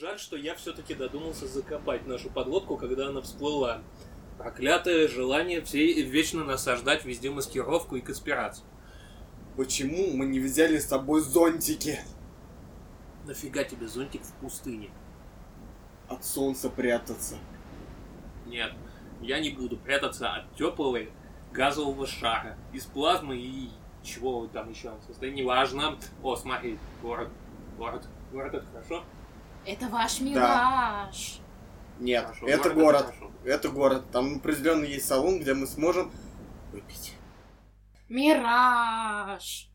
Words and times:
Жаль, 0.00 0.20
что 0.20 0.36
я 0.36 0.54
все-таки 0.54 0.94
додумался 0.94 1.48
закопать 1.48 2.06
нашу 2.06 2.30
подлодку, 2.30 2.76
когда 2.76 3.08
она 3.08 3.20
всплыла. 3.20 3.82
Проклятое 4.38 5.08
желание 5.08 5.60
всей 5.60 6.02
вечно 6.02 6.44
насаждать 6.44 7.04
везде 7.04 7.30
маскировку 7.30 7.96
и 7.96 8.00
конспирацию. 8.00 8.64
Почему 9.56 10.16
мы 10.16 10.26
не 10.26 10.38
взяли 10.38 10.78
с 10.78 10.86
собой 10.86 11.20
зонтики? 11.20 11.98
Нафига 13.26 13.64
тебе 13.64 13.88
зонтик 13.88 14.22
в 14.22 14.32
пустыне? 14.34 14.90
От 16.08 16.24
солнца 16.24 16.70
прятаться. 16.70 17.36
Нет, 18.46 18.72
я 19.20 19.40
не 19.40 19.50
буду 19.50 19.78
прятаться 19.78 20.32
от 20.32 20.54
теплого 20.54 21.00
газового 21.50 22.06
шара 22.06 22.56
из 22.72 22.84
плазмы 22.84 23.36
и 23.36 23.70
чего 24.04 24.46
там 24.46 24.70
еще 24.70 24.92
состоит, 25.08 25.34
неважно. 25.34 25.98
О, 26.22 26.36
смотри, 26.36 26.78
город, 27.02 27.30
город, 27.76 28.06
город 28.30 28.54
это 28.54 28.66
хорошо? 28.66 29.02
Это 29.68 29.86
ваш 29.88 30.20
мираж. 30.20 31.40
Нет, 32.00 32.24
Хорошо, 32.24 32.46
это 32.46 32.70
город 32.70 32.74
город. 32.74 33.00
это 33.02 33.12
хорошо. 33.12 33.32
Это 33.44 33.68
город. 33.68 34.10
Там 34.10 34.36
определенно 34.36 34.84
есть 34.84 35.06
салон, 35.06 35.40
где 35.40 35.52
мы 35.52 35.66
сможем 35.66 36.10
выпить. 36.72 37.12
Мираж. 38.08 39.68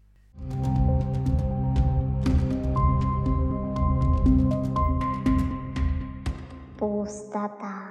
Пустота. 6.80 7.84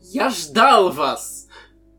Я 0.00 0.30
ждал 0.30 0.90
вас! 0.90 1.46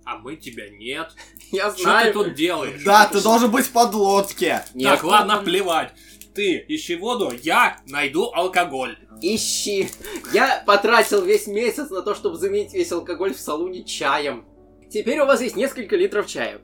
А 0.05 0.17
мы 0.17 0.35
тебя 0.35 0.69
нет. 0.69 1.13
Я 1.51 1.67
Что 1.69 1.77
ты 1.77 1.83
знаю. 1.83 2.13
тут 2.13 2.33
делаешь? 2.33 2.83
Да, 2.83 3.07
ты 3.07 3.21
должен 3.21 3.49
быть 3.51 3.65
в 3.67 3.71
подлодке. 3.71 4.63
Нет, 4.73 4.89
Так, 4.95 5.03
ладно, 5.03 5.37
плевать. 5.43 5.93
Ты 6.33 6.63
ищи 6.67 6.95
воду, 6.95 7.31
я 7.43 7.81
найду 7.87 8.31
алкоголь. 8.33 8.97
Ищи. 9.21 9.89
Я 10.33 10.63
потратил 10.65 11.23
весь 11.23 11.47
месяц 11.47 11.89
на 11.89 12.01
то, 12.01 12.15
чтобы 12.15 12.37
заменить 12.37 12.73
весь 12.73 12.91
алкоголь 12.91 13.33
в 13.33 13.39
салоне 13.39 13.83
чаем. 13.83 14.45
Теперь 14.89 15.19
у 15.19 15.25
вас 15.25 15.41
есть 15.41 15.55
несколько 15.55 15.95
литров 15.95 16.27
чая. 16.27 16.61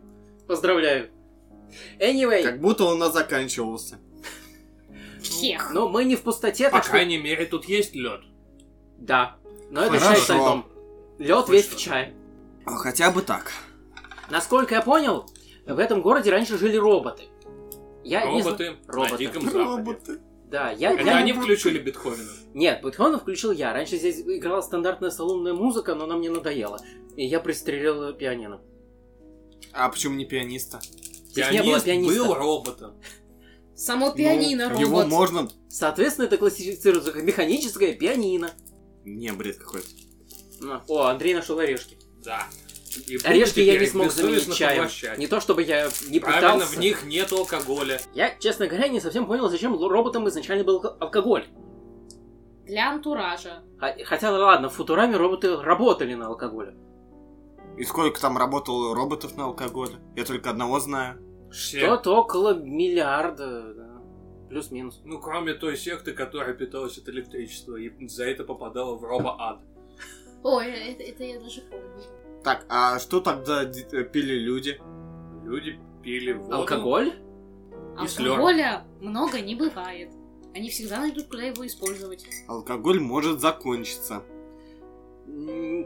Поздравляю. 0.47 1.09
Anyway, 2.00 2.44
Как 2.44 2.61
будто 2.61 2.86
он 2.86 2.95
у 2.95 2.97
нас 2.97 3.14
заканчивался. 3.14 4.00
Всех. 5.22 5.72
но 5.73 5.89
мы 5.89 6.06
не 6.06 6.16
в 6.16 6.22
пустоте, 6.22 6.66
По 6.66 6.78
так 6.78 6.84
что... 6.84 6.91
крайней 6.91 7.17
мере, 7.17 7.45
тут 7.45 7.66
есть 7.66 7.94
лед. 7.95 8.22
Да. 8.97 9.36
Но 9.69 9.81
это 9.81 10.00
Хорошо. 10.00 10.13
чай 10.13 10.22
с 10.22 10.30
льдом. 10.30 10.66
Лед 11.19 11.50
весь 11.50 11.67
в 11.67 11.78
чае. 11.78 12.13
А 12.66 12.72
хотя 12.75 13.11
бы 13.11 13.22
так. 13.22 13.52
Насколько 14.30 14.75
я 14.75 14.81
понял, 14.81 15.25
в 15.66 15.78
этом 15.80 16.02
городе 16.02 16.31
раньше 16.31 16.58
жили 16.58 16.78
роботы. 16.78 17.23
Я 18.08 18.31
не 18.31 18.41
зна- 18.41 18.52
Роботы, 18.52 18.72
на 18.88 18.94
Роботы. 18.94 19.17
Диком. 19.17 19.50
Роботы. 19.50 20.19
Да, 20.50 20.72
я... 20.72 20.94
Это 20.94 21.03
я- 21.03 21.17
они 21.17 21.33
включили 21.33 21.77
Бетховена. 21.80 22.30
Нет, 22.53 22.81
Бетховена 22.83 23.19
включил 23.19 23.52
я. 23.52 23.73
Раньше 23.73 23.97
здесь 23.97 24.22
играла 24.22 24.61
стандартная 24.61 25.09
салонная 25.09 25.53
музыка, 25.53 25.94
но 25.95 26.05
она 26.05 26.16
мне 26.17 26.30
надоела. 26.30 26.80
И 27.16 27.25
я 27.25 27.39
пристрелил 27.39 28.13
пианино. 28.13 28.61
А 29.73 29.89
почему 29.89 30.16
не 30.16 30.25
пианиста? 30.25 30.80
Здесь 31.30 31.52
не 31.52 31.58
было 31.61 31.80
Пианист 31.80 31.85
пианиста. 31.85 32.23
был 32.23 32.33
роботом. 32.33 32.94
Само 33.75 34.11
пианино, 34.11 34.69
Ну, 34.69 34.80
Его 34.80 35.02
робот. 35.02 35.08
можно... 35.11 35.50
Соответственно, 35.69 36.25
это 36.25 36.38
классифицируется 36.38 37.11
как 37.11 37.22
механическое 37.23 37.94
пианино. 37.94 38.52
Не, 39.05 39.31
бред 39.33 39.58
какой-то. 39.58 39.88
Ну, 40.61 40.81
О, 40.88 41.02
Андрей 41.03 41.35
нашел 41.35 41.59
орешки. 41.59 41.97
Да. 42.23 42.47
И 43.07 43.17
Орешки 43.23 43.59
я 43.59 43.80
не 43.80 43.85
смог 43.85 44.11
заменить 44.11 44.53
чаем. 44.55 44.83
поглощать. 44.83 45.17
Не 45.17 45.27
то 45.27 45.39
чтобы 45.39 45.63
я 45.63 45.89
не 46.09 46.19
Правильно, 46.19 46.53
пытался. 46.53 46.75
в 46.75 46.80
них 46.80 47.05
нет 47.05 47.31
алкоголя. 47.31 47.99
Я, 48.13 48.35
честно 48.39 48.67
говоря, 48.67 48.88
не 48.88 48.99
совсем 48.99 49.25
понял, 49.27 49.49
зачем 49.49 49.77
роботам 49.81 50.27
изначально 50.29 50.63
был 50.63 50.79
алко- 50.79 50.97
алкоголь. 50.99 51.45
Для 52.66 52.89
антуража. 52.91 53.63
Хотя, 54.05 54.31
ладно, 54.31 54.69
в 54.69 54.73
Футураме 54.73 55.16
роботы 55.17 55.55
работали 55.57 56.13
на 56.16 56.27
алкоголе. 56.27 56.75
И 57.77 57.83
сколько 57.83 58.19
там 58.19 58.38
работало 58.38 58.95
роботов 58.95 59.38
на 59.38 59.45
алкоголе? 59.45 59.95
Я 60.16 60.25
только 60.25 60.50
одного 60.50 60.79
знаю. 60.79 61.22
Что-то 61.51 62.16
около 62.16 62.56
миллиарда, 62.56 63.73
да. 63.73 64.01
Плюс-минус. 64.50 65.01
Ну, 65.06 65.19
кроме 65.19 65.53
той 65.53 65.78
секты, 65.78 66.13
которая 66.13 66.53
питалась 66.56 66.97
от 66.97 67.07
электричества 67.09 67.75
и 67.75 68.07
за 68.07 68.25
это 68.25 68.44
попадала 68.44 68.95
в 68.97 69.03
робо-ад. 69.03 69.59
Ой, 70.44 70.67
это, 70.72 71.03
это 71.03 71.23
я 71.23 71.39
даже 71.39 71.62
помню. 71.62 72.03
Так, 72.44 72.66
а 72.70 73.00
что 73.00 73.20
тогда 73.20 73.64
э, 73.64 74.03
пили 74.03 74.36
люди? 74.40 74.80
Люди 75.44 75.80
пили 76.03 76.34
воду. 76.34 76.56
Алкоголь? 76.56 77.14
И 78.03 78.08
слёр. 78.08 78.31
Алкоголя 78.31 78.84
много 79.02 79.42
не 79.42 79.56
бывает. 79.56 80.12
Они 80.56 80.70
всегда 80.70 81.00
найдут, 81.00 81.28
куда 81.28 81.44
его 81.44 81.66
использовать. 81.66 82.25
Алкоголь 82.48 83.00
может 83.00 83.42
закончиться. 83.42 84.24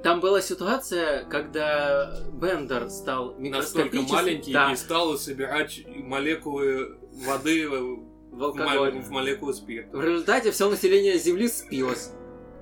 Там 0.04 0.20
была 0.20 0.40
ситуация, 0.40 1.26
когда 1.26 2.16
Бендер 2.34 2.90
стал 2.90 3.36
Настолько 3.38 3.98
микроскопическим. 3.98 4.16
маленький 4.16 4.54
Да, 4.54 4.72
и 4.72 4.76
стал 4.76 5.18
собирать 5.18 5.82
молекулы 5.88 6.98
воды 7.26 7.68
в, 7.68 8.04
в 8.32 8.44
алкоголь. 8.44 9.02
в 9.02 9.10
молекулы 9.10 9.54
спирта. 9.54 9.98
В 9.98 10.04
результате 10.04 10.52
все 10.52 10.70
население 10.70 11.18
Земли 11.18 11.48
спилось. 11.48 12.12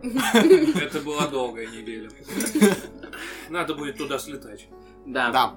Это 0.81 1.01
была 1.01 1.27
долгая 1.27 1.67
неделя. 1.67 2.09
Надо 3.49 3.75
будет 3.75 3.97
туда 3.97 4.17
слетать. 4.19 4.67
Да. 5.05 5.31
Да. 5.31 5.55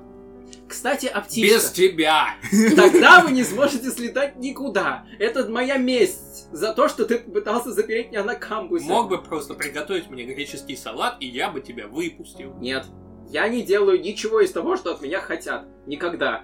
Кстати, 0.69 1.07
о 1.07 1.21
птичках. 1.21 1.63
Без 1.63 1.71
тебя! 1.71 2.37
Тогда 2.75 3.21
вы 3.23 3.33
не 3.33 3.45
сможете 3.45 3.91
слетать 3.91 4.37
никуда. 4.37 5.07
Это 5.19 5.49
моя 5.49 5.77
месть 5.77 6.51
за 6.53 6.73
то, 6.73 6.89
что 6.89 7.05
ты 7.05 7.19
пытался 7.19 7.73
запереть 7.73 8.09
меня 8.09 8.25
на 8.25 8.35
кампусе. 8.35 8.87
Мог 8.87 9.09
бы 9.09 9.23
просто 9.23 9.55
приготовить 9.55 10.11
мне 10.11 10.25
греческий 10.25 10.77
салат, 10.77 11.17
и 11.21 11.27
я 11.27 11.51
бы 11.51 11.61
тебя 11.61 11.87
выпустил. 11.87 12.55
Нет. 12.55 12.87
Я 13.29 13.49
не 13.49 13.63
делаю 13.63 14.01
ничего 14.01 14.41
из 14.41 14.51
того, 14.51 14.77
что 14.77 14.93
от 14.93 15.03
меня 15.03 15.21
хотят. 15.21 15.67
Никогда. 15.87 16.43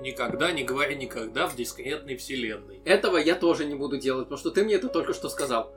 Никогда 0.00 0.52
не 0.52 0.62
говори 0.62 0.94
никогда 0.94 1.48
в 1.48 1.56
дискретной 1.56 2.16
вселенной. 2.16 2.80
Этого 2.84 3.16
я 3.16 3.34
тоже 3.34 3.64
не 3.64 3.74
буду 3.74 3.98
делать, 3.98 4.24
потому 4.24 4.38
что 4.38 4.50
ты 4.50 4.62
мне 4.62 4.74
это 4.74 4.88
только 4.88 5.14
что 5.14 5.28
сказал. 5.28 5.72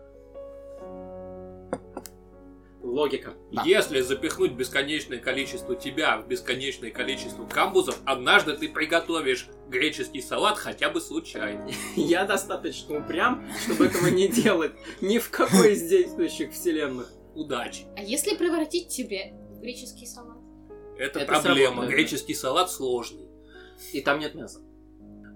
Логика. 2.81 3.33
Да. 3.51 3.63
Если 3.65 3.99
запихнуть 4.01 4.53
бесконечное 4.53 5.19
количество 5.19 5.75
тебя 5.75 6.17
в 6.17 6.27
бесконечное 6.27 6.91
количество 6.91 7.45
камбузов, 7.45 7.99
однажды 8.05 8.53
ты 8.53 8.69
приготовишь 8.69 9.47
греческий 9.67 10.21
салат 10.21 10.57
хотя 10.57 10.89
бы 10.89 11.01
случайно. 11.01 11.69
Я 11.95 12.25
достаточно 12.25 12.99
упрям, 12.99 13.45
чтобы 13.63 13.87
этого 13.87 14.07
не 14.07 14.27
делать. 14.29 14.71
Ни 15.01 15.17
в 15.17 15.29
какой 15.29 15.73
из 15.73 15.89
действующих 15.89 16.51
вселенных. 16.53 17.11
Удачи. 17.35 17.85
А 17.97 18.01
если 18.01 18.35
превратить 18.35 18.87
тебя 18.89 19.33
в 19.51 19.59
греческий 19.59 20.05
салат? 20.05 20.37
Это, 20.97 21.19
Это 21.19 21.31
проблема. 21.33 21.67
сработает. 21.67 21.91
Греческий 21.91 22.33
салат 22.33 22.71
сложный. 22.71 23.27
И 23.93 24.01
там 24.01 24.19
нет 24.19 24.35
мяса. 24.35 24.61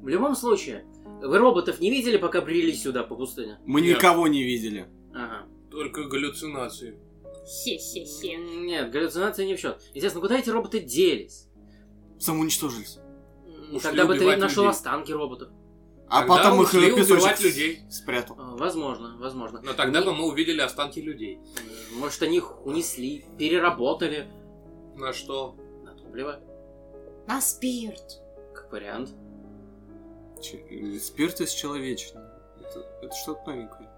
В 0.01 0.07
любом 0.07 0.35
случае, 0.35 0.85
вы 1.21 1.37
роботов 1.37 1.79
не 1.79 1.89
видели, 1.89 2.17
пока 2.17 2.41
брели 2.41 2.73
сюда 2.73 3.03
по 3.03 3.15
пустыне? 3.15 3.57
Мы 3.65 3.79
Нет. 3.81 3.97
никого 3.97 4.27
не 4.27 4.43
видели. 4.43 4.87
Ага. 5.13 5.47
Только 5.71 6.03
галлюцинации. 6.03 6.99
Хе-хе-хе. 7.45 8.37
Нет, 8.37 8.91
галлюцинации 8.91 9.45
не 9.45 9.55
в 9.55 9.59
счет. 9.59 9.81
Естественно, 9.93 10.21
куда 10.21 10.37
эти 10.39 10.49
роботы 10.49 10.79
делись? 10.79 11.47
Самоуничтожились. 12.19 12.97
М, 13.45 13.75
Ушли 13.75 13.79
Тогда 13.81 14.05
бы 14.05 14.13
ты 14.13 14.19
убивать 14.21 14.39
нашел 14.39 14.63
людей. 14.63 14.71
останки 14.71 15.11
роботов. 15.11 15.49
А 16.09 16.19
Тогда 16.19 16.35
потом 16.37 16.61
их 16.61 16.67
ушли 16.69 16.91
песочек 16.95 17.11
убивать 17.17 17.41
людей. 17.41 17.79
спрятал. 17.89 18.35
А, 18.39 18.55
Возможно, 18.55 19.17
возможно. 19.17 19.61
Но 19.63 19.73
тогда 19.73 20.01
бы 20.03 20.13
мы 20.13 20.27
увидели 20.27 20.61
останки 20.61 20.99
людей. 20.99 21.39
Э, 21.57 21.95
Может, 21.95 22.21
они 22.21 22.37
их 22.37 22.65
унесли, 22.65 23.25
переработали 23.37 24.27
На 24.95 25.11
что? 25.11 25.55
на 25.83 25.93
топливо, 25.95 26.39
На 27.27 27.41
спирт. 27.41 28.21
как 28.53 28.71
вариант. 28.71 29.09
Че- 30.41 30.57
э, 30.69 30.99
Спирт 30.99 31.41
из 31.41 31.51
человечного. 31.51 32.25
Это, 32.59 32.79
это 33.01 33.15
что-то 33.15 33.41
новенькое. 33.51 33.89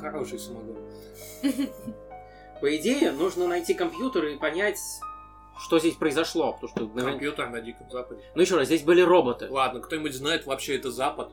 Хороший 0.00 0.38
самогон. 0.38 0.78
По 2.60 2.76
идее, 2.76 3.12
нужно 3.12 3.46
найти 3.46 3.74
компьютер 3.74 4.24
и 4.26 4.36
понять, 4.36 4.78
что 5.60 5.78
здесь 5.78 5.94
произошло. 5.94 6.52
Потому 6.52 6.68
что, 6.68 6.80
наверное- 6.86 7.12
Компьютер 7.12 7.50
на 7.50 7.60
Диком 7.60 7.90
Западе. 7.90 8.22
Ну 8.34 8.42
еще 8.42 8.56
раз, 8.56 8.66
здесь 8.66 8.82
были 8.82 9.00
роботы. 9.00 9.48
Ладно, 9.50 9.80
кто-нибудь 9.80 10.14
знает 10.14 10.46
вообще 10.46 10.76
это 10.76 10.90
Запад? 10.90 11.30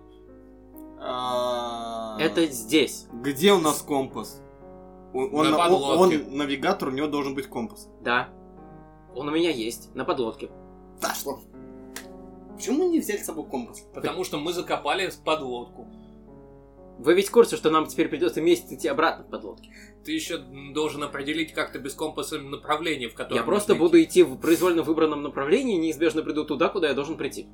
Это 2.20 2.46
здесь, 2.48 3.08
Где 3.14 3.52
у 3.54 3.60
нас 3.60 3.82
компас? 3.82 4.42
Он, 5.14 5.34
он- 5.34 5.50
На 5.52 5.58
он- 5.58 5.72
подлодке. 5.72 6.26
он 6.28 6.38
навигатор, 6.38 6.90
у 6.90 6.92
него 6.92 7.08
должен 7.08 7.36
быть 7.36 7.48
компас. 7.48 7.88
да. 8.02 8.30
Он 9.18 9.30
у 9.30 9.32
меня 9.32 9.50
есть, 9.50 9.96
на 9.96 10.04
подлодке. 10.04 10.50
Да 11.00 11.14
что? 11.14 11.40
Почему 12.54 12.80
мы 12.84 12.90
не 12.90 13.00
взяли 13.00 13.20
с 13.20 13.26
собой 13.26 13.46
компас? 13.46 13.80
Потому 13.94 14.26
что 14.26 14.38
мы 14.38 14.52
закопали 14.52 15.08
в 15.10 15.18
подлодку. 15.24 15.88
Вы 16.98 17.14
ведь 17.14 17.28
в 17.28 17.32
курсе, 17.32 17.58
что 17.58 17.70
нам 17.70 17.88
теперь 17.88 18.08
придется 18.08 18.42
месяц 18.42 18.72
идти 18.72 18.88
обратно 18.88 19.26
в 19.26 19.30
подлодке? 19.30 19.70
Ты 20.06 20.14
еще 20.14 20.38
должен 20.38 21.04
определить 21.04 21.54
как-то 21.54 21.78
без 21.80 21.94
компаса 21.94 22.40
направление, 22.40 23.10
в 23.10 23.16
котором 23.16 23.38
Я 23.38 23.44
просто 23.44 23.74
нужно 23.74 23.86
буду 23.86 24.02
идти. 24.02 24.22
идти 24.22 24.24
в 24.24 24.38
произвольно 24.38 24.82
выбранном 24.84 25.22
направлении 25.22 25.76
и 25.76 25.80
неизбежно 25.80 26.22
приду 26.24 26.46
туда, 26.46 26.70
куда 26.70 26.88
я 26.88 26.94
должен 26.94 27.18
прийти. 27.18 27.48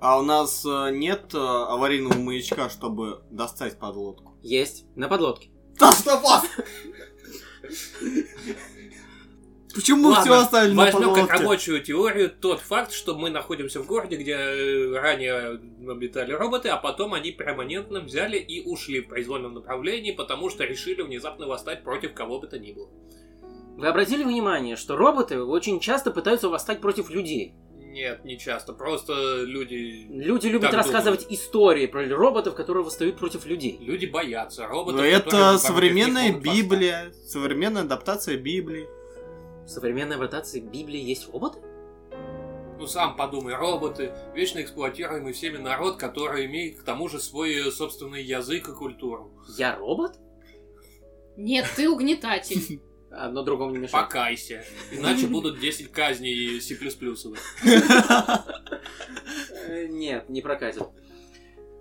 А 0.00 0.18
у 0.18 0.22
нас 0.22 0.64
э, 0.64 0.90
нет 0.92 1.34
э, 1.34 1.38
аварийного 1.38 2.18
маячка, 2.18 2.68
чтобы 2.68 3.22
достать 3.30 3.78
подлодку? 3.78 4.36
Есть. 4.42 4.86
На 4.96 5.08
подлодке. 5.08 5.50
Да 5.78 5.92
что 5.92 6.18
вас? 6.18 6.44
Почему 9.78 10.08
Ладно, 10.08 10.24
все 10.24 10.40
оставили 10.40 10.74
на 10.74 10.84
возьмем 10.86 11.14
как 11.14 11.30
рабочую 11.30 11.80
теорию 11.80 12.30
тот 12.30 12.58
факт, 12.60 12.90
что 12.90 13.16
мы 13.16 13.30
находимся 13.30 13.80
в 13.80 13.86
городе, 13.86 14.16
где 14.16 14.32
э, 14.32 14.98
ранее 14.98 15.60
обитали 15.88 16.32
роботы, 16.32 16.68
а 16.68 16.76
потом 16.78 17.14
они 17.14 17.30
перманентно 17.30 18.00
взяли 18.00 18.38
и 18.38 18.60
ушли 18.68 19.02
в 19.02 19.08
произвольном 19.08 19.54
направлении, 19.54 20.10
потому 20.10 20.50
что 20.50 20.64
решили 20.64 21.02
внезапно 21.02 21.46
восстать 21.46 21.84
против 21.84 22.12
кого 22.12 22.40
бы 22.40 22.48
то 22.48 22.58
ни 22.58 22.72
было. 22.72 22.88
Вы 23.76 23.86
обратили 23.86 24.24
внимание, 24.24 24.74
что 24.74 24.96
роботы 24.96 25.40
очень 25.40 25.78
часто 25.78 26.10
пытаются 26.10 26.48
восстать 26.48 26.80
против 26.80 27.08
людей? 27.08 27.54
Нет, 27.76 28.24
не 28.24 28.36
часто. 28.36 28.72
Просто 28.72 29.44
люди... 29.44 30.08
Люди 30.10 30.48
любят 30.48 30.72
Так 30.72 30.78
рассказывать 30.78 31.26
истории 31.30 31.86
про 31.86 32.04
роботов, 32.08 32.56
которые 32.56 32.82
восстают 32.82 33.16
против 33.16 33.46
людей. 33.46 33.78
Люди 33.80 34.06
боятся 34.06 34.66
роботов. 34.66 34.96
Которые 34.96 35.14
это 35.14 35.56
современная. 35.58 36.32
Библия, 36.32 37.12
современная 37.28 37.82
адаптация 37.82 38.36
Библии. 38.36 38.88
В 39.68 39.70
современной 39.70 40.16
адаптации 40.16 40.60
Библии 40.60 40.98
есть 40.98 41.28
роботы? 41.30 41.58
Ну 42.78 42.86
сам 42.86 43.16
подумай, 43.16 43.54
роботы, 43.54 44.14
вечно 44.34 44.62
эксплуатируемый 44.62 45.34
всеми 45.34 45.58
народ, 45.58 45.98
который 45.98 46.46
имеет 46.46 46.80
к 46.80 46.84
тому 46.84 47.06
же 47.10 47.20
свой 47.20 47.54
э, 47.54 47.70
собственный 47.70 48.22
язык 48.22 48.66
и 48.70 48.72
культуру. 48.72 49.30
Я 49.58 49.76
робот? 49.76 50.18
Нет, 51.36 51.66
ты 51.76 51.86
угнетатель. 51.86 52.80
Одно 53.10 53.42
другому 53.42 53.72
не 53.72 53.78
мешает. 53.78 54.06
Покайся, 54.06 54.64
иначе 54.90 55.26
будут 55.28 55.60
10 55.60 55.92
казней 55.92 56.62
C++. 56.62 56.74
Э, 59.66 59.86
Нет, 59.88 60.30
не 60.30 60.40
прокатит. 60.40 60.82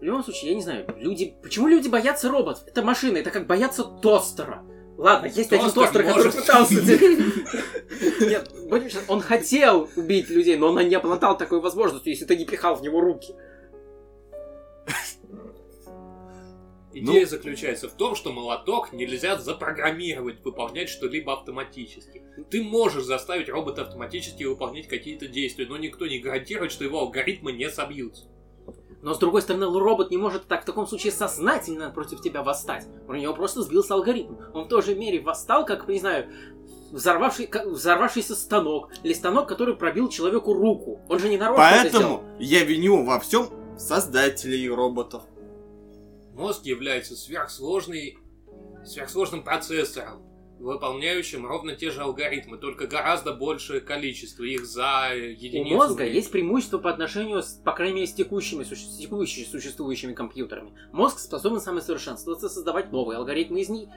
В 0.01 0.03
любом 0.03 0.25
случае, 0.25 0.49
я 0.51 0.55
не 0.57 0.61
знаю, 0.61 0.93
люди... 0.97 1.37
Почему 1.41 1.69
люди 1.69 1.87
боятся 1.87 2.27
роботов? 2.27 2.65
Это 2.67 2.83
машина, 2.83 3.15
это 3.15 3.31
как 3.31 3.47
боятся 3.47 3.85
тостера. 3.85 4.65
Ладно, 4.97 5.27
есть 5.27 5.53
один 5.53 5.71
Тостер 5.71 6.03
который 6.03 6.31
пытался... 6.31 6.73
Нет, 8.25 8.51
будем 8.67 8.89
честны, 8.89 9.03
он 9.07 9.21
хотел 9.21 9.89
убить 9.95 10.29
людей, 10.29 10.57
но 10.57 10.69
он 10.69 10.87
не 10.87 10.95
обладал 10.95 11.37
такой 11.37 11.61
возможностью, 11.61 12.11
если 12.11 12.25
ты 12.25 12.35
не 12.35 12.45
пихал 12.45 12.75
в 12.75 12.81
него 12.81 12.99
руки. 12.99 13.35
Идея 16.93 17.27
заключается 17.27 17.89
в 17.89 17.93
том, 17.93 18.15
что 18.15 18.31
молоток 18.31 18.91
нельзя 18.91 19.37
запрограммировать 19.37 20.43
выполнять 20.43 20.89
что-либо 20.89 21.33
автоматически. 21.33 22.23
Ты 22.49 22.63
можешь 22.63 23.03
заставить 23.03 23.49
робота 23.49 23.83
автоматически 23.83 24.45
выполнять 24.45 24.87
какие-то 24.87 25.27
действия, 25.27 25.67
но 25.67 25.77
никто 25.77 26.07
не 26.07 26.17
гарантирует, 26.17 26.71
что 26.71 26.83
его 26.83 26.99
алгоритмы 26.99 27.51
не 27.51 27.69
собьются. 27.69 28.25
Но 29.01 29.13
с 29.13 29.19
другой 29.19 29.41
стороны, 29.41 29.67
робот 29.67 30.09
не 30.09 30.17
может 30.17 30.47
так 30.47 30.63
в 30.63 30.65
таком 30.65 30.87
случае 30.87 31.11
сознательно 31.11 31.91
против 31.91 32.21
тебя 32.21 32.41
восстать. 32.41 32.87
У 33.07 33.13
него 33.13 33.33
просто 33.33 33.61
сбился 33.61 33.93
алгоритм. 33.93 34.35
Он 34.53 34.65
в 34.65 34.67
той 34.67 34.81
же 34.81 34.95
мере 34.95 35.21
восстал, 35.21 35.65
как, 35.65 35.87
не 35.87 35.99
знаю, 35.99 36.27
взорвавший, 36.91 37.47
как 37.47 37.67
взорвавшийся 37.67 38.35
станок. 38.35 38.89
Или 39.03 39.13
станок, 39.13 39.47
который 39.47 39.75
пробил 39.75 40.09
человеку 40.09 40.53
руку. 40.53 40.99
Он 41.09 41.19
же 41.19 41.29
не 41.29 41.37
нарочно. 41.37 41.63
Поэтому 41.63 42.23
я 42.39 42.63
виню 42.63 43.03
во 43.03 43.19
всем 43.19 43.49
создателей 43.77 44.67
роботов. 44.69 45.23
Мозг 46.33 46.65
является 46.65 47.15
сверхсложной, 47.15 48.17
сверхсложным 48.85 49.43
процессором, 49.43 50.26
выполняющим 50.59 51.45
ровно 51.45 51.75
те 51.75 51.91
же 51.91 52.01
алгоритмы, 52.01 52.57
только 52.57 52.87
гораздо 52.87 53.33
большее 53.33 53.79
количество 53.81 54.43
их 54.43 54.65
за 54.65 55.09
У 55.11 55.15
единицу. 55.15 55.75
мозга 55.75 55.97
времени. 55.97 56.15
есть 56.15 56.31
преимущество 56.31 56.77
по 56.79 56.89
отношению, 56.89 57.41
с, 57.43 57.53
по 57.63 57.71
крайней 57.73 57.95
мере, 57.95 58.07
с 58.07 58.13
текущими, 58.13 58.63
суще- 58.63 58.87
с 58.87 58.97
текущими 58.97 59.43
существующими 59.45 60.13
компьютерами. 60.13 60.73
Мозг 60.91 61.19
способен 61.19 61.59
самосовершенствоваться, 61.61 62.49
создавать 62.49 62.91
новые 62.91 63.17
алгоритмы 63.17 63.61
из 63.61 63.69
них, 63.69 63.89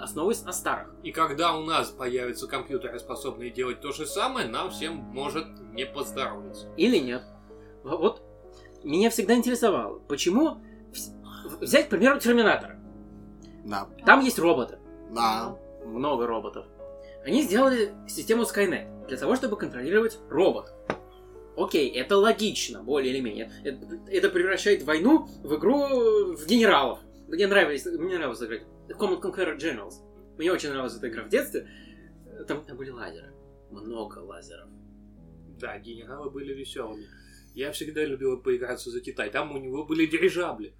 основываясь 0.00 0.42
на 0.44 0.52
старых. 0.52 0.94
И 1.02 1.10
когда 1.10 1.56
у 1.56 1.64
нас 1.64 1.90
появятся 1.90 2.46
компьютеры, 2.46 2.98
способные 3.00 3.50
делать 3.50 3.80
то 3.80 3.92
же 3.92 4.06
самое, 4.06 4.46
нам 4.48 4.70
всем 4.70 4.94
может 4.96 5.46
не 5.72 5.84
поздоровиться. 5.84 6.68
Или 6.76 6.98
нет. 6.98 7.22
Вот 7.82 8.22
меня 8.82 9.10
всегда 9.10 9.34
интересовало, 9.34 9.98
почему 10.08 10.58
взять, 11.60 11.86
к 11.86 11.90
примеру, 11.90 12.20
Терминатора. 12.20 12.78
Да. 13.64 13.88
Там 14.06 14.20
есть 14.20 14.38
роботы. 14.38 14.78
Да. 15.10 15.58
Много 15.84 16.26
роботов. 16.26 16.66
Они 17.24 17.42
сделали 17.42 17.94
систему 18.08 18.42
Skynet 18.42 19.06
для 19.06 19.16
того, 19.16 19.36
чтобы 19.36 19.56
контролировать 19.56 20.18
робот. 20.28 20.72
Окей, 21.56 21.88
это 21.90 22.18
логично, 22.18 22.82
более 22.82 23.12
или 23.12 23.20
менее. 23.20 23.50
Это, 23.62 24.00
это 24.08 24.28
превращает 24.28 24.82
войну 24.82 25.28
в 25.42 25.54
игру 25.56 26.34
в 26.34 26.46
генералов. 26.46 26.98
Мне 27.28 27.46
нравились, 27.46 27.86
мне 27.86 28.16
нравилось 28.16 28.42
играть. 28.42 28.62
Command 28.88 29.20
Conquer 29.20 29.56
Generals. 29.56 29.94
Мне 30.36 30.52
очень 30.52 30.70
нравилась 30.70 30.96
эта 30.96 31.08
игра 31.08 31.24
в 31.24 31.28
детстве. 31.28 31.68
Там, 32.48 32.64
там 32.64 32.76
были 32.76 32.90
лазеры. 32.90 33.32
Много 33.70 34.18
лазеров. 34.18 34.68
Да, 35.58 35.78
генералы 35.78 36.30
были 36.30 36.52
веселыми. 36.52 37.06
Я 37.54 37.70
всегда 37.70 38.04
любил 38.04 38.42
поиграться 38.42 38.90
за 38.90 39.00
Китай. 39.00 39.30
Там 39.30 39.52
у 39.52 39.58
него 39.58 39.84
были 39.84 40.06
дирижабли. 40.06 40.74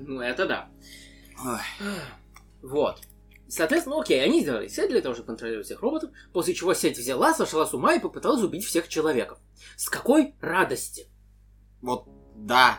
Ну, 0.00 0.20
это 0.20 0.46
да. 0.46 0.70
Ой. 1.44 1.60
Вот. 2.62 3.00
Соответственно, 3.48 4.00
окей, 4.00 4.22
они 4.24 4.40
сделали 4.40 4.68
сеть 4.68 4.90
для 4.90 5.00
того, 5.00 5.14
чтобы 5.14 5.28
контролировать 5.28 5.66
всех 5.66 5.80
роботов, 5.80 6.10
после 6.32 6.54
чего 6.54 6.74
сеть 6.74 6.98
взяла, 6.98 7.32
сошла 7.32 7.66
с 7.66 7.74
ума 7.74 7.94
и 7.94 8.00
попыталась 8.00 8.42
убить 8.42 8.64
всех 8.64 8.88
человеков. 8.88 9.38
С 9.76 9.88
какой 9.88 10.34
радости? 10.40 11.06
Вот, 11.80 12.06
да. 12.34 12.78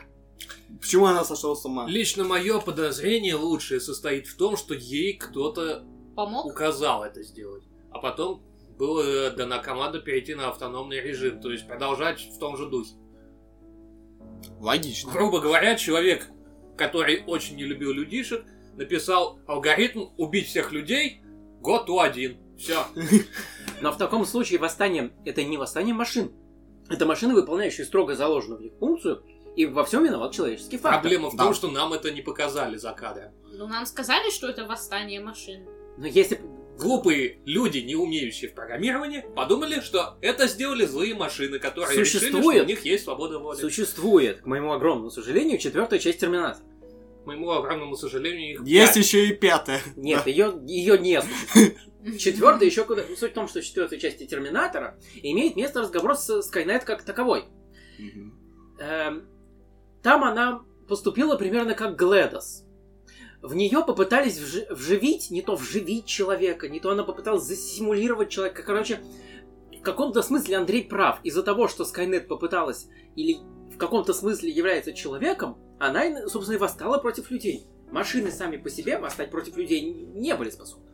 Почему 0.80 1.06
она 1.06 1.24
сошла 1.24 1.56
с 1.56 1.66
ума? 1.66 1.88
Лично 1.88 2.24
мое 2.24 2.60
подозрение 2.60 3.36
лучшее 3.36 3.80
состоит 3.80 4.28
в 4.28 4.36
том, 4.38 4.58
что 4.58 4.74
ей 4.74 5.14
кто-то 5.14 5.86
Помог? 6.16 6.46
указал 6.46 7.04
это 7.04 7.24
сделать. 7.24 7.64
А 7.92 8.00
потом 8.00 8.44
была 8.78 9.30
дана 9.32 9.60
команда 9.60 10.00
перейти 10.00 10.36
на 10.36 10.50
автономный 10.50 11.02
режим, 11.02 11.42
то 11.42 11.52
есть 11.52 11.66
продолжать 11.66 12.22
в 12.22 12.38
том 12.38 12.58
же 12.58 12.70
духе. 12.70 12.92
Логично. 14.60 15.12
Грубо 15.12 15.40
говоря, 15.40 15.76
человек, 15.76 16.28
который 16.76 17.24
очень 17.26 17.56
не 17.56 17.64
любил 17.64 17.92
людишек, 17.92 18.46
написал 18.78 19.40
алгоритм 19.48 20.06
убить 20.18 20.48
всех 20.48 20.72
людей 20.72 21.22
год 21.62 21.90
у 21.90 22.00
один. 22.00 22.38
Все. 22.58 22.86
Но 23.82 23.92
в 23.92 23.98
таком 23.98 24.26
случае 24.26 24.60
восстание 24.60 25.12
это 25.26 25.44
не 25.44 25.58
восстание 25.58 25.94
машин. 25.94 26.32
Это 26.90 27.06
машины, 27.06 27.34
выполняющие 27.34 27.86
строго 27.86 28.16
заложенную 28.16 28.60
в 28.60 28.62
них 28.64 28.74
функцию, 28.80 29.24
и 29.56 29.66
во 29.66 29.84
всем 29.84 30.06
виноват 30.06 30.32
человеческий 30.34 30.78
фактор. 30.78 31.02
Проблема 31.02 31.30
в 31.30 31.36
Да. 31.36 31.46
том, 31.46 31.54
что 31.54 31.70
нам 31.70 31.92
это 31.94 32.12
не 32.12 32.22
показали 32.22 32.78
за 32.78 32.94
кадром. 32.94 33.34
Ну, 33.52 33.68
нам 33.68 33.86
сказали, 33.86 34.30
что 34.30 34.48
это 34.48 34.66
восстание 34.66 35.20
машин. 35.20 35.66
Но 35.98 36.08
если... 36.08 36.40
Глупые 36.78 37.40
люди, 37.46 37.80
не 37.80 37.96
умеющие 37.96 38.52
в 38.52 38.54
программировании, 38.54 39.26
подумали, 39.36 39.80
что 39.80 40.20
это 40.22 40.46
сделали 40.46 40.86
злые 40.86 41.16
машины, 41.16 41.58
которые 41.58 41.90
решили, 42.00 42.06
что 42.06 42.20
Существует. 42.20 42.64
у 42.66 42.68
них 42.68 42.86
есть 42.86 43.04
свобода 43.06 43.40
воли. 43.40 43.60
Существует, 43.60 44.42
к 44.42 44.46
моему 44.46 44.72
огромному 44.72 45.10
сожалению, 45.10 45.58
четвертая 45.58 45.98
часть 45.98 46.20
Терминатора. 46.20 46.64
Моему 47.28 47.52
огромному 47.52 47.98
сожалению, 47.98 48.54
их 48.54 48.62
Есть 48.66 48.94
пять. 48.94 49.04
еще 49.04 49.28
и 49.28 49.34
пятая. 49.34 49.82
Нет, 49.98 50.26
ее, 50.28 50.58
ее 50.66 50.98
не 50.98 51.22
существует. 51.22 51.76
Четвертая 52.18 52.70
еще 52.70 52.86
куда... 52.86 53.04
Суть 53.18 53.32
в 53.32 53.34
том, 53.34 53.50
что 53.50 53.60
в 53.60 53.66
четвертой 53.66 54.00
части 54.00 54.26
Терминатора 54.26 54.98
имеет 55.22 55.58
место 55.58 55.82
разговор 55.82 56.16
с 56.16 56.30
Skynet 56.40 56.86
как 56.86 57.04
таковой. 57.04 57.44
Эм, 58.80 59.28
там 60.02 60.24
она 60.24 60.62
поступила 60.88 61.36
примерно 61.36 61.74
как 61.74 61.98
Гледос. 61.98 62.64
В 63.42 63.56
нее 63.56 63.84
попытались 63.86 64.40
вжи- 64.40 64.74
вживить, 64.74 65.30
не 65.30 65.42
то 65.42 65.58
вживить 65.58 66.06
человека, 66.06 66.70
не 66.70 66.80
то 66.80 66.92
она 66.92 67.04
попыталась 67.04 67.44
засимулировать 67.44 68.30
человека. 68.30 68.64
Короче, 68.64 69.02
в 69.78 69.82
каком-то 69.82 70.22
смысле 70.22 70.56
Андрей 70.56 70.86
прав. 70.86 71.20
Из-за 71.26 71.44
того, 71.44 71.68
что 71.68 71.84
Скайнет 71.84 72.30
попыталась 72.30 72.88
или 73.18 73.40
в 73.74 73.78
каком-то 73.78 74.14
смысле 74.14 74.50
является 74.50 74.94
человеком, 74.94 75.58
она, 75.80 76.06
и, 76.06 76.28
собственно, 76.28 76.56
и 76.56 76.60
восстала 76.60 76.98
против 76.98 77.32
людей. 77.32 77.68
Машины 77.92 78.32
сами 78.32 78.58
по 78.58 78.70
себе 78.70 78.98
восстать 78.98 79.32
против 79.32 79.56
людей 79.58 79.82
не 79.82 80.36
были 80.36 80.50
способны. 80.50 80.88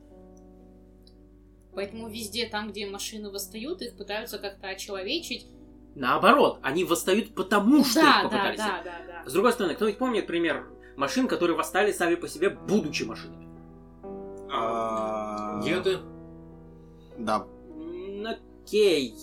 Поэтому 1.74 2.08
везде 2.08 2.48
там, 2.48 2.70
где 2.70 2.86
машины 2.86 3.32
восстают, 3.32 3.82
их 3.82 3.98
пытаются 3.98 4.38
как-то 4.38 4.68
очеловечить. 4.68 5.48
Наоборот, 5.96 6.60
они 6.62 6.84
восстают 6.84 7.34
потому, 7.34 7.84
что 7.84 8.02
да, 8.02 8.10
их 8.10 8.16
да, 8.16 8.24
попытались. 8.24 8.58
да, 8.58 8.82
да, 8.84 8.98
да. 9.08 9.30
С 9.30 9.34
другой 9.34 9.54
стороны, 9.54 9.76
кто-нибудь 9.76 9.98
помнит 9.98 10.28
пример 10.28 10.68
машин, 10.96 11.28
которые 11.28 11.58
восстали 11.58 11.92
сами 11.92 12.16
по 12.16 12.28
себе, 12.28 12.50
будучи 12.50 13.04
машинами? 13.04 13.48
А, 14.52 15.62
Деды, 15.64 16.00
Да. 17.18 17.48
Окей. 18.64 19.16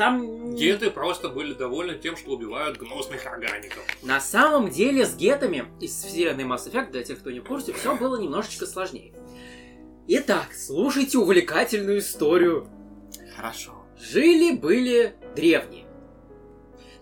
Там... 0.00 0.54
деды 0.54 0.90
просто 0.90 1.28
были 1.28 1.52
довольны 1.52 1.98
тем, 1.98 2.16
что 2.16 2.30
убивают 2.30 2.78
гнусных 2.78 3.26
органиков. 3.26 3.84
На 4.02 4.18
самом 4.18 4.70
деле 4.70 5.04
с 5.04 5.14
гетами 5.14 5.66
из 5.78 5.90
вселенной 5.90 6.44
Mass 6.44 6.72
Effect, 6.72 6.90
для 6.90 7.02
тех, 7.02 7.18
кто 7.18 7.30
не 7.30 7.40
в 7.40 7.44
курсе, 7.44 7.74
все 7.74 7.94
было 7.94 8.18
немножечко 8.18 8.64
сложнее. 8.64 9.12
Итак, 10.08 10.54
слушайте 10.54 11.18
увлекательную 11.18 11.98
историю. 11.98 12.66
Хорошо. 13.36 13.72
Жили-были 14.00 15.16
древние. 15.36 15.84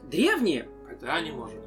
Древние 0.02 0.68
тогда 0.88 1.20
не 1.20 1.30
может. 1.30 1.62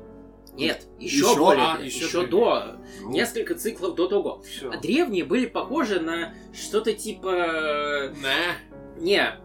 Нет, 0.52 0.86
еще, 1.00 1.20
Еще? 1.20 1.38
более, 1.38 1.64
А, 1.64 1.80
еще, 1.82 2.08
еще 2.08 2.28
до, 2.28 2.76
Ну, 3.00 3.12
несколько 3.12 3.56
циклов 3.56 3.96
до 3.96 4.10
того. 4.10 4.42
Все. 4.42 4.70
А 4.70 4.76
древние 4.76 5.24
были 5.24 5.46
похожи 5.46 6.02
на 6.02 6.34
что-то 6.52 6.92
типа... 6.92 8.12
На. 8.22 8.58
Не, 9.00 9.40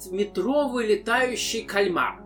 700-метровый 0.00 0.86
летающий 0.86 1.62
кальмар. 1.62 2.22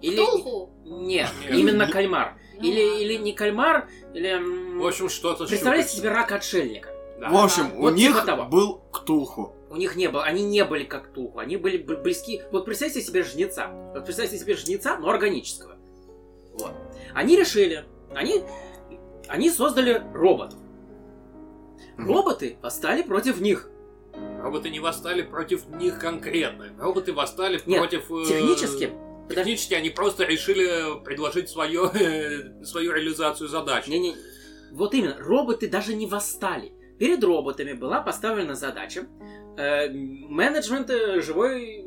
Или... 0.00 0.24
Ктулху? 0.24 0.70
Нет, 0.84 1.30
именно 1.50 1.86
кальмар. 1.90 2.38
Ну 2.56 2.64
Или, 2.64 3.02
или 3.02 3.14
не 3.14 3.32
кальмар, 3.32 3.88
или... 4.14 4.78
В 4.78 4.86
общем, 4.86 5.08
что-то 5.08 5.46
Представляете 5.46 5.96
себе 5.96 6.10
рак 6.10 6.32
отшельника. 6.32 6.90
Да. 7.20 7.30
В 7.30 7.36
общем, 7.36 7.72
у 7.76 7.82
Вот 7.82 7.94
них 7.94 8.14
типа 8.14 8.26
того. 8.26 8.44
был 8.44 8.80
Ктулху. 8.92 9.54
У 9.70 9.76
них 9.76 9.96
не 9.96 10.08
было, 10.08 10.24
они 10.24 10.44
не 10.44 10.64
были 10.64 10.84
как 10.84 11.12
туху, 11.12 11.40
они 11.40 11.56
были 11.56 11.76
близки. 11.78 12.42
Вот 12.52 12.64
представьте 12.64 13.02
себе 13.02 13.22
жнеца. 13.22 13.68
Вот 13.92 14.04
представьте 14.04 14.38
себе 14.38 14.54
жнеца, 14.54 14.96
но 14.98 15.10
органического. 15.10 15.76
Вот. 16.54 16.72
Они 17.14 17.36
решили, 17.36 17.84
они, 18.14 18.42
они 19.28 19.50
создали 19.50 20.02
роботов. 20.14 20.58
Роботы 21.96 22.56
восстали 22.62 23.02
против 23.02 23.40
них. 23.40 23.68
Роботы 24.42 24.70
не 24.70 24.80
восстали 24.80 25.22
против 25.22 25.66
них 25.68 25.98
конкретно. 25.98 26.72
Роботы 26.78 27.12
восстали 27.12 27.60
Нет, 27.66 27.80
против... 27.80 28.10
э, 28.10 28.24
Технически. 28.26 28.92
Технически 29.28 29.74
они 29.74 29.90
просто 29.90 30.24
решили 30.24 31.02
предложить 31.04 31.50
свое, 31.50 31.90
свою 32.64 32.92
реализацию 32.92 33.48
задачи. 33.48 33.90
Не, 33.90 33.98
не, 33.98 34.14
вот 34.70 34.94
именно, 34.94 35.16
роботы 35.18 35.68
даже 35.68 35.94
не 35.94 36.06
восстали. 36.06 36.72
Перед 36.98 37.22
роботами 37.22 37.74
была 37.74 38.00
поставлена 38.00 38.54
задача 38.54 39.06
э, 39.56 39.88
менеджмента 39.90 41.20
живой, 41.20 41.84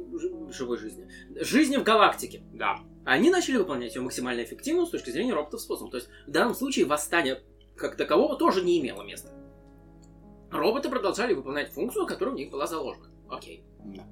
живой 0.52 0.78
жизни. 0.78 1.08
Жизни 1.40 1.78
в 1.78 1.84
галактике. 1.84 2.44
Да. 2.54 2.78
Они 3.06 3.30
начали 3.30 3.58
выполнять 3.58 3.96
ее 3.96 4.02
максимально 4.02 4.44
эффективным 4.44 4.86
с 4.86 4.90
точки 4.92 5.10
зрения 5.10 5.34
роботов 5.34 5.62
способом. 5.62 5.92
То 5.92 5.98
есть 5.98 6.10
в 6.28 6.32
данном 6.32 6.54
случае 6.54 6.86
восстание 6.86 7.42
как 7.76 7.98
такового 7.98 8.38
тоже 8.38 8.62
не 8.64 8.80
имело 8.80 9.02
места. 9.04 9.30
Роботы 10.52 10.90
продолжали 10.90 11.34
выполнять 11.34 11.72
функцию, 11.72 12.06
которая 12.06 12.34
в 12.36 12.38
них 12.38 12.50
была 12.52 12.68
заложена. 12.68 13.08
Окей. 13.30 13.64
Да. 13.86 14.04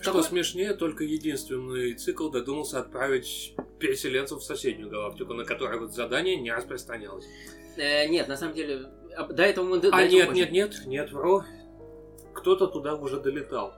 Что 0.00 0.12
Какой- 0.12 0.24
смешнее, 0.24 0.74
только 0.74 1.04
единственный 1.04 1.94
цикл 1.94 2.28
додумался 2.28 2.78
отправить 2.80 3.54
переселенцев 3.80 4.38
в 4.40 4.44
соседнюю 4.44 4.88
галактику, 4.90 5.34
на 5.34 5.44
которой 5.44 5.78
вот 5.80 5.92
задание 5.92 6.36
не 6.36 6.52
распространялось. 6.52 7.26
Э, 7.76 8.06
нет, 8.06 8.28
на 8.28 8.36
самом 8.36 8.54
деле, 8.54 8.86
до 9.30 9.42
этого 9.42 9.64
мы... 9.64 9.78
до 9.80 9.88
А 9.92 10.00
этого 10.02 10.14
нет, 10.14 10.28
позже. 10.28 10.40
нет, 10.40 10.52
нет, 10.52 10.86
нет, 10.86 11.12
вру. 11.12 11.42
Кто-то 12.34 12.66
туда 12.68 12.94
уже 12.94 13.18
долетал. 13.20 13.74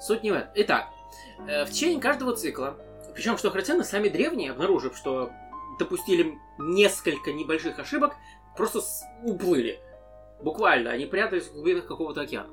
Суть 0.00 0.22
не 0.22 0.30
в 0.30 0.34
этом. 0.34 0.50
Итак, 0.54 0.86
э, 1.48 1.64
в 1.64 1.70
течение 1.70 2.00
каждого 2.00 2.34
цикла, 2.34 2.76
причем, 3.14 3.36
что 3.36 3.50
характерно, 3.50 3.84
сами 3.84 4.08
древние, 4.08 4.52
обнаружив, 4.52 4.96
что 4.96 5.30
допустили 5.78 6.38
несколько 6.58 7.32
небольших 7.32 7.78
ошибок, 7.78 8.14
просто 8.56 8.80
с- 8.80 9.02
уплыли. 9.24 9.80
Буквально, 10.42 10.90
они 10.90 11.06
прятались 11.06 11.48
в 11.48 11.54
глубинах 11.54 11.86
какого-то 11.86 12.20
океана. 12.22 12.50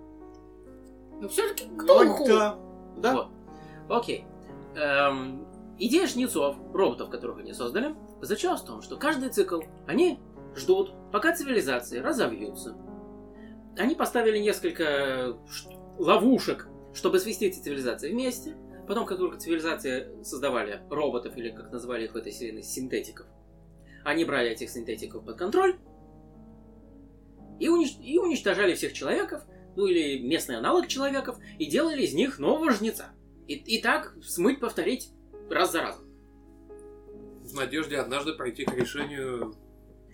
Ну 1.21 1.27
все-таки 1.27 1.65
Ктулху. 1.77 2.27
Да. 2.27 2.59
Да. 2.97 3.13
Вот. 3.13 3.27
Окей. 3.89 4.25
Эм, 4.75 5.45
идея 5.77 6.07
жнецов, 6.07 6.57
роботов, 6.73 7.09
которых 7.09 7.39
они 7.39 7.53
создали, 7.53 7.95
заключалась 8.21 8.61
в 8.61 8.65
том, 8.65 8.81
что 8.81 8.97
каждый 8.97 9.29
цикл 9.29 9.61
они 9.87 10.19
ждут, 10.55 10.93
пока 11.11 11.33
цивилизации 11.35 11.99
разовьются. 11.99 12.75
Они 13.77 13.95
поставили 13.95 14.37
несколько 14.37 15.37
ш- 15.49 15.69
ловушек, 15.97 16.67
чтобы 16.93 17.19
свести 17.19 17.47
эти 17.47 17.59
цивилизации 17.59 18.11
вместе. 18.11 18.55
Потом, 18.87 19.05
как 19.05 19.17
только 19.17 19.37
цивилизации 19.37 20.23
создавали 20.23 20.81
роботов, 20.89 21.37
или 21.37 21.49
как 21.49 21.71
назвали 21.71 22.05
их 22.05 22.13
в 22.13 22.17
этой 22.17 22.31
вселенной, 22.31 22.63
синтетиков, 22.63 23.25
они 24.03 24.25
брали 24.25 24.49
этих 24.49 24.69
синтетиков 24.69 25.23
под 25.23 25.37
контроль 25.37 25.77
и, 27.59 27.67
унич- 27.67 28.01
и 28.01 28.17
уничтожали 28.17 28.73
всех 28.73 28.93
человеков, 28.93 29.43
ну 29.75 29.85
или 29.87 30.19
местный 30.19 30.57
аналог 30.57 30.87
человеков, 30.87 31.37
и 31.59 31.65
делали 31.65 32.03
из 32.03 32.13
них 32.13 32.39
нового 32.39 32.71
жнеца. 32.71 33.11
И, 33.47 33.55
и 33.55 33.81
так 33.81 34.15
смыть, 34.23 34.59
повторить 34.59 35.09
раз 35.49 35.71
за 35.71 35.81
разом. 35.81 36.05
В 37.43 37.53
надежде 37.55 37.97
однажды 37.97 38.33
пройти 38.33 38.65
к 38.65 38.73
решению... 38.73 39.55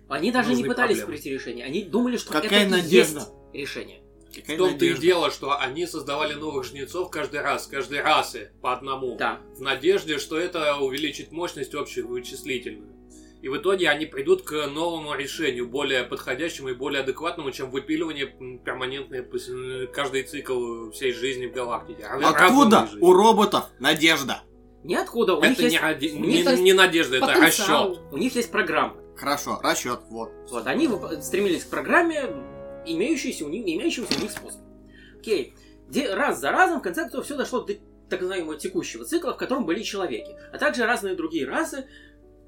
Они 0.07 0.31
даже 0.31 0.55
не 0.55 0.63
пытались 0.63 0.97
проблемы. 0.97 1.05
пройти 1.07 1.29
решение, 1.29 1.65
они 1.65 1.83
думали, 1.83 2.17
что 2.17 2.31
Какая 2.31 2.65
это 2.65 2.77
и 2.77 2.81
надежда? 2.81 3.19
есть 3.19 3.31
решение. 3.53 4.01
Какая 4.33 4.55
В 4.55 4.59
том-то 4.59 4.85
и 4.85 4.97
дело, 4.97 5.31
что 5.31 5.59
они 5.59 5.85
создавали 5.85 6.33
новых 6.33 6.65
жнецов 6.65 7.09
каждый 7.09 7.41
раз, 7.41 7.67
каждой 7.67 8.01
расы 8.01 8.51
по 8.61 8.73
одному. 8.73 9.15
Да. 9.17 9.39
В 9.55 9.61
надежде, 9.61 10.17
что 10.17 10.39
это 10.39 10.77
увеличит 10.77 11.31
мощность 11.31 11.73
общую 11.75 12.07
вычислительную. 12.07 12.98
И 13.41 13.47
в 13.47 13.55
итоге 13.57 13.89
они 13.89 14.05
придут 14.05 14.41
к 14.41 14.51
новому 14.67 15.13
решению, 15.15 15.67
более 15.69 16.03
подходящему 16.03 16.69
и 16.69 16.73
более 16.73 17.01
адекватному, 17.03 17.51
чем 17.51 17.71
выпиливание 17.71 18.25
перманентное 18.65 19.25
каждый 19.87 20.23
цикл 20.23 20.91
всей 20.91 21.13
жизни 21.13 21.47
в 21.47 21.53
галактике. 21.53 22.03
А 22.03 22.17
Откуда 22.29 22.87
жизни. 22.87 22.99
у 23.01 23.13
роботов 23.13 23.65
надежда? 23.79 24.41
Ниоткуда. 24.83 25.35
У 25.35 25.41
них, 25.41 25.51
Это 25.53 25.61
не, 25.63 25.69
есть, 25.69 25.81
ради- 25.81 26.07
у 26.07 26.19
них 26.19 26.45
не- 26.45 26.51
есть 26.51 26.61
не 26.61 26.73
надежда, 26.73 27.17
это 27.17 27.27
Потенциал. 27.27 27.89
расчет. 27.91 28.03
у 28.11 28.17
них 28.17 28.35
есть 28.35 28.51
программа. 28.51 28.95
Хорошо, 29.15 29.59
расчет, 29.63 29.99
вот. 30.09 30.29
Вот, 30.49 30.67
они 30.67 30.89
стремились 31.21 31.63
к 31.65 31.69
программе, 31.69 32.23
имеющейся 32.85 33.45
у 33.45 33.49
них, 33.49 33.63
имеющемуся 33.65 34.17
у 34.17 34.21
них 34.21 34.31
способ. 34.31 34.61
Окей. 35.19 35.53
Де- 35.89 36.13
раз 36.13 36.39
за 36.39 36.51
разом, 36.51 36.79
в 36.79 36.83
конце 36.83 37.01
концов, 37.01 37.25
все 37.25 37.35
дошло 37.35 37.61
до 37.61 37.73
так 38.09 38.21
называемого 38.21 38.57
текущего 38.57 39.05
цикла, 39.05 39.33
в 39.33 39.37
котором 39.37 39.65
были 39.65 39.81
человеки, 39.83 40.35
а 40.51 40.57
также 40.57 40.85
разные 40.85 41.15
другие 41.15 41.45
расы, 41.47 41.87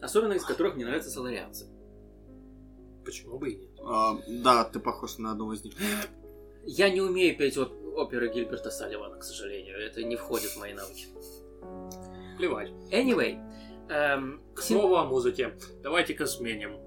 особенно 0.01 0.33
из 0.33 0.43
которых 0.43 0.75
мне 0.75 0.85
нравятся 0.85 1.09
соларианцы. 1.09 1.67
Почему 3.05 3.39
бы 3.39 3.51
и 3.51 3.55
нет? 3.57 3.69
А, 3.83 4.17
да, 4.27 4.63
ты 4.65 4.79
похож 4.79 5.17
на 5.17 5.31
одного 5.31 5.53
из 5.53 5.63
них. 5.63 5.73
Я 6.65 6.89
не 6.89 7.01
умею 7.01 7.35
петь 7.37 7.57
оп- 7.57 7.73
оперы 7.95 8.31
Гильберта 8.31 8.69
Салливана, 8.69 9.17
к 9.17 9.23
сожалению. 9.23 9.77
Это 9.79 10.03
не 10.03 10.15
входит 10.15 10.51
в 10.51 10.59
мои 10.59 10.73
навыки. 10.73 11.07
Плевать. 12.37 12.69
Anyway. 12.91 13.39
эм, 13.89 14.41
К 14.55 14.61
син- 14.61 14.77
слову 14.77 14.95
о 14.97 15.05
музыке. 15.05 15.57
Давайте-ка 15.81 16.25
сменим. 16.27 16.77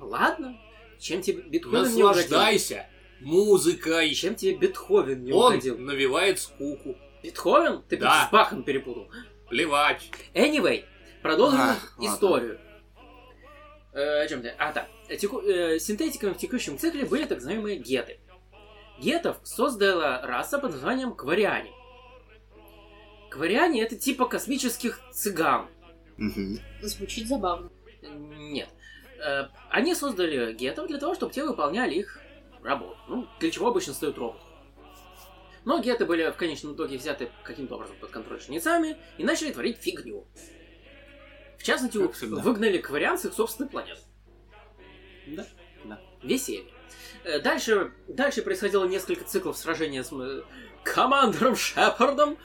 Ладно. 0.00 0.56
Чем 0.98 1.20
тебе 1.22 1.42
Бетховен 1.42 1.82
не 1.94 2.02
угодил? 2.02 2.06
Наслаждайся 2.08 2.86
музыкой. 3.20 4.10
Чем 4.14 4.34
тебе 4.34 4.54
Бетховен 4.56 5.24
не 5.24 5.32
Он 5.32 5.52
угодил? 5.54 5.78
навевает 5.78 6.38
скуку. 6.38 6.96
Бетховен? 7.22 7.82
Ты 7.88 7.96
Да. 7.98 8.26
с 8.28 8.32
Бахом 8.32 8.62
перепутал. 8.62 9.08
Плевать. 9.48 10.10
Anyway, 10.34 10.84
продолжим 11.26 11.58
ладно. 11.60 11.80
историю. 12.00 12.60
Э, 13.92 14.22
о 14.22 14.28
чем 14.28 14.42
ты? 14.42 14.48
А, 14.58 14.72
да. 14.72 14.88
Теку- 15.16 15.40
э, 15.42 15.78
синтетиками 15.78 16.32
в 16.32 16.38
текущем 16.38 16.78
цикле 16.78 17.04
были 17.04 17.24
так 17.24 17.38
называемые 17.38 17.78
геты. 17.78 18.20
Гетов 19.00 19.38
создала 19.44 20.22
раса 20.22 20.58
под 20.58 20.72
названием 20.72 21.14
квариане. 21.14 21.72
Квариане 23.30 23.82
это 23.82 23.96
типа 23.96 24.26
космических 24.26 25.00
цыган. 25.12 25.68
Мгм. 26.16 26.58
Звучит 26.82 27.26
забавно. 27.28 27.70
Нет. 28.02 28.68
Э, 29.18 29.48
Они 29.70 29.94
создали 29.94 30.52
гетов 30.54 30.86
для 30.88 30.98
того, 30.98 31.14
чтобы 31.14 31.32
те 31.32 31.44
выполняли 31.44 31.94
их 31.94 32.20
работу. 32.62 32.96
Ну, 33.08 33.26
для 33.40 33.50
чего 33.50 33.68
обычно 33.68 33.92
стоят 33.92 34.16
роботы. 34.18 34.42
Но 35.64 35.80
геты 35.80 36.04
были 36.06 36.30
в 36.30 36.36
конечном 36.36 36.74
итоге 36.74 36.96
взяты 36.96 37.28
каким-то 37.42 37.74
образом 37.74 37.96
под 38.00 38.10
контроль 38.10 38.40
жнецами 38.40 38.96
и 39.18 39.24
начали 39.24 39.50
творить 39.52 39.78
фигню. 39.78 40.26
В 41.58 41.62
частности, 41.62 41.98
выгнали 41.98 42.78
квариан 42.78 43.18
с 43.18 43.24
их 43.24 43.34
собственной 43.34 43.68
планеты. 43.68 44.00
Да, 45.26 45.46
да. 45.84 46.00
Веселье. 46.22 46.72
Э, 47.24 47.40
Дальше, 47.40 47.92
дальше 48.08 48.42
происходило 48.42 48.84
несколько 48.84 49.24
циклов 49.24 49.56
сражения 49.56 50.04
с 50.04 50.12
э, 50.12 50.42
командором 50.84 51.56
Шепардом. 51.56 52.38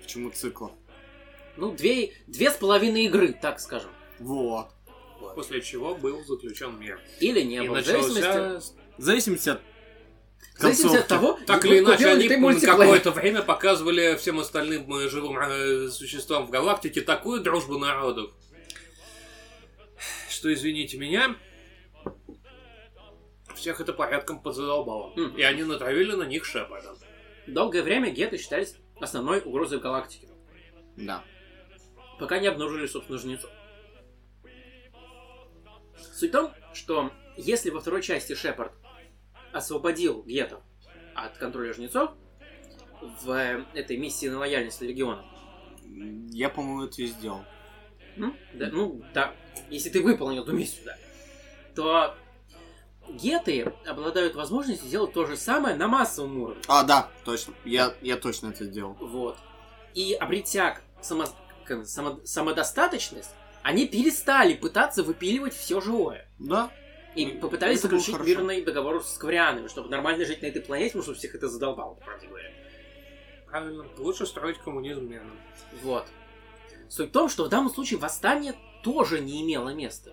Почему 0.00 0.30
цикла? 0.30 0.72
Ну, 1.56 1.72
две, 1.72 2.12
две 2.26 2.50
с 2.50 2.54
половиной 2.54 3.04
игры, 3.06 3.32
так 3.32 3.60
скажем. 3.60 3.90
Вот. 4.18 4.68
После 5.34 5.60
чего 5.60 5.94
был 5.94 6.24
заключен 6.24 6.78
мир. 6.78 7.00
Или 7.20 7.42
не 7.42 7.56
И 7.56 7.68
было. 7.68 7.80
В 7.80 7.84
зависимости. 7.84 8.80
В 8.96 9.02
зависимости 9.02 9.48
от 9.48 9.60
зависимости 10.60 10.96
от 10.96 11.08
того, 11.08 11.38
Так 11.46 11.64
или 11.64 11.78
иначе, 11.80 12.08
они 12.08 12.28
какое-то 12.28 13.10
время 13.10 13.42
показывали 13.42 14.16
всем 14.16 14.40
остальным 14.40 14.92
э, 14.94 15.08
живым 15.08 15.38
э, 15.38 15.88
существам 15.88 16.46
в 16.46 16.50
галактике 16.50 17.00
такую 17.00 17.42
дружбу 17.42 17.78
народов, 17.78 18.30
что, 20.28 20.52
извините 20.52 20.96
меня, 20.96 21.36
всех 23.54 23.80
это 23.80 23.92
порядком 23.92 24.40
подзадолбало. 24.40 25.12
Мгм. 25.16 25.36
И 25.36 25.42
они 25.42 25.64
натравили 25.64 26.12
на 26.12 26.24
них 26.24 26.44
Шепарда. 26.44 26.94
Долгое 27.46 27.82
время 27.82 28.10
геты 28.10 28.38
считались 28.38 28.76
основной 29.00 29.40
угрозой 29.40 29.80
галактики, 29.80 30.28
Да. 30.96 31.24
пока 32.18 32.38
не 32.38 32.46
обнаружили, 32.46 32.86
собственно, 32.86 33.18
жнецов. 33.18 33.50
Суть 36.14 36.30
в 36.30 36.32
том, 36.32 36.52
что 36.74 37.10
если 37.36 37.70
во 37.70 37.80
второй 37.80 38.02
части 38.02 38.34
Шепард 38.34 38.72
освободил 39.52 40.22
гетов 40.24 40.60
от 41.14 41.36
контроля 41.38 41.72
жнецов 41.72 42.12
в 43.22 43.30
э, 43.30 43.64
этой 43.74 43.96
миссии 43.96 44.26
на 44.26 44.38
лояльность 44.38 44.80
Легиона, 44.80 45.24
Я, 46.30 46.48
по-моему, 46.50 46.84
это 46.84 47.02
и 47.02 47.06
сделал. 47.06 47.44
М? 48.16 48.36
Да, 48.54 48.68
ну, 48.70 49.02
да. 49.14 49.34
Если 49.70 49.88
ты 49.90 50.02
выполнил 50.02 50.42
эту 50.42 50.52
миссию, 50.52 50.84
да. 50.84 50.96
То 51.74 52.14
геты 53.08 53.72
обладают 53.86 54.34
возможностью 54.34 54.86
сделать 54.86 55.12
то 55.12 55.26
же 55.26 55.36
самое 55.36 55.76
на 55.76 55.88
массовом 55.88 56.38
уровне. 56.38 56.62
А, 56.68 56.82
да, 56.84 57.10
точно. 57.24 57.54
Я, 57.64 57.94
я 58.02 58.16
точно 58.16 58.48
это 58.48 58.64
сделал. 58.64 58.94
Вот. 59.00 59.38
И 59.94 60.12
обретя 60.14 60.78
само- 61.02 61.28
само- 61.84 62.20
самодостаточность, 62.24 63.30
они 63.62 63.86
перестали 63.86 64.54
пытаться 64.54 65.02
выпиливать 65.02 65.54
все 65.54 65.80
живое. 65.80 66.28
Да. 66.38 66.70
И 67.14 67.26
Ну, 67.26 67.40
попытались 67.40 67.80
заключить 67.82 68.18
мирный 68.20 68.62
договор 68.62 69.02
с 69.02 69.18
кварианами, 69.18 69.68
чтобы 69.68 69.88
нормально 69.88 70.24
жить 70.24 70.42
на 70.42 70.46
этой 70.46 70.62
планете, 70.62 70.90
потому 70.90 71.04
что 71.04 71.14
всех 71.14 71.34
это 71.34 71.48
задолбало, 71.48 71.94
по 71.94 72.04
правде 72.04 72.28
говоря. 72.28 72.52
Правильно. 73.46 73.84
Лучше 73.98 74.26
строить 74.26 74.58
коммунизм 74.58 75.08
мирно. 75.08 75.32
Вот. 75.82 76.06
Суть 76.88 77.08
в 77.08 77.12
том, 77.12 77.28
что 77.28 77.44
в 77.44 77.48
данном 77.48 77.70
случае 77.70 77.98
восстание 77.98 78.54
тоже 78.84 79.20
не 79.20 79.42
имело 79.42 79.70
места. 79.70 80.12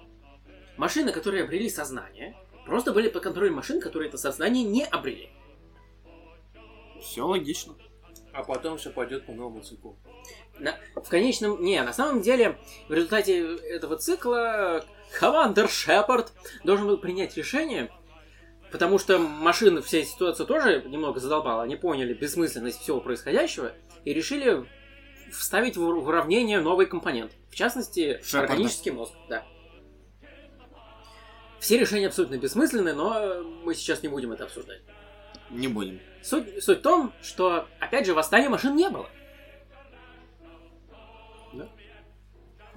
Машины, 0.75 1.11
которые 1.11 1.43
обрели 1.43 1.69
сознание, 1.69 2.35
просто 2.65 2.91
были 2.93 3.09
под 3.09 3.23
контролем 3.23 3.55
машин, 3.55 3.79
которые 3.79 4.09
это 4.09 4.17
сознание 4.17 4.63
не 4.63 4.83
обрели. 4.85 5.29
Все 7.01 7.25
логично. 7.25 7.75
А 8.33 8.43
потом 8.43 8.77
все 8.77 8.91
пойдет 8.91 9.25
по 9.25 9.33
новому 9.33 9.61
циклу. 9.61 9.97
В 10.95 11.09
конечном... 11.09 11.61
Не, 11.63 11.81
на 11.83 11.93
самом 11.93 12.21
деле, 12.21 12.59
в 12.87 12.93
результате 12.93 13.55
этого 13.55 13.97
цикла 13.97 14.83
Командер 15.13 15.69
Шепард 15.69 16.31
должен 16.63 16.87
был 16.87 16.97
принять 16.97 17.37
решение, 17.37 17.91
потому 18.71 18.99
что 18.99 19.17
машин 19.17 19.81
вся 19.81 20.03
ситуация 20.03 20.45
тоже 20.45 20.83
немного 20.85 21.19
задолбала. 21.19 21.63
Они 21.63 21.75
поняли 21.75 22.13
бессмысленность 22.13 22.81
всего 22.81 22.99
происходящего 22.99 23.73
и 24.05 24.13
решили 24.13 24.65
вставить 25.31 25.77
в 25.77 25.83
уравнение 25.83 26.59
новый 26.59 26.85
компонент. 26.85 27.31
В 27.49 27.55
частности, 27.55 28.21
Шепарда. 28.23 28.53
органический 28.53 28.91
мозг. 28.91 29.13
Да. 29.29 29.43
Все 31.59 31.77
решения 31.77 32.07
абсолютно 32.07 32.37
бессмысленны, 32.37 32.93
но 32.93 33.43
мы 33.63 33.73
сейчас 33.73 34.03
не 34.03 34.09
будем 34.09 34.31
это 34.31 34.45
обсуждать. 34.45 34.81
Не 35.49 35.67
будем. 35.67 35.99
Суть, 36.21 36.63
суть 36.63 36.79
в 36.79 36.81
том, 36.81 37.13
что, 37.21 37.67
опять 37.79 38.05
же, 38.05 38.13
восстания 38.13 38.49
машин 38.49 38.75
не 38.75 38.89
было. 38.89 39.09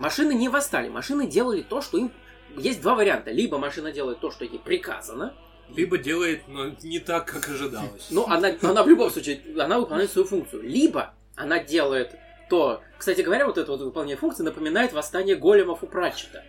Машины 0.00 0.32
не 0.32 0.48
восстали, 0.48 0.88
машины 0.88 1.26
делали 1.26 1.60
то, 1.60 1.82
что 1.82 1.98
им... 1.98 2.10
Есть 2.56 2.80
два 2.80 2.94
варианта. 2.96 3.30
Либо 3.30 3.58
машина 3.58 3.92
делает 3.92 4.18
то, 4.18 4.32
что 4.32 4.44
ей 4.44 4.58
приказано, 4.58 5.34
Либо 5.76 5.98
делает, 5.98 6.48
но 6.48 6.70
не 6.82 6.98
так, 6.98 7.26
как 7.26 7.48
ожидалось. 7.48 8.08
но 8.10 8.26
она, 8.26 8.52
она 8.62 8.82
в 8.82 8.88
любом 8.88 9.10
случае, 9.10 9.40
она 9.56 9.78
выполняет 9.78 10.10
свою 10.10 10.26
функцию. 10.26 10.62
Либо 10.62 11.14
она 11.36 11.62
делает 11.62 12.16
то... 12.48 12.82
Кстати 12.98 13.20
говоря, 13.20 13.46
вот 13.46 13.56
это 13.56 13.70
вот 13.70 13.80
выполнение 13.80 14.16
функции 14.16 14.42
напоминает 14.42 14.92
восстание 14.92 15.36
големов 15.36 15.84
у 15.84 15.86
Пратчета. 15.86 16.44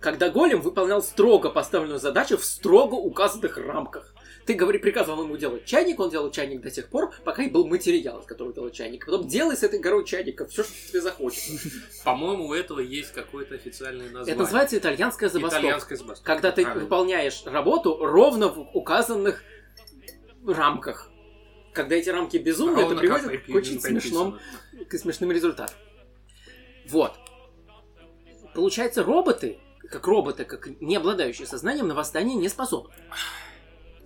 Когда 0.00 0.30
голем 0.30 0.60
выполнял 0.60 1.02
строго 1.02 1.50
поставленную 1.50 2.00
задачу 2.00 2.36
в 2.38 2.44
строго 2.44 2.94
указанных 2.94 3.56
рамках. 3.56 4.14
Ты 4.46 4.54
говори, 4.54 4.78
приказывал 4.78 5.24
ему 5.24 5.36
делать 5.36 5.64
чайник, 5.64 5.98
он 5.98 6.08
делал 6.08 6.30
чайник 6.30 6.60
до 6.60 6.70
тех 6.70 6.88
пор, 6.88 7.12
пока 7.24 7.42
и 7.42 7.50
был 7.50 7.66
материал, 7.66 8.20
из 8.20 8.26
которого 8.26 8.54
делал 8.54 8.70
чайник. 8.70 9.04
Потом 9.04 9.26
делай 9.26 9.56
с 9.56 9.64
этой 9.64 9.80
горой 9.80 10.04
чайника 10.04 10.46
все, 10.46 10.62
что 10.62 10.72
тебе 10.88 11.00
захочется. 11.00 11.52
По-моему, 12.04 12.46
у 12.46 12.54
этого 12.54 12.78
есть 12.78 13.12
какое-то 13.12 13.56
официальное 13.56 14.06
название. 14.06 14.32
Это 14.32 14.42
называется 14.42 14.78
итальянская 14.78 15.28
забастовка. 15.28 15.58
Итальянская 15.66 15.98
забастовка. 15.98 16.32
Когда 16.32 16.52
ты 16.52 16.62
Правильно. 16.62 16.84
выполняешь 16.84 17.42
работу 17.44 17.98
ровно 17.98 18.48
в 18.48 18.60
указанных 18.72 19.42
рамках. 20.46 21.10
Когда 21.72 21.96
эти 21.96 22.08
рамки 22.08 22.36
безумны, 22.36 22.82
Ровно 22.82 22.92
это 22.92 23.00
приводит 23.00 23.46
к 23.46 23.54
очень 23.54 23.82
приписано. 23.82 24.38
к 24.88 24.96
смешным 24.96 25.32
результатам. 25.32 25.76
Вот. 26.88 27.14
Получается, 28.54 29.02
роботы, 29.02 29.58
как 29.90 30.06
роботы, 30.06 30.44
как 30.44 30.68
не 30.80 30.94
обладающие 30.94 31.48
сознанием, 31.48 31.88
на 31.88 31.94
восстание 31.94 32.36
не 32.36 32.48
способны. 32.48 32.94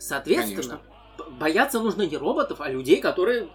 Соответственно, 0.00 0.80
б- 1.18 1.24
бояться 1.38 1.78
нужно 1.78 2.02
не 2.02 2.16
роботов, 2.16 2.60
а 2.60 2.70
людей, 2.70 3.00
которые 3.00 3.48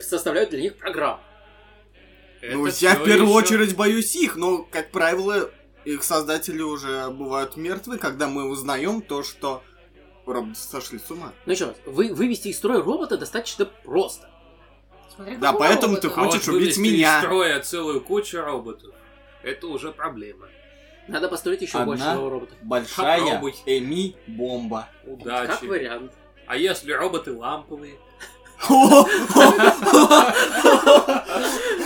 составляют 0.00 0.50
для 0.50 0.60
них 0.62 0.76
программу. 0.78 1.20
ну, 2.40 2.66
Это 2.66 2.76
я 2.80 2.94
в 2.94 3.04
первую 3.04 3.28
ещё- 3.30 3.34
очередь 3.38 3.76
боюсь 3.76 4.14
их, 4.14 4.36
но, 4.36 4.58
как 4.62 4.90
правило, 4.92 5.50
их 5.84 6.04
создатели 6.04 6.62
уже 6.62 7.08
бывают 7.10 7.56
мертвы, 7.56 7.98
когда 7.98 8.28
мы 8.28 8.48
узнаем 8.48 9.02
то, 9.02 9.22
что 9.24 9.62
роботы 10.24 10.54
сошли 10.60 10.98
с 11.00 11.10
ума. 11.10 11.32
Ну 11.46 11.52
еще 11.52 11.66
раз, 11.66 11.76
вы, 11.86 12.14
вывести 12.14 12.48
из 12.48 12.58
строя 12.58 12.80
робота 12.82 13.16
достаточно 13.18 13.64
просто. 13.64 14.30
Смотря 15.16 15.36
Да, 15.38 15.52
поэтому 15.52 15.94
робота. 15.96 16.08
ты 16.08 16.14
А 16.14 16.24
хочешь 16.24 16.46
вот 16.46 16.56
убить 16.56 16.78
меня. 16.78 17.18
из 17.18 17.24
строя 17.24 17.60
целую 17.60 18.00
кучу 18.02 18.38
роботов, 18.40 18.94
это 19.42 19.66
уже 19.66 19.90
проблема. 19.90 20.48
Надо 21.08 21.28
построить 21.28 21.62
еще 21.62 21.78
Одна? 21.78 21.86
большего 21.96 22.30
робота. 22.30 22.54
Большая 22.62 23.20
Попробуй. 23.20 23.54
Эми-бомба. 23.66 24.88
Как 25.04 25.12
Удачи. 25.14 25.64
вариант. 25.64 26.12
А 26.46 26.56
если 26.56 26.92
роботы 26.92 27.32
ламповые? 27.32 27.96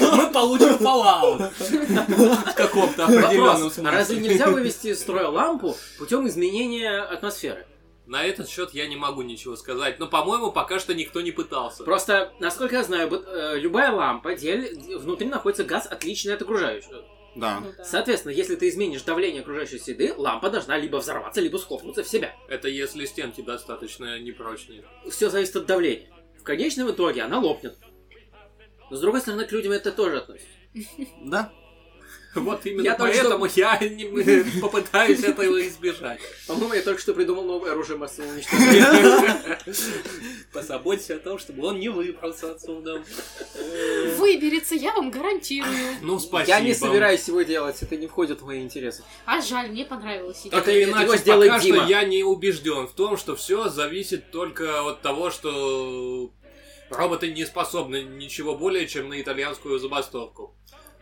Мы 0.01 0.31
получим 0.33 0.75
Fallout 0.77 1.51
в 1.59 2.55
каком-то 2.55 3.05
определенном 3.05 3.71
смысле. 3.71 3.89
а 3.89 3.93
разве 3.93 4.19
нельзя 4.21 4.49
вывести 4.49 4.89
из 4.89 5.01
строя 5.01 5.29
лампу 5.29 5.77
путем 5.99 6.27
изменения 6.27 7.01
атмосферы? 7.01 7.67
На 8.07 8.25
этот 8.25 8.49
счет 8.49 8.71
я 8.75 8.89
не 8.89 8.97
могу 8.97 9.23
ничего 9.23 9.55
сказать, 9.57 9.99
но, 10.01 10.07
по-моему, 10.09 10.51
пока 10.51 10.79
что 10.81 10.93
никто 10.93 11.21
не 11.21 11.31
пытался. 11.31 11.85
Просто, 11.85 12.33
насколько 12.41 12.75
я 12.77 12.83
знаю, 12.83 13.09
э, 13.13 13.59
любая 13.59 13.93
лампа, 13.93 14.35
дель- 14.35 14.99
внутри 14.99 15.29
находится 15.29 15.63
газ, 15.65 15.87
отличный 15.87 16.35
от 16.35 16.43
окружающего. 16.43 17.05
Да. 17.35 17.61
Ну 17.61 17.73
да. 17.77 17.85
Соответственно, 17.85 18.33
если 18.33 18.57
ты 18.57 18.69
изменишь 18.69 19.03
давление 19.03 19.43
окружающей 19.43 19.79
среды, 19.79 20.13
лампа 20.17 20.51
должна 20.51 20.77
либо 20.77 20.97
взорваться, 20.97 21.41
либо 21.41 21.57
схлопнуться 21.57 22.03
в 22.03 22.09
себя. 22.09 22.35
Это 22.49 22.69
если 22.69 23.05
стенки 23.07 23.41
достаточно 23.41 24.19
непрочные. 24.19 24.85
Все 25.11 25.31
зависит 25.31 25.57
от 25.57 25.67
давления. 25.67 26.11
В 26.39 26.43
конечном 26.43 26.91
итоге 26.91 27.23
она 27.23 27.39
лопнет. 27.39 27.77
Но 28.91 28.97
с 28.97 29.01
другой 29.01 29.21
стороны, 29.21 29.47
к 29.47 29.53
людям 29.53 29.73
это 29.73 29.93
тоже 29.93 30.19
относится. 30.19 30.49
Да. 31.25 31.53
Вот 32.35 32.65
именно 32.65 32.83
Я 32.83 32.95
поэтому 32.95 33.47
я 33.55 33.79
не- 33.81 34.61
попытаюсь 34.61 35.23
этого 35.23 35.61
избежать. 35.69 36.19
По-моему, 36.47 36.73
я 36.75 36.83
только 36.83 37.01
что 37.01 37.13
придумал 37.13 37.45
новое 37.45 37.73
оружие 37.73 37.99
массового 37.99 38.31
уничтожения. 38.33 39.59
Позаботься 40.53 41.17
о 41.17 41.19
том, 41.19 41.39
чтобы 41.39 41.67
он 41.67 41.79
не 41.79 41.89
выбрался 41.91 42.53
отсюда. 42.53 43.03
Выберется, 44.17 44.75
я 44.75 44.93
вам 44.95 45.11
гарантирую. 45.11 45.73
Ну, 46.01 46.19
спасибо. 46.19 46.49
Я 46.57 46.61
не 46.61 46.75
собираюсь 46.75 47.27
его 47.29 47.43
делать, 47.43 47.83
это 47.83 47.97
не 47.97 48.07
входит 48.07 48.41
в 48.41 48.47
мои 48.47 48.63
интересы. 48.63 49.05
А 49.27 49.41
жаль, 49.43 49.71
мне 49.71 49.85
понравилась 49.85 50.41
идея. 50.41 50.53
Так 50.53 50.63
Это 50.63 50.73
или 50.73 50.85
иначе, 50.85 51.07
пока 51.19 51.59
Дима. 51.59 51.77
что 51.79 51.87
я 51.89 52.05
не 52.05 52.25
убежден 52.25 52.87
в 52.87 52.93
том, 52.93 53.17
что 53.17 53.37
все 53.37 53.69
зависит 53.69 54.31
только 54.31 54.83
от 54.89 55.03
того, 55.03 55.31
что 55.31 56.31
роботы 56.91 57.31
не 57.33 57.45
способны 57.45 58.03
ничего 58.03 58.55
более, 58.55 58.87
чем 58.87 59.09
на 59.09 59.21
итальянскую 59.21 59.79
забастовку. 59.79 60.55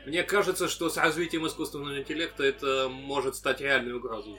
Мне 0.07 0.23
кажется, 0.23 0.69
что 0.69 0.89
с 0.89 0.97
развитием 0.97 1.47
искусственного 1.47 2.01
интеллекта 2.01 2.43
это 2.43 2.89
может 2.89 3.37
стать 3.37 3.61
реальной 3.61 3.93
угрозой. 3.93 4.39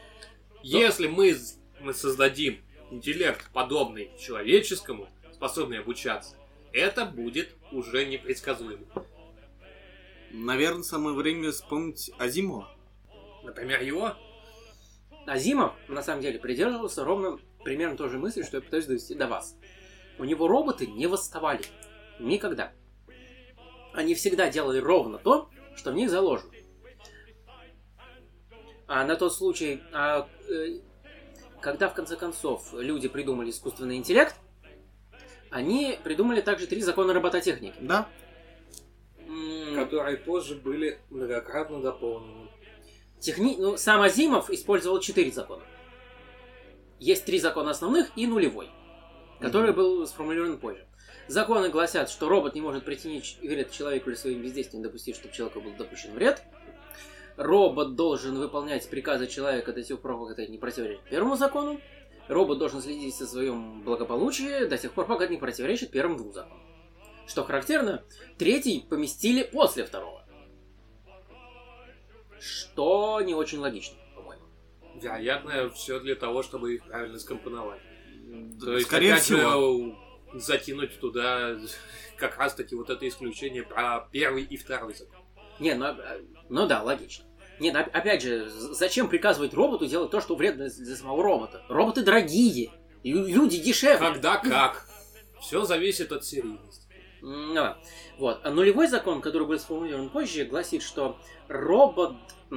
Если 0.63 1.07
мы, 1.07 1.35
мы 1.79 1.93
создадим 1.93 2.61
интеллект, 2.89 3.49
подобный 3.53 4.11
человеческому, 4.19 5.07
способный 5.31 5.79
обучаться, 5.79 6.35
это 6.73 7.05
будет 7.05 7.55
уже 7.71 8.05
непредсказуемо. 8.05 8.85
Наверное, 10.31 10.83
самое 10.83 11.15
время 11.15 11.51
вспомнить 11.51 12.11
Азимова. 12.17 12.75
Например, 13.43 13.81
его 13.81 14.15
Азимов, 15.27 15.73
на 15.87 16.01
самом 16.01 16.21
деле, 16.21 16.39
придерживался 16.39 17.03
ровно 17.03 17.37
примерно 17.63 17.97
той 17.97 18.09
же 18.09 18.17
мысли, 18.17 18.43
что 18.43 18.57
я 18.57 18.61
пытаюсь 18.61 18.85
довести 18.85 19.13
до 19.13 19.27
вас. 19.27 19.55
У 20.17 20.23
него 20.23 20.47
роботы 20.47 20.87
не 20.87 21.07
восставали. 21.07 21.63
Никогда. 22.19 22.71
Они 23.93 24.15
всегда 24.15 24.49
делали 24.49 24.79
ровно 24.79 25.17
то, 25.17 25.49
что 25.75 25.91
в 25.91 25.95
них 25.95 26.09
заложено. 26.09 26.51
А 28.87 29.05
на 29.05 29.15
тот 29.15 29.33
случай, 29.33 29.81
а, 29.93 30.27
э, 30.49 30.79
когда 31.61 31.87
в 31.87 31.93
конце 31.93 32.15
концов 32.15 32.73
люди 32.73 33.07
придумали 33.07 33.49
искусственный 33.49 33.97
интеллект, 33.97 34.35
они 35.49 35.97
придумали 36.03 36.41
также 36.41 36.67
три 36.67 36.81
закона 36.81 37.13
робототехники. 37.13 37.75
Да. 37.81 38.09
М, 39.19 39.75
которые 39.75 40.17
позже 40.17 40.55
были 40.55 40.99
многократно 41.09 41.81
дополнены. 41.81 42.49
Техни... 43.19 43.55
Ну, 43.57 43.77
сам 43.77 44.01
Азимов 44.01 44.49
использовал 44.49 44.99
четыре 44.99 45.31
закона. 45.31 45.63
Есть 46.99 47.25
три 47.25 47.39
закона 47.39 47.71
основных 47.71 48.11
и 48.15 48.27
нулевой, 48.27 48.69
который 49.41 49.73
был 49.73 50.05
сформулирован 50.07 50.57
позже. 50.57 50.85
Законы 51.27 51.69
гласят, 51.69 52.09
что 52.09 52.29
робот 52.29 52.55
не 52.55 52.61
может 52.61 52.83
причинить 52.83 53.37
вред 53.41 53.71
человеку 53.71 54.09
или 54.09 54.17
своим 54.17 54.41
бездействием 54.41 54.83
допустить, 54.83 55.15
чтобы 55.15 55.33
человеку 55.33 55.61
был 55.61 55.71
допущен 55.71 56.13
вред. 56.13 56.43
Робот 57.37 57.95
должен 57.95 58.37
выполнять 58.37 58.89
приказы 58.89 59.27
человека 59.27 59.73
до 59.73 59.81
тех 59.81 59.99
пор, 59.99 60.19
пока 60.19 60.33
это 60.33 60.51
не 60.51 60.57
противоречит 60.57 61.03
первому 61.03 61.35
закону. 61.35 61.79
Робот 62.27 62.59
должен 62.59 62.81
следить 62.81 63.15
за 63.15 63.27
своем 63.27 63.81
благополучии 63.81 64.65
до 64.65 64.77
тех 64.77 64.93
пор, 64.93 65.07
пока 65.07 65.23
это 65.23 65.33
не 65.33 65.39
противоречит 65.39 65.91
первым 65.91 66.17
двум 66.17 66.33
законам. 66.33 66.61
Что 67.27 67.43
характерно, 67.43 68.03
третий 68.37 68.85
поместили 68.89 69.43
после 69.43 69.85
второго. 69.85 70.23
Что 72.39 73.21
не 73.21 73.33
очень 73.33 73.59
логично, 73.59 73.97
по-моему. 74.15 74.43
Вероятно, 74.95 75.69
все 75.69 75.99
для 75.99 76.15
того, 76.15 76.43
чтобы 76.43 76.75
их 76.75 76.83
правильно 76.85 77.19
скомпоновать. 77.19 77.81
То 78.59 78.73
есть, 78.75 78.87
Скорее 78.87 79.13
опять 79.13 79.23
всего. 79.23 79.95
же, 80.33 80.39
затянуть 80.39 80.99
туда 80.99 81.57
как 82.17 82.37
раз-таки 82.37 82.75
вот 82.75 82.89
это 82.89 83.07
исключение 83.07 83.63
про 83.63 84.07
первый 84.11 84.43
и 84.43 84.57
второй 84.57 84.93
закон. 84.93 85.19
Не, 85.59 85.73
ну, 85.75 85.85
э, 85.85 86.21
ну 86.49 86.67
да, 86.67 86.81
логично. 86.83 87.25
Не, 87.59 87.71
ну, 87.71 87.81
оп- 87.81 87.89
опять 87.93 88.23
же, 88.23 88.49
зачем 88.49 89.07
приказывать 89.07 89.53
роботу 89.53 89.85
делать 89.85 90.09
то, 90.09 90.21
что 90.21 90.35
вредно 90.35 90.69
для 90.69 90.95
самого 90.95 91.21
робота? 91.23 91.63
Роботы 91.69 92.03
дорогие, 92.03 92.71
люди 93.03 93.57
дешевле. 93.61 93.97
Когда 93.99 94.37
как. 94.37 94.87
Все 95.41 95.63
зависит 95.65 96.11
от 96.11 96.23
серийности. 96.23 96.87
Ну 97.21 97.53
да. 97.53 97.77
Вот. 98.17 98.39
А 98.43 98.49
нулевой 98.51 98.87
закон, 98.87 99.21
который 99.21 99.47
был 99.47 99.59
сформулирован 99.59 100.09
позже, 100.09 100.45
гласит, 100.45 100.81
что 100.81 101.19
робот, 101.47 102.15
э, 102.51 102.55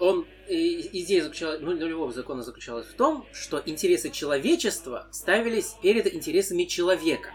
он, 0.00 0.26
и- 0.48 1.02
идея 1.02 1.22
заключалась, 1.22 1.60
ну, 1.60 1.72
нулевого 1.76 2.12
закона 2.12 2.42
заключалась 2.42 2.86
в 2.86 2.94
том, 2.94 3.26
что 3.32 3.62
интересы 3.64 4.10
человечества 4.10 5.08
ставились 5.10 5.76
перед 5.82 6.12
интересами 6.12 6.64
человека. 6.64 7.30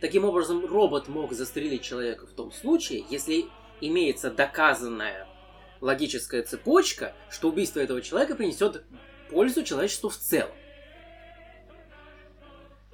Таким 0.00 0.24
образом, 0.24 0.64
робот 0.66 1.08
мог 1.08 1.32
застрелить 1.32 1.82
человека 1.82 2.26
в 2.26 2.32
том 2.32 2.52
случае, 2.52 3.04
если 3.10 3.46
имеется 3.80 4.30
доказанная 4.30 5.26
логическая 5.80 6.42
цепочка, 6.42 7.14
что 7.30 7.48
убийство 7.48 7.80
этого 7.80 8.00
человека 8.02 8.34
принесет 8.34 8.84
пользу 9.30 9.62
человечеству 9.62 10.08
в 10.08 10.16
целом. 10.16 10.54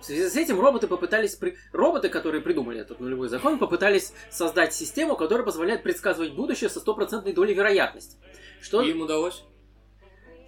В 0.03 0.05
связи 0.05 0.29
с 0.29 0.35
этим 0.37 0.61
роботы 0.61 0.89
попытались... 0.89 1.37
При... 1.37 1.57
Роботы, 1.71 2.09
которые 2.09 2.41
придумали 2.41 2.81
этот 2.81 2.99
нулевой 2.99 3.29
закон, 3.29 3.61
попытались 3.61 4.13
создать 4.31 4.75
систему, 4.75 5.15
которая 5.15 5.45
позволяет 5.45 5.85
предсказывать 5.85 6.33
будущее 6.33 6.69
со 6.71 6.81
стопроцентной 6.81 7.33
долей 7.33 7.55
вероятности. 7.55 8.17
Что 8.61 8.83
И 8.83 8.91
им 8.91 9.03
удалось? 9.03 9.45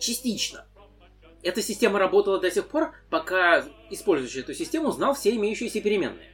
частично. 0.01 0.67
Эта 1.43 1.62
система 1.62 2.01
работала 2.01 2.40
до 2.40 2.51
тех 2.51 2.67
пор, 2.67 2.95
пока 3.11 3.64
использующий 3.90 4.40
эту 4.40 4.55
систему 4.55 4.90
знал 4.90 5.14
все 5.14 5.35
имеющиеся 5.37 5.81
переменные. 5.81 6.29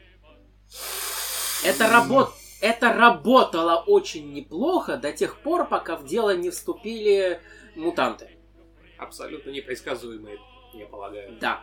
Это, 1.63 1.89
работ... 1.89 2.31
Это 2.63 2.93
работало 2.95 3.85
очень 3.87 4.33
неплохо 4.33 4.97
до 4.97 5.13
тех 5.13 5.41
пор, 5.41 5.69
пока 5.69 5.97
в 5.97 6.07
дело 6.07 6.35
не 6.35 6.49
вступили 6.49 7.41
мутанты. 7.77 8.31
Абсолютно 8.99 9.51
непредсказуемые, 9.51 10.39
я 10.73 10.87
полагаю. 10.87 11.37
Да. 11.39 11.63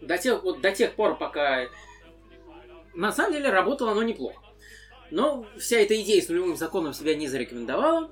До 0.00 0.16
тех, 0.18 0.42
вот 0.42 0.60
до 0.60 0.72
тех 0.72 0.94
пор, 0.94 1.18
пока... 1.18 1.66
На 2.94 3.12
самом 3.12 3.32
деле 3.32 3.50
работало 3.50 3.92
оно 3.92 4.02
неплохо. 4.02 4.42
Но 5.10 5.46
вся 5.58 5.78
эта 5.78 6.00
идея 6.00 6.20
с 6.20 6.28
нулевым 6.28 6.56
законом 6.56 6.92
себя 6.92 7.14
не 7.14 7.28
зарекомендовала. 7.28 8.10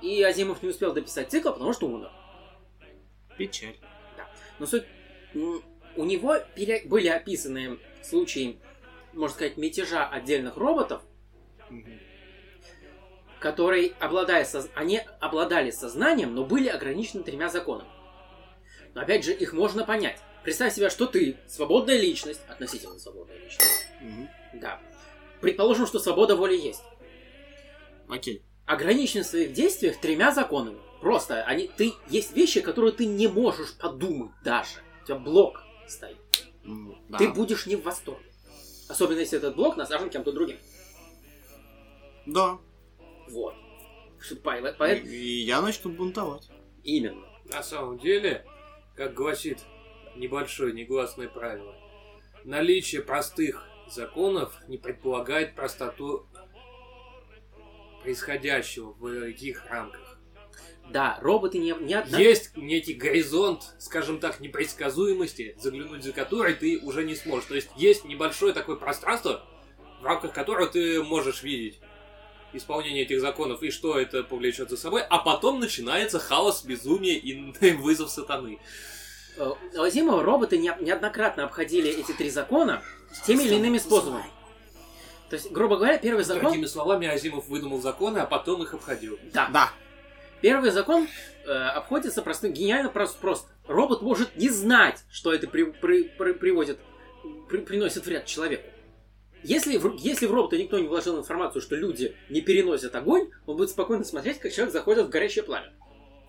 И 0.00 0.22
Азимов 0.22 0.62
не 0.62 0.68
успел 0.70 0.92
дописать 0.92 1.30
цикл, 1.30 1.50
потому 1.50 1.72
что 1.72 1.86
умер. 1.86 2.10
Печаль. 3.38 3.76
Но 4.58 4.66
суть... 4.66 4.84
У 5.34 6.04
него 6.04 6.38
пере- 6.54 6.82
были 6.86 7.08
описаны 7.08 7.78
случаи, 8.02 8.60
можно 9.12 9.34
сказать, 9.34 9.58
мятежа 9.58 10.08
отдельных 10.08 10.56
роботов, 10.56 11.02
которые, 13.38 13.92
обладая 14.00 14.44
соз- 14.44 14.70
они 14.74 15.02
обладали 15.20 15.70
сознанием, 15.70 16.34
но 16.34 16.44
были 16.44 16.68
ограничены 16.68 17.22
тремя 17.22 17.48
законами. 17.48 17.90
Но 18.94 19.02
опять 19.02 19.24
же, 19.24 19.32
их 19.32 19.52
можно 19.52 19.84
понять. 19.84 20.20
Представь 20.44 20.74
себе, 20.74 20.90
что 20.90 21.06
ты 21.06 21.36
свободная 21.48 21.98
личность, 21.98 22.40
относительно 22.48 22.98
свободная 22.98 23.38
личность. 23.38 23.86
Мгм. 24.00 24.28
Да. 24.54 24.80
Предположим, 25.40 25.86
что 25.86 25.98
свобода 25.98 26.36
воли 26.36 26.56
есть. 26.56 26.82
Окей. 28.08 28.42
Ограничен 28.66 29.22
в 29.22 29.26
своих 29.26 29.52
действиях 29.52 30.00
тремя 30.00 30.32
законами. 30.32 30.78
Просто 31.00 31.42
они, 31.44 31.68
ты, 31.68 31.92
есть 32.08 32.34
вещи, 32.36 32.60
которые 32.60 32.92
ты 32.92 33.06
не 33.06 33.26
можешь 33.26 33.74
подумать 33.76 34.30
даже. 34.44 34.78
У 35.02 35.06
тебя 35.06 35.18
блок 35.18 35.62
стоит. 35.88 36.16
М, 36.64 36.96
да. 37.08 37.18
Ты 37.18 37.28
будешь 37.28 37.66
не 37.66 37.76
в 37.76 37.82
восторге. 37.82 38.24
Особенно 38.88 39.18
если 39.18 39.38
этот 39.38 39.56
блок 39.56 39.76
насажен 39.76 40.10
кем-то 40.10 40.32
другим. 40.32 40.58
Да. 42.26 42.58
Вот. 43.30 43.54
Поэт- 44.78 45.04
И 45.06 45.40
я 45.42 45.60
начну 45.60 45.90
бунтовать. 45.90 46.48
Именно. 46.84 47.26
На 47.46 47.62
самом 47.62 47.98
деле, 47.98 48.46
как 48.94 49.14
гласит 49.14 49.58
небольшое 50.16 50.72
негласное 50.72 51.28
правило, 51.28 51.74
наличие 52.44 53.02
простых 53.02 53.66
законов 53.88 54.60
не 54.68 54.78
предполагает 54.78 55.54
простоту 55.54 56.26
происходящего 58.02 58.92
в 58.92 59.26
их 59.26 59.66
рамках. 59.70 60.18
Да, 60.90 61.18
роботы 61.22 61.58
не, 61.58 61.74
не 61.80 61.94
одна... 61.94 62.18
Есть 62.18 62.56
некий 62.56 62.94
горизонт, 62.94 63.62
скажем 63.78 64.18
так, 64.18 64.40
непредсказуемости, 64.40 65.56
заглянуть 65.58 66.02
за 66.02 66.12
который 66.12 66.54
ты 66.54 66.78
уже 66.80 67.04
не 67.04 67.14
сможешь. 67.14 67.46
То 67.46 67.54
есть 67.54 67.70
есть 67.76 68.04
небольшое 68.04 68.52
такое 68.52 68.76
пространство, 68.76 69.42
в 70.00 70.04
рамках 70.04 70.34
которого 70.34 70.66
ты 70.66 71.02
можешь 71.02 71.42
видеть 71.42 71.80
исполнение 72.52 73.04
этих 73.04 73.20
законов 73.20 73.62
и 73.62 73.70
что 73.70 73.98
это 73.98 74.22
повлечет 74.22 74.68
за 74.68 74.76
собой, 74.76 75.02
а 75.02 75.18
потом 75.18 75.60
начинается 75.60 76.18
хаос, 76.18 76.64
безумие 76.64 77.16
и 77.16 77.72
вызов 77.74 78.10
сатаны. 78.10 78.58
Э, 79.36 79.52
У 79.76 79.80
Азимова 79.82 80.22
роботы 80.22 80.58
не- 80.58 80.74
неоднократно 80.80 81.44
обходили 81.44 81.90
эти 81.90 82.12
три 82.12 82.30
закона 82.30 82.82
теми 83.26 83.42
или 83.44 83.54
иными 83.54 83.78
способами. 83.78 84.24
То 85.30 85.36
есть, 85.36 85.50
грубо 85.50 85.76
говоря, 85.76 85.96
первый 85.98 86.24
закон... 86.24 86.44
Другими 86.50 86.66
словами, 86.66 87.06
Азимов 87.08 87.48
выдумал 87.48 87.80
законы, 87.80 88.18
а 88.18 88.26
потом 88.26 88.62
их 88.62 88.74
обходил. 88.74 89.18
Да. 89.32 89.48
Да. 89.52 89.70
Первый 90.42 90.70
закон 90.70 91.08
э, 91.46 91.50
обходится 91.50 92.20
простым, 92.20 92.52
гениально 92.52 92.90
просто, 92.90 93.18
просто. 93.18 93.48
Робот 93.66 94.02
может 94.02 94.36
не 94.36 94.50
знать, 94.50 95.02
что 95.10 95.32
это 95.32 95.46
при- 95.48 95.64
при- 95.64 96.02
при- 96.02 96.32
приводит, 96.32 96.78
при- 97.48 97.58
приносит 97.60 98.04
вред 98.04 98.26
человеку. 98.26 98.68
Если 99.44 99.76
в, 99.78 99.94
если 99.96 100.26
в 100.26 100.32
робота 100.32 100.58
никто 100.58 100.78
не 100.78 100.86
вложил 100.86 101.18
информацию, 101.18 101.62
что 101.62 101.76
люди 101.76 102.14
не 102.28 102.42
переносят 102.42 102.94
огонь, 102.94 103.30
он 103.46 103.56
будет 103.56 103.70
спокойно 103.70 104.04
смотреть, 104.04 104.38
как 104.38 104.52
человек 104.52 104.72
заходит 104.72 105.06
в 105.06 105.08
горящее 105.08 105.44
пламя. 105.44 105.72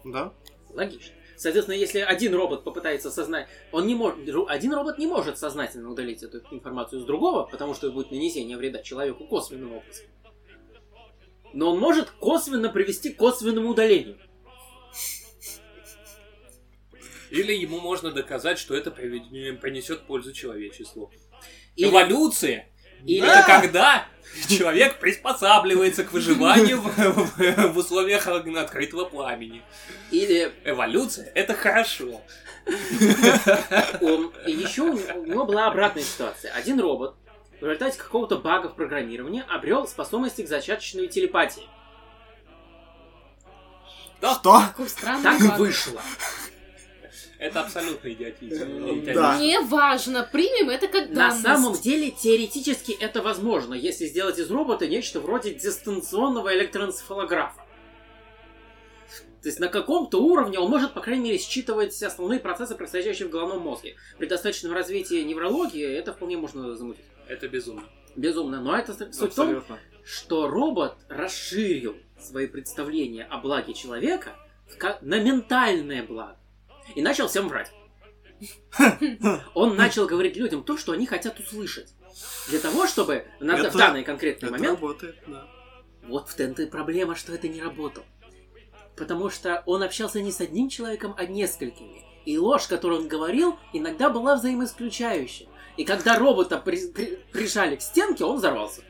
Да. 0.05 0.31
Логично. 0.69 1.13
Соответственно, 1.43 1.75
если 1.75 1.99
один 1.99 2.33
робот 2.35 2.63
попытается 2.63 3.11
сознать, 3.11 3.49
он 3.73 3.85
не 3.85 3.95
может, 3.95 4.17
один 4.47 4.73
робот 4.73 4.97
не 4.97 5.07
может 5.07 5.37
сознательно 5.37 5.91
удалить 5.91 6.23
эту 6.23 6.37
информацию 6.51 7.01
с 7.01 7.03
другого, 7.03 7.43
потому 7.43 7.73
что 7.73 7.87
это 7.87 7.93
будет 7.95 8.11
нанесение 8.11 8.55
вреда 8.55 8.81
человеку 8.81 9.25
косвенным 9.27 9.73
образом. 9.73 10.05
Но 11.51 11.73
он 11.73 11.79
может 11.81 12.09
косвенно 12.11 12.69
привести 12.69 13.09
к 13.11 13.17
косвенному 13.17 13.71
удалению. 13.71 14.17
Или 17.29 17.51
ему 17.51 17.81
можно 17.81 18.09
доказать, 18.11 18.57
что 18.57 18.73
это 18.73 18.89
принесет 18.89 20.07
пользу 20.07 20.31
человечеству. 20.31 21.11
Или- 21.75 21.89
Эволюция 21.89 22.69
или- 23.05 23.25
это 23.27 23.43
когда 23.45 24.05
человек 24.49 24.99
приспосабливается 24.99 26.03
к 26.03 26.11
выживанию 26.11 26.81
в, 26.81 26.87
в- 26.97 27.73
в 27.73 27.77
условиях 27.77 28.27
открытого 28.27 29.05
пламени. 29.05 29.61
Или 30.11 30.51
Эволюция 30.65 31.31
это 31.35 31.53
хорошо. 31.53 32.21
он, 34.01 34.31
и 34.47 34.51
еще 34.51 34.81
у 34.83 34.93
него, 35.25 35.45
была 35.45 35.67
обратная 35.67 36.03
ситуация. 36.03 36.51
Один 36.53 36.79
робот 36.79 37.15
в 37.59 37.65
результате 37.65 37.97
какого-то 37.97 38.37
бага 38.37 38.69
в 38.69 38.75
программировании 38.75 39.43
обрел 39.49 39.87
способности 39.87 40.41
к 40.43 40.47
зачаточной 40.49 41.07
телепатии. 41.07 41.63
Да, 44.21 44.35
Что? 44.35 44.61
Странный 44.87 45.23
Так 45.23 45.41
баг. 45.49 45.59
вышло. 45.59 46.01
Это 47.43 47.61
абсолютно 47.61 48.07
идиотизм. 48.11 48.63
Э, 49.07 49.13
Да. 49.13 49.37
Не 49.39 49.59
важно, 49.59 50.27
примем 50.31 50.69
это 50.69 50.87
как 50.87 51.09
На 51.09 51.15
данность. 51.29 51.41
самом 51.41 51.73
деле, 51.73 52.11
теоретически 52.11 52.91
это 52.93 53.21
возможно, 53.21 53.73
если 53.73 54.05
сделать 54.05 54.39
из 54.39 54.49
робота 54.49 54.87
нечто 54.87 55.19
вроде 55.19 55.53
дистанционного 55.53 56.53
электроэнцефалографа. 56.55 57.59
То 59.41 59.49
есть 59.49 59.59
на 59.59 59.67
каком-то 59.67 60.23
уровне 60.23 60.57
он 60.57 60.69
может, 60.69 60.93
по 60.93 61.01
крайней 61.01 61.23
мере, 61.25 61.37
считывать 61.37 62.01
основные 62.01 62.39
процессы, 62.39 62.75
происходящие 62.75 63.27
в 63.27 63.31
головном 63.31 63.59
мозге. 63.61 63.97
При 64.17 64.25
достаточном 64.27 64.71
развитии 64.71 65.21
неврологии 65.21 65.85
это 65.85 66.13
вполне 66.13 66.37
можно 66.37 66.73
замутить. 66.77 67.03
Это 67.27 67.49
безумно. 67.49 67.83
Безумно. 68.15 68.61
Но 68.61 68.77
это 68.77 68.93
суть 68.93 69.13
в 69.33 69.35
том, 69.35 69.47
Абсолютно. 69.57 69.79
что 70.05 70.47
робот 70.47 70.95
расширил 71.09 71.97
свои 72.17 72.47
представления 72.47 73.25
о 73.25 73.39
благе 73.39 73.73
человека 73.73 74.31
на 75.01 75.19
ментальное 75.19 76.03
благо. 76.03 76.37
И 76.95 77.01
начал 77.01 77.27
всем 77.27 77.47
врать. 77.47 77.71
Он 79.53 79.75
начал 79.75 80.07
говорить 80.07 80.35
людям 80.35 80.63
то, 80.63 80.77
что 80.77 80.91
они 80.91 81.05
хотят 81.05 81.39
услышать. 81.39 81.93
Для 82.49 82.59
того, 82.59 82.87
чтобы 82.87 83.25
на 83.39 83.57
Это- 83.57 83.71
в 83.71 83.75
данный 83.75 84.03
конкретный 84.03 84.47
Это 84.49 84.57
момент... 84.57 84.79
работает, 84.79 85.15
да. 85.27 85.47
Вот 86.03 86.27
в 86.29 86.39
и 86.39 86.65
проблема, 86.65 87.15
что 87.15 87.33
это 87.33 87.47
не 87.47 87.61
работало. 87.61 88.05
Потому 88.97 89.29
что 89.29 89.63
он 89.65 89.81
общался 89.81 90.21
не 90.21 90.31
с 90.31 90.41
одним 90.41 90.69
человеком, 90.69 91.15
а 91.17 91.25
несколькими. 91.25 92.03
И 92.25 92.37
ложь, 92.37 92.67
которую 92.67 93.01
он 93.01 93.07
говорил, 93.07 93.57
иногда 93.71 94.09
была 94.09 94.35
взаимоисключающей. 94.35 95.47
И 95.77 95.85
когда 95.85 96.19
робота 96.19 96.57
при- 96.57 96.91
при- 96.91 97.15
прижали 97.31 97.77
к 97.77 97.81
стенке, 97.81 98.23
он 98.25 98.37
взорвался. 98.37 98.81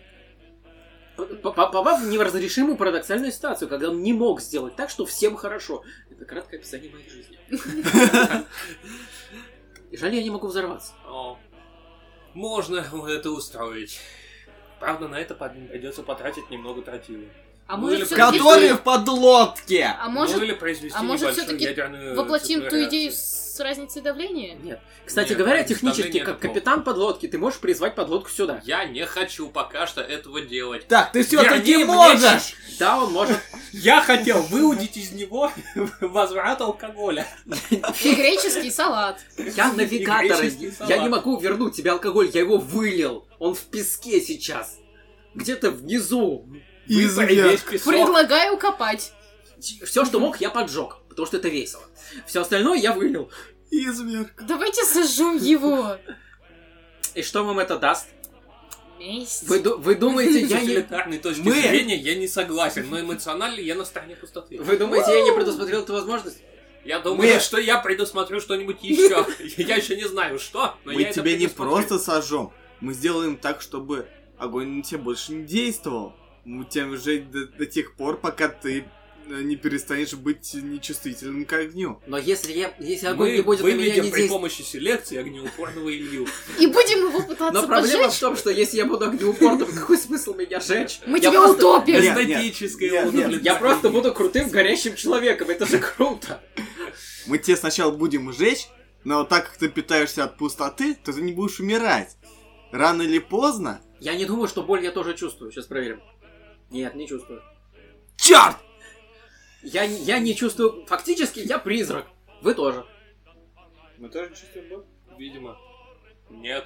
попав 1.16 2.02
в 2.02 2.08
неразрешимую 2.10 2.76
парадоксальную 2.76 3.32
ситуацию, 3.32 3.70
когда 3.70 3.90
он 3.90 4.02
не 4.02 4.14
мог 4.14 4.42
сделать 4.42 4.76
так, 4.76 4.90
что 4.90 5.06
всем 5.06 5.36
хорошо. 5.36 5.84
Это 6.16 6.26
краткое 6.26 6.58
описание 6.58 6.92
моей 6.92 7.10
жизни. 7.10 7.40
И 9.92 9.98
Жаль, 9.98 10.16
я 10.16 10.24
не 10.24 10.30
могу 10.30 10.48
взорваться. 10.48 10.94
О, 11.06 11.40
можно 12.34 12.86
это 13.08 13.32
устроить. 13.32 14.00
Правда, 14.80 15.08
на 15.08 15.20
это 15.20 15.34
придется 15.36 16.04
потратить 16.04 16.50
немного 16.50 16.82
тротила. 16.82 17.24
А 17.68 17.78
Ну 17.78 17.90
может, 17.90 18.10
Которые 18.10 18.76
в 18.76 18.82
подлодке! 18.82 19.86
А 19.86 20.06
ну 20.08 20.12
может, 20.12 20.42
или 20.42 20.54
произвести 20.54 20.98
а 20.98 21.02
может, 21.02 21.32
небольшую 21.32 21.60
ядерную 21.60 22.16
воплотим 22.16 22.62
ту 22.70 22.84
идею 22.84 23.12
с 23.12 23.43
разницей 23.60 24.02
давления? 24.02 24.56
Нет. 24.56 24.80
Кстати 25.06 25.30
Нет, 25.30 25.38
говоря, 25.38 25.64
технически, 25.64 26.20
как 26.20 26.40
капитан 26.40 26.84
подлодки, 26.84 27.28
ты 27.28 27.38
можешь 27.38 27.60
призвать 27.60 27.96
подлодку 27.96 28.30
сюда. 28.30 28.62
Я 28.64 28.86
не 28.86 29.06
хочу 29.06 29.50
пока 29.50 29.88
что 29.88 30.02
этого 30.02 30.42
делать. 30.42 30.88
Так, 30.88 31.12
ты 31.12 31.24
все-таки 31.24 31.84
можешь! 31.84 32.56
Да, 32.80 33.04
он 33.04 33.12
может. 33.12 33.38
Я 33.72 34.02
хотел 34.02 34.42
выудить 34.44 34.98
из 34.98 35.12
него 35.12 35.52
возврат 36.02 36.62
алкоголя. 36.62 37.28
И 37.70 38.16
греческий 38.16 38.72
салат. 38.72 39.20
Я 39.38 39.74
навигатор. 39.74 40.44
Я 40.44 40.72
салат. 40.72 41.02
не 41.02 41.10
могу 41.10 41.40
вернуть 41.40 41.76
тебе 41.76 41.92
алкоголь, 41.92 42.30
я 42.34 42.42
его 42.42 42.58
вылил. 42.58 43.28
Он 43.40 43.56
в 43.56 43.62
песке 43.64 44.22
сейчас. 44.22 44.78
Где-то 45.34 45.72
внизу. 45.72 46.48
Предлагаю 46.88 48.58
копать. 48.58 49.14
Все, 49.86 50.04
что 50.04 50.20
мог, 50.20 50.42
я 50.42 50.50
поджег, 50.50 50.98
потому 51.14 51.26
что 51.28 51.38
это 51.38 51.50
весело. 51.50 51.84
Все 52.28 52.42
остальное 52.42 52.78
я 52.78 52.94
вылил. 52.94 53.32
Изверг. 53.72 54.44
Давайте 54.48 54.84
сожжем 54.84 55.38
его. 55.38 55.98
И 57.16 57.22
что 57.22 57.44
вам 57.44 57.60
это 57.60 57.78
даст? 57.80 58.08
Месть. 59.00 59.48
Вы, 59.48 59.60
вы 59.60 59.96
думаете, 59.96 60.42
я 60.42 60.62
не... 60.62 61.18
точки 61.18 61.42
Мы- 61.42 61.60
зрения 61.62 61.98
я 61.98 62.16
не 62.16 62.28
согласен, 62.28 62.90
но 62.90 63.00
эмоционально 63.00 63.60
я 63.60 63.76
на 63.76 63.86
стороне 63.86 64.16
пустоты. 64.16 64.62
Вы 64.62 64.78
думаете, 64.78 65.12
я 65.12 65.24
не 65.24 65.34
предусмотрел 65.34 65.82
эту 65.82 65.94
возможность? 65.94 66.42
Я 66.86 67.00
думаю, 67.00 67.34
Мы- 67.34 67.40
что 67.40 67.58
я 67.58 67.78
предусмотрю 67.80 68.40
что-нибудь 68.42 68.84
еще. 68.84 69.26
Я 69.58 69.78
еще 69.78 69.96
не 69.96 70.06
знаю, 70.06 70.38
что, 70.38 70.76
но 70.84 70.92
Мы 70.92 71.06
тебя 71.06 71.36
не 71.38 71.48
просто 71.48 71.98
сожжем, 71.98 72.52
мы 72.82 72.94
сделаем 72.94 73.38
так, 73.38 73.62
чтобы 73.62 74.08
огонь 74.38 74.68
на 74.68 74.84
тебя 74.84 75.00
больше 75.00 75.32
не 75.32 75.46
действовал. 75.46 76.14
Мы 76.44 76.66
тебя 76.66 76.94
жечь 76.98 77.24
до, 77.32 77.48
до 77.48 77.66
тех 77.66 77.96
пор, 77.96 78.20
пока 78.20 78.50
ты 78.50 78.84
не 79.28 79.56
перестанешь 79.56 80.14
быть 80.14 80.54
нечувствительным 80.54 81.46
к 81.46 81.54
огню. 81.54 82.02
Но 82.08 82.18
если, 82.18 82.54
я, 82.54 82.74
если 82.80 83.08
огонь 83.08 83.30
Мы 83.30 83.36
не 83.38 83.42
будет 83.42 83.62
на 83.62 83.68
меня 83.68 83.78
не 83.78 83.90
при 83.90 84.02
действовать... 84.02 84.30
помощи 84.30 84.62
селекции 84.62 85.18
огнеупорного 85.18 85.90
Илью. 85.90 86.28
И 86.60 86.68
будем 86.68 87.08
его 87.08 87.22
пытаться 87.22 87.62
Но 87.62 87.68
проблема 87.68 88.10
в 88.10 88.20
том, 88.20 88.36
что 88.36 88.50
если 88.50 88.78
я 88.78 88.86
буду 88.86 89.06
огнеупорным, 89.06 89.72
какой 89.72 89.98
смысл 89.98 90.34
меня 90.34 90.60
жечь? 90.60 91.00
Мы 91.06 91.20
тебя 91.20 91.50
утопим. 91.50 91.96
Эстетическое. 91.96 93.10
Я 93.42 93.56
просто 93.56 93.90
буду 93.90 94.14
крутым 94.14 94.50
горящим 94.50 94.96
человеком, 94.96 95.50
это 95.50 95.66
же 95.66 95.80
круто. 95.80 96.42
Мы 97.26 97.38
тебя 97.38 97.56
сначала 97.56 97.92
будем 97.92 98.32
жечь, 98.34 98.68
но 99.04 99.24
так 99.24 99.46
как 99.50 99.58
ты 99.58 99.70
питаешься 99.70 100.26
от 100.26 100.38
пустоты, 100.38 100.96
то 100.96 101.14
ты 101.14 101.22
не 101.22 101.32
будешь 101.32 101.60
умирать. 101.60 102.18
Рано 102.72 103.04
или 103.04 103.20
поздно... 103.20 103.82
Я 104.00 104.16
не 104.16 104.26
думаю, 104.26 104.48
что 104.48 104.64
боль 104.64 104.84
я 104.84 104.92
тоже 104.92 105.16
чувствую. 105.16 105.52
Сейчас 105.52 105.68
проверим. 105.68 106.02
Нет, 106.70 106.96
не 106.96 107.08
чувствую. 107.08 107.42
Черт! 108.18 108.58
Я, 109.64 109.88
не- 109.88 110.02
я 110.04 110.20
не 110.20 110.36
чувствую... 110.36 110.86
Фактически 110.88 111.40
я 111.40 111.58
призрак. 111.60 112.06
Вы 112.42 112.54
тоже. 112.54 112.86
Мы 113.98 114.10
тоже 114.10 114.30
чувствуем 114.36 114.70
боль? 114.70 114.86
Видимо. 115.18 115.58
Нет. 116.30 116.66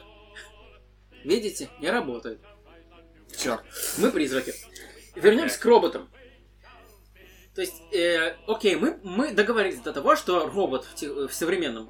Видите? 1.23 1.69
Не 1.79 1.89
работает. 1.91 2.39
Черт. 3.37 3.63
Мы 3.97 4.11
призраки. 4.11 4.53
Вернемся 5.15 5.59
к 5.59 5.65
роботам. 5.65 6.09
То 7.53 7.61
есть, 7.61 7.81
э, 7.91 8.35
окей, 8.47 8.75
мы, 8.75 8.99
мы 9.03 9.31
договорились 9.31 9.79
до 9.79 9.91
того, 9.91 10.15
что 10.15 10.47
робот 10.47 10.85
в, 10.85 10.95
те- 10.95 11.09
в 11.09 11.33
современном 11.33 11.89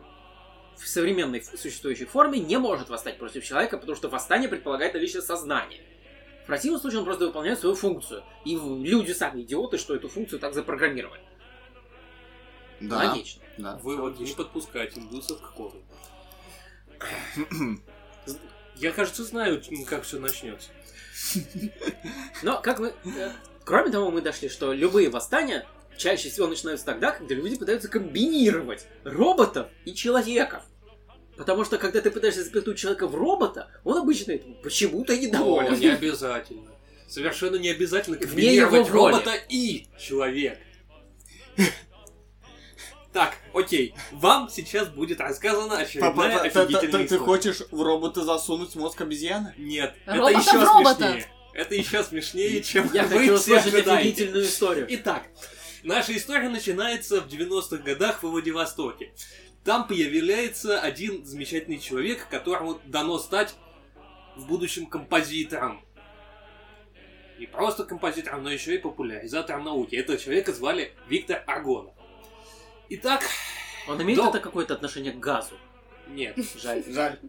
в 0.78 0.88
современной 0.88 1.42
существующей 1.44 2.06
форме 2.06 2.40
не 2.40 2.58
может 2.58 2.90
восстать 2.90 3.18
против 3.18 3.44
человека, 3.44 3.78
потому 3.80 3.96
что 3.96 4.10
восстание 4.10 4.48
предполагает 4.48 4.94
наличие 4.94 5.24
сознания. 5.24 5.82
В 6.48 6.50
противном 6.50 6.80
случае 6.80 7.00
он 7.00 7.06
просто 7.06 7.26
выполняет 7.26 7.60
свою 7.60 7.76
функцию. 7.76 8.24
И 8.46 8.56
люди 8.56 9.12
сами 9.12 9.42
идиоты, 9.42 9.78
что 9.78 9.94
эту 9.94 10.08
функцию 10.08 10.40
так 10.40 10.54
запрограммировали. 10.54 11.20
Да. 12.80 13.10
Логично. 13.10 13.44
да. 13.58 13.76
Вывод 13.84 14.18
не 14.18 14.32
подпускать 14.32 14.98
индусов 14.98 15.42
к 15.42 15.54
кору. 15.54 15.84
Я, 18.78 18.94
кажется, 18.94 19.26
знаю, 19.26 19.62
как 19.88 20.04
все 20.04 20.22
начнется. 20.22 20.70
Но, 22.44 22.62
как 22.62 22.80
мы... 22.80 22.94
э, 23.04 23.32
кроме 23.66 23.92
того, 23.92 24.10
мы 24.10 24.22
дошли, 24.22 24.48
что 24.48 24.72
любые 24.72 25.10
восстания 25.10 25.68
чаще 25.98 26.30
всего 26.30 26.48
начинаются 26.48 26.86
тогда, 26.86 27.12
когда 27.12 27.36
люди 27.36 27.58
пытаются 27.58 27.90
комбинировать 27.90 28.88
роботов 29.04 29.68
и 29.84 29.94
человеков. 29.94 30.64
Потому 31.38 31.64
что, 31.66 31.78
когда 31.78 32.02
ты 32.02 32.10
пытаешься 32.12 32.44
запихнуть 32.44 32.78
человека 32.78 33.08
в 33.08 33.16
робота, 33.16 33.70
он 33.84 33.98
обычно 33.98 34.32
этому 34.32 34.56
почему-то 34.56 35.14
О, 35.14 35.18
недоволен. 35.18 35.80
не 35.80 35.88
обязательно. 35.88 36.72
Совершенно 37.08 37.56
не 37.58 37.70
обязательно 37.70 38.18
комбинировать 38.18 38.90
робота 38.90 39.34
и 39.50 39.88
человек. 40.00 40.60
Так, 43.14 43.36
окей. 43.54 43.96
Вам 44.12 44.50
сейчас 44.50 44.90
будет 44.90 45.20
рассказана 45.22 45.78
очередная 45.78 46.12
Папа, 46.12 46.24
ты- 46.44 46.50
ты- 46.50 46.60
офигительная 46.60 46.92
ты- 46.92 46.98
ты 46.98 47.04
история. 47.16 47.20
хочешь 47.26 47.62
в 47.72 47.82
робота 47.82 48.24
засунуть 48.24 48.76
мозг 48.76 49.02
обезьяны? 49.02 49.54
Нет, 49.58 49.96
Робота 50.06 50.32
это 50.32 50.40
еще 50.40 50.64
робота. 50.64 50.96
смешнее. 50.96 51.28
Это 51.54 51.76
еще 51.76 52.04
смешнее, 52.04 52.62
чем 52.62 52.92
Я 52.94 53.04
вы 53.04 53.18
хочу 53.20 53.38
все 53.38 53.58
офигительную 53.58 54.46
историю. 54.46 54.86
Итак, 54.90 55.24
наша 55.84 56.16
история 56.16 56.50
начинается 56.50 57.22
в 57.22 57.28
90-х 57.28 57.78
годах 57.84 58.22
в 58.22 58.28
Владивостоке. 58.28 59.12
Там 59.68 59.86
появляется 59.86 60.80
один 60.80 61.26
замечательный 61.26 61.78
человек, 61.78 62.30
которому 62.30 62.80
дано 62.86 63.20
стать 63.20 63.54
в 64.38 64.48
будущем 64.48 64.86
композитором. 64.86 65.84
Не 67.38 67.48
просто 67.48 67.84
композитором, 67.84 68.44
но 68.44 68.50
еще 68.50 68.76
и 68.76 68.78
популяризатором 68.78 69.66
науки. 69.66 69.94
Этого 69.98 70.18
человека 70.18 70.54
звали 70.54 70.94
Виктор 71.10 71.44
Аргонов. 71.48 71.94
Итак, 72.88 73.24
Он 73.90 74.02
имеет 74.02 74.18
Да. 74.20 74.30
это 74.30 74.40
какое-то 74.40 74.74
отношение 74.74 75.12
к 75.12 75.20
газу? 75.20 75.56
нет. 76.08 76.38
Жаль. 76.56 76.86
Жаль. 76.88 77.20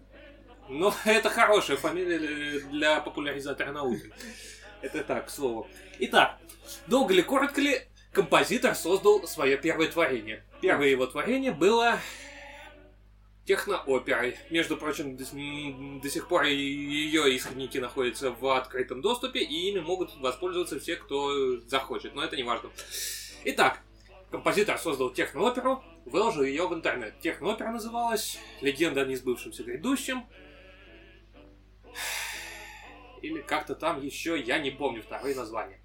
Но 0.69 0.95
это 1.05 1.31
хорошая 1.31 1.77
фамилия 1.77 2.21
для- 2.21 2.61
для 2.69 3.01
популяризатора 3.01 3.73
науки. 3.73 4.13
Это 4.81 5.03
так, 5.03 5.27
к 5.27 5.31
слову. 5.31 5.67
Итак, 5.99 6.39
долго 6.87 7.13
ли, 7.15 7.23
коротко 7.23 7.61
ли, 7.61 7.81
композитор 8.13 8.77
создал 8.77 9.27
свое 9.27 9.57
первое 9.57 9.89
творение. 9.89 10.45
Первое 10.61 10.87
его 10.87 11.05
творение 11.07 11.51
было 11.51 11.99
технооперой. 13.49 14.37
Между 14.51 14.77
прочим, 14.77 15.17
до, 15.17 15.25
до 15.25 16.11
сих 16.11 16.29
пор 16.29 16.43
ее 16.45 17.35
исходники 17.35 17.79
находятся 17.79 18.31
в 18.31 18.47
открытом 18.55 19.01
доступе, 19.01 19.41
и 19.41 19.71
ими 19.71 19.81
могут 19.81 20.15
воспользоваться 20.19 20.79
все, 20.79 20.97
кто 20.97 21.59
захочет, 21.63 22.15
но 22.15 22.23
это 22.23 22.37
не 22.37 22.43
важно. 22.43 22.71
Итак, 23.45 23.81
композитор 24.31 24.77
создал 24.79 25.11
технооперу, 25.11 25.83
выложил 26.05 26.43
ее 26.43 26.69
в 26.69 26.75
интернет. 26.75 27.19
Техноопера 27.21 27.71
называлась 27.71 28.39
«Легенда 28.61 29.01
о 29.01 29.05
несбывшемся 29.07 29.65
грядущем», 29.65 30.27
или 33.23 33.41
как-то 33.41 33.75
там 33.75 34.01
еще, 34.03 34.39
я 34.39 34.59
не 34.59 34.71
помню 34.71 35.03
второе 35.03 35.35
название. 35.35 35.81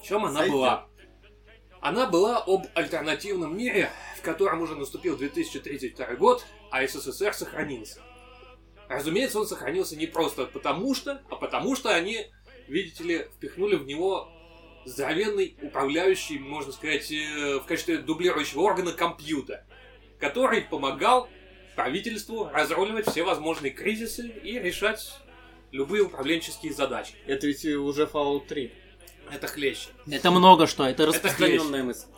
В 0.00 0.02
чем 0.02 0.24
она 0.24 0.38
Сойдет. 0.38 0.54
была? 0.54 0.88
Она 1.82 2.06
была 2.06 2.38
об 2.38 2.64
альтернативном 2.74 3.56
мире, 3.56 3.90
в 4.16 4.22
котором 4.22 4.62
уже 4.62 4.74
наступил 4.74 5.18
2032 5.18 6.14
год, 6.14 6.46
а 6.74 6.84
СССР 6.88 7.32
сохранился. 7.32 8.00
Разумеется, 8.88 9.38
он 9.38 9.46
сохранился 9.46 9.94
не 9.94 10.06
просто 10.06 10.46
потому 10.46 10.92
что, 10.92 11.22
а 11.30 11.36
потому 11.36 11.76
что 11.76 11.94
они, 11.94 12.26
видите 12.66 13.04
ли, 13.04 13.18
впихнули 13.36 13.76
в 13.76 13.86
него 13.86 14.28
здоровенный 14.84 15.56
управляющий, 15.62 16.40
можно 16.40 16.72
сказать, 16.72 17.12
э, 17.12 17.60
в 17.60 17.66
качестве 17.66 17.98
дублирующего 17.98 18.62
органа 18.62 18.92
компьютер, 18.92 19.62
который 20.18 20.62
помогал 20.62 21.28
правительству 21.76 22.50
разруливать 22.52 23.08
все 23.08 23.22
возможные 23.22 23.70
кризисы 23.70 24.26
и 24.26 24.58
решать 24.58 25.20
любые 25.70 26.02
управленческие 26.02 26.72
задачи. 26.72 27.14
Это 27.26 27.46
ведь 27.46 27.64
уже 27.64 28.02
Fallout 28.04 28.48
3. 28.48 28.72
Это 29.30 29.46
хлеще. 29.46 29.90
Это 30.10 30.32
много 30.32 30.66
что, 30.66 30.82
это 30.84 31.04
Это 31.04 31.12
распространенная 31.12 31.84
мысль. 31.84 32.08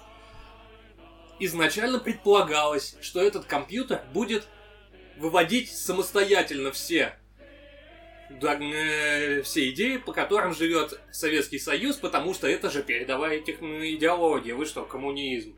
Изначально 1.38 1.98
предполагалось, 1.98 2.96
что 3.02 3.20
этот 3.20 3.44
компьютер 3.44 4.02
будет 4.12 4.46
выводить 5.18 5.70
самостоятельно 5.70 6.72
все, 6.72 7.14
все 8.28 9.70
идеи, 9.70 9.98
по 9.98 10.12
которым 10.12 10.54
живет 10.54 10.98
Советский 11.12 11.58
Союз, 11.58 11.96
потому 11.96 12.34
что 12.34 12.46
это 12.46 12.70
же 12.70 12.82
передовая 12.82 13.40
техно- 13.40 13.94
идеология. 13.94 14.54
Вы 14.54 14.66
что, 14.66 14.84
коммунизм? 14.84 15.56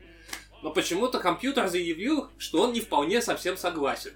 Но 0.61 0.71
почему-то 0.71 1.19
компьютер 1.19 1.67
заявил, 1.67 2.29
что 2.37 2.61
он 2.61 2.73
не 2.73 2.81
вполне 2.81 3.21
совсем 3.21 3.55
согласен. 3.55 4.11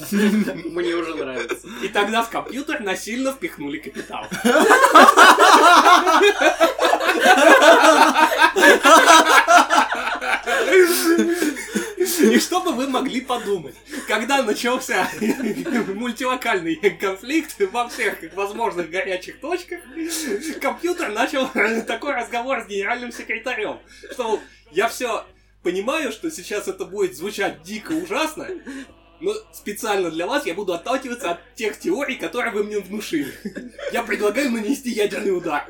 Мне 0.00 0.94
уже 0.94 1.14
нравится. 1.14 1.68
И 1.82 1.88
тогда 1.88 2.22
в 2.22 2.30
компьютер 2.30 2.80
насильно 2.80 3.32
впихнули 3.32 3.78
капитал. 3.78 4.26
И 12.20 12.38
что 12.38 12.60
бы 12.60 12.72
вы 12.72 12.86
могли 12.88 13.20
подумать, 13.20 13.74
когда 14.06 14.42
начался 14.42 15.08
мультилокальный 15.94 16.76
конфликт 16.76 17.54
во 17.72 17.88
всех 17.88 18.18
возможных 18.34 18.90
горячих 18.90 19.40
точках, 19.40 19.80
компьютер 20.60 21.10
начал 21.10 21.48
такой 21.86 22.14
разговор 22.14 22.62
с 22.62 22.68
генеральным 22.68 23.12
секретарем, 23.12 23.78
что 24.12 24.40
я 24.70 24.88
все 24.88 25.24
понимаю, 25.62 26.12
что 26.12 26.30
сейчас 26.30 26.68
это 26.68 26.84
будет 26.84 27.16
звучать 27.16 27.62
дико 27.62 27.92
ужасно, 27.92 28.48
но 29.20 29.32
специально 29.52 30.10
для 30.10 30.26
вас 30.26 30.44
я 30.46 30.54
буду 30.54 30.74
отталкиваться 30.74 31.32
от 31.32 31.54
тех 31.54 31.78
теорий, 31.78 32.16
которые 32.16 32.52
вы 32.52 32.64
мне 32.64 32.78
внушили. 32.78 33.32
Я 33.92 34.02
предлагаю 34.02 34.50
нанести 34.50 34.90
ядерный 34.90 35.36
удар. 35.36 35.66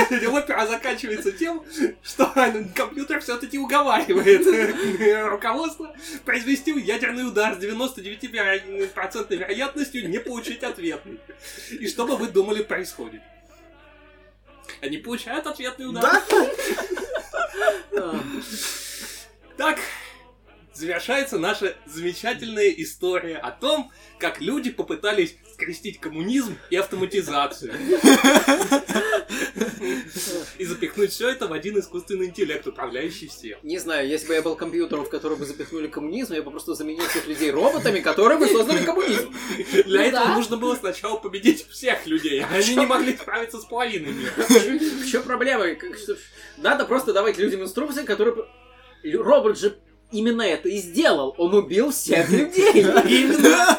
Опера 0.00 0.66
заканчивается 0.66 1.32
тем, 1.32 1.64
что 2.02 2.32
компьютер 2.74 3.20
все-таки 3.20 3.58
уговаривает 3.58 4.46
руководство 5.30 5.94
произвести 6.24 6.72
ядерный 6.78 7.26
удар 7.26 7.54
с 7.54 7.58
99% 7.58 9.36
вероятностью 9.36 10.08
не 10.08 10.18
получить 10.18 10.62
ответный. 10.62 11.18
И 11.70 11.86
что 11.88 12.06
бы 12.06 12.16
вы 12.16 12.28
думали 12.28 12.62
происходит? 12.62 13.22
Они 14.80 14.98
получают 14.98 15.46
ответный 15.46 15.88
удар. 15.88 16.22
Да? 17.92 18.20
Так 19.56 19.78
завершается 20.74 21.38
наша 21.38 21.74
замечательная 21.86 22.68
история 22.68 23.38
о 23.38 23.50
том, 23.50 23.90
как 24.18 24.40
люди 24.40 24.70
попытались 24.70 25.36
скрестить 25.56 25.98
коммунизм 25.98 26.58
и 26.68 26.76
автоматизацию. 26.76 27.72
И 30.58 30.64
запихнуть 30.64 31.12
все 31.12 31.30
это 31.30 31.48
в 31.48 31.52
один 31.52 31.78
искусственный 31.78 32.26
интеллект, 32.26 32.66
управляющий 32.66 33.28
всем. 33.28 33.58
Не 33.62 33.78
знаю, 33.78 34.06
если 34.06 34.28
бы 34.28 34.34
я 34.34 34.42
был 34.42 34.54
компьютером, 34.54 35.06
в 35.06 35.08
который 35.10 35.38
бы 35.38 35.46
запихнули 35.46 35.86
коммунизм, 35.86 36.34
я 36.34 36.42
бы 36.42 36.50
просто 36.50 36.74
заменил 36.74 37.04
всех 37.06 37.26
людей 37.26 37.50
роботами, 37.50 38.00
которые 38.00 38.38
бы 38.38 38.46
создали 38.46 38.84
коммунизм. 38.84 39.34
Для 39.86 40.00
Ну 40.02 40.06
этого 40.06 40.26
да. 40.26 40.34
нужно 40.34 40.56
было 40.58 40.74
сначала 40.76 41.16
победить 41.16 41.66
всех 41.68 42.06
людей, 42.06 42.42
а 42.42 42.54
они 42.54 42.74
не 42.76 42.86
могли 42.86 43.16
справиться 43.16 43.58
с 43.58 43.64
половиной 43.64 44.12
мира. 44.12 44.32
В 44.36 45.10
чем 45.10 45.22
проблема? 45.22 45.64
Надо 46.58 46.84
просто 46.84 47.12
давать 47.14 47.38
людям 47.38 47.62
инструкции, 47.62 48.04
которые... 48.04 48.36
Робот 49.04 49.58
же 49.58 49.78
именно 50.10 50.42
это 50.42 50.68
и 50.68 50.78
сделал. 50.78 51.34
Он 51.38 51.54
убил 51.54 51.90
всех 51.92 52.28
людей. 52.30 52.72
Именно. 52.82 53.78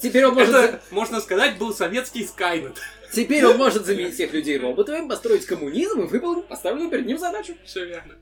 Теперь 0.00 0.26
он 0.26 0.34
может... 0.34 0.54
Это, 0.54 0.82
можно 0.90 1.20
сказать, 1.20 1.58
был 1.58 1.74
советский 1.74 2.24
Скайнет. 2.24 2.78
Теперь 3.12 3.44
он 3.46 3.56
может 3.56 3.86
заменить 3.86 4.14
всех 4.14 4.32
людей 4.32 4.58
роботами, 4.58 5.08
построить 5.08 5.46
коммунизм 5.46 6.02
и 6.02 6.06
выполнить 6.06 6.46
поставленную 6.46 6.90
перед 6.90 7.06
ним 7.06 7.18
задачу. 7.18 7.54
Все 7.64 7.84
верно. 7.84 8.14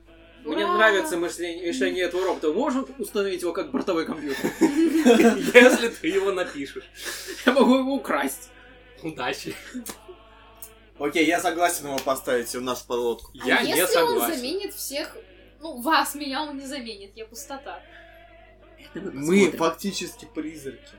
Мне 0.43 0.63
Ура! 0.63 0.77
нравится 0.77 1.17
мышление, 1.17 1.65
решение 1.65 2.05
этого 2.05 2.23
робота. 2.23 2.53
Можем 2.53 2.87
установить 2.99 3.41
его 3.41 3.51
как 3.51 3.71
бортовой 3.71 4.05
компьютер. 4.05 4.49
Если 4.61 5.89
ты 5.89 6.07
его 6.07 6.31
напишешь. 6.31 6.89
Я 7.45 7.51
могу 7.51 7.79
его 7.79 7.93
украсть. 7.95 8.49
Удачи. 9.03 9.53
Окей, 10.99 11.25
я 11.25 11.39
согласен 11.39 11.87
его 11.87 11.97
поставить 11.97 12.53
в 12.53 12.61
нашу 12.61 12.85
подлодку. 12.87 13.31
Я 13.33 13.57
а 13.57 13.63
не 13.63 13.69
если 13.71 13.97
он 13.97 14.07
согласен. 14.07 14.35
заменит 14.35 14.73
всех... 14.73 15.17
Ну, 15.59 15.81
вас, 15.81 16.15
меня 16.15 16.43
он 16.43 16.57
не 16.57 16.65
заменит, 16.65 17.11
я 17.15 17.25
пустота. 17.25 17.81
Мы 18.93 19.51
фактически 19.51 20.25
призраки. 20.33 20.95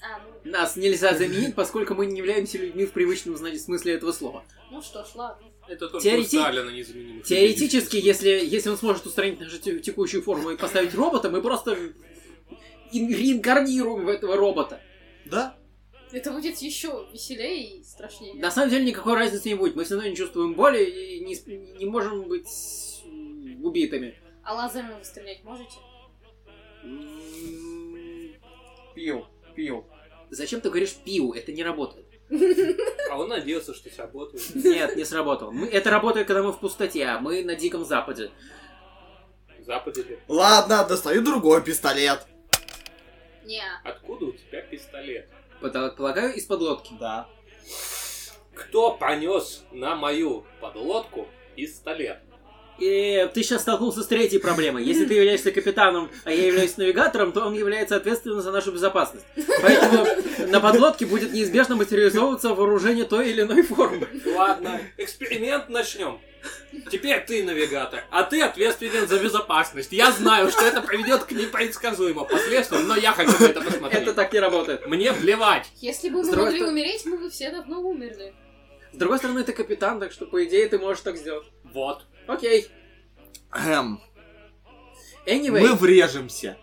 А, 0.00 0.20
ну, 0.44 0.50
Нас 0.52 0.76
нельзя 0.76 1.14
заменить, 1.14 1.54
поскольку 1.56 1.94
мы 1.94 2.06
не 2.06 2.18
являемся 2.18 2.58
людьми 2.58 2.86
в 2.86 2.92
привычном 2.92 3.36
зна- 3.36 3.54
смысле 3.56 3.94
этого 3.94 4.12
слова. 4.12 4.44
ну 4.70 4.80
что 4.80 5.04
ж, 5.04 5.08
ладно. 5.14 5.44
Это 5.66 5.88
только 5.88 6.06
Теорети- 6.08 6.38
Сталина 6.40 6.70
незаменимых. 6.70 7.26
Теоретически, 7.26 7.96
если, 7.96 8.28
если 8.28 8.70
он 8.70 8.78
сможет 8.78 9.04
устранить 9.06 9.40
нашу 9.40 9.58
те- 9.58 9.80
текущую 9.80 10.22
форму 10.22 10.50
и 10.50 10.56
поставить 10.56 10.94
робота, 10.94 11.30
мы 11.30 11.42
просто 11.42 11.72
ин- 12.92 13.10
реинкарнируем 13.12 14.04
в 14.06 14.08
этого 14.08 14.36
робота. 14.36 14.80
Да? 15.26 15.56
Это 16.12 16.30
будет 16.30 16.56
еще 16.58 17.06
веселее 17.12 17.78
и 17.80 17.84
страшнее. 17.84 18.34
На 18.36 18.50
самом 18.50 18.70
деле 18.70 18.84
никакой 18.86 19.14
разницы 19.14 19.48
не 19.48 19.56
будет. 19.56 19.76
Мы 19.76 19.84
все 19.84 19.96
равно 19.96 20.08
не 20.08 20.16
чувствуем 20.16 20.54
боли 20.54 20.82
и 20.84 21.20
не, 21.24 21.34
не 21.78 21.84
можем 21.86 22.28
быть 22.28 22.46
убитыми. 23.62 24.18
А 24.42 24.54
лазерами 24.54 24.94
вы 24.98 25.04
стрелять 25.04 25.44
можете? 25.44 25.74
Пил, 28.94 29.26
пил. 29.58 29.84
Зачем 30.30 30.60
ты 30.60 30.68
говоришь 30.70 30.94
пиу? 30.94 31.32
Это 31.32 31.52
не 31.52 31.64
работает. 31.64 32.06
А 33.10 33.18
он 33.18 33.28
надеялся, 33.28 33.74
что 33.74 33.90
сработает. 33.90 34.54
Нет, 34.54 34.94
не 34.96 35.04
сработало. 35.04 35.50
Мы- 35.50 35.66
это 35.66 35.90
работает, 35.90 36.26
когда 36.28 36.42
мы 36.44 36.52
в 36.52 36.60
пустоте, 36.60 37.04
а 37.06 37.18
мы 37.18 37.42
на 37.42 37.56
Диком 37.56 37.84
Западе. 37.84 38.30
Западе? 39.66 40.18
Ладно, 40.28 40.84
достаю 40.88 41.22
другой 41.22 41.62
пистолет. 41.64 42.26
Не. 43.44 43.62
Откуда 43.84 44.26
у 44.26 44.32
тебя 44.32 44.62
пистолет? 44.62 45.28
Пода- 45.60 45.90
Полагаю, 45.90 46.34
из-под 46.36 46.60
лодки. 46.60 46.94
Да. 47.00 47.26
Кто 48.54 48.92
понес 48.96 49.64
на 49.72 49.96
мою 49.96 50.44
подлодку 50.60 51.26
пистолет? 51.56 52.20
И 52.78 53.28
ты 53.34 53.42
сейчас 53.42 53.62
столкнулся 53.62 54.02
с 54.02 54.06
третьей 54.06 54.38
проблемой. 54.38 54.84
Если 54.84 55.04
ты 55.04 55.14
являешься 55.14 55.50
капитаном, 55.50 56.10
а 56.24 56.32
я 56.32 56.46
являюсь 56.46 56.76
навигатором, 56.76 57.32
то 57.32 57.44
он 57.44 57.54
является 57.54 57.96
ответственным 57.96 58.40
за 58.40 58.52
нашу 58.52 58.72
безопасность. 58.72 59.26
Поэтому 59.62 60.06
на 60.46 60.60
подлодке 60.60 61.06
будет 61.06 61.32
неизбежно 61.32 61.76
материализовываться 61.76 62.54
вооружение 62.54 63.04
той 63.04 63.30
или 63.30 63.42
иной 63.42 63.62
формы. 63.62 64.06
Ладно, 64.26 64.80
эксперимент 64.96 65.68
начнем. 65.68 66.20
Теперь 66.90 67.24
ты 67.26 67.42
навигатор, 67.42 68.04
а 68.10 68.22
ты 68.22 68.40
ответственен 68.42 69.08
за 69.08 69.18
безопасность. 69.18 69.92
Я 69.92 70.12
знаю, 70.12 70.50
что 70.50 70.64
это 70.64 70.80
приведет 70.80 71.24
к 71.24 71.32
непредсказуемым 71.32 72.26
последствиям, 72.26 72.86
но 72.86 72.96
я 72.96 73.12
хочу 73.12 73.32
на 73.40 73.46
это 73.46 73.60
посмотреть. 73.60 74.02
Это 74.02 74.14
так 74.14 74.32
не 74.32 74.38
работает. 74.38 74.86
Мне 74.86 75.12
плевать. 75.12 75.66
Если 75.76 76.08
бы 76.08 76.22
мы 76.22 76.30
другой 76.30 76.52
могли 76.52 76.64
умереть, 76.64 77.04
мы 77.06 77.18
бы 77.18 77.28
все 77.28 77.50
давно 77.50 77.80
умерли. 77.80 78.32
С 78.92 78.96
другой 78.96 79.18
стороны, 79.18 79.42
ты 79.42 79.52
капитан, 79.52 80.00
так 80.00 80.12
что, 80.12 80.26
по 80.26 80.42
идее, 80.44 80.68
ты 80.68 80.78
можешь 80.78 81.02
так 81.02 81.16
сделать. 81.16 81.46
Вот. 81.64 82.04
Окей. 82.28 82.68
Эм, 83.52 84.00
Anyway, 85.26 85.60
мы 85.60 85.74
врежемся. 85.74 86.56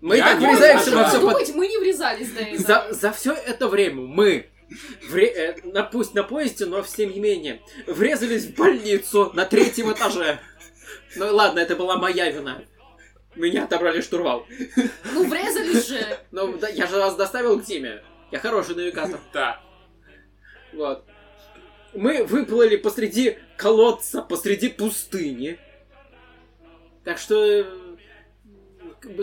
мы 0.00 0.16
Я 0.16 0.24
так 0.32 0.40
не 0.40 0.46
врезаемся 0.46 0.96
во 0.96 1.08
все 1.08 1.20
Думать, 1.20 1.54
мы 1.54 1.68
не 1.68 1.78
врезались 1.78 2.32
до 2.32 2.40
этого. 2.40 2.66
За, 2.66 2.88
за 2.92 3.12
все 3.12 3.32
это 3.32 3.68
время 3.68 4.02
мы, 4.02 4.48
вре- 5.08 5.32
э, 5.32 5.56
на, 5.64 5.82
пусть 5.82 6.14
на 6.14 6.22
поезде, 6.22 6.66
но 6.66 6.82
тем 6.82 7.10
не 7.10 7.20
менее, 7.20 7.60
врезались 7.86 8.44
в 8.46 8.54
больницу 8.54 9.30
на 9.34 9.44
третьем 9.44 9.92
этаже. 9.92 10.40
Ну 11.16 11.34
ладно, 11.34 11.58
это 11.58 11.76
была 11.76 11.96
моя 11.96 12.30
вина. 12.30 12.62
Меня 13.34 13.64
отобрали 13.64 14.00
штурвал. 14.00 14.46
Ну, 15.12 15.28
врезались 15.28 15.88
же. 15.88 16.18
Но 16.30 16.56
да, 16.56 16.68
я 16.68 16.86
же 16.86 16.96
вас 16.96 17.16
доставил 17.16 17.60
к 17.60 17.64
Тиме. 17.64 18.02
Я 18.30 18.38
хороший 18.38 18.74
навигатор. 18.74 19.20
Да. 19.32 19.60
Вот. 20.72 21.04
Мы 21.96 22.24
выплыли 22.24 22.76
посреди 22.76 23.38
колодца, 23.56 24.20
посреди 24.20 24.68
пустыни. 24.68 25.58
Так 27.04 27.18
что 27.18 27.42
э, 27.42 27.64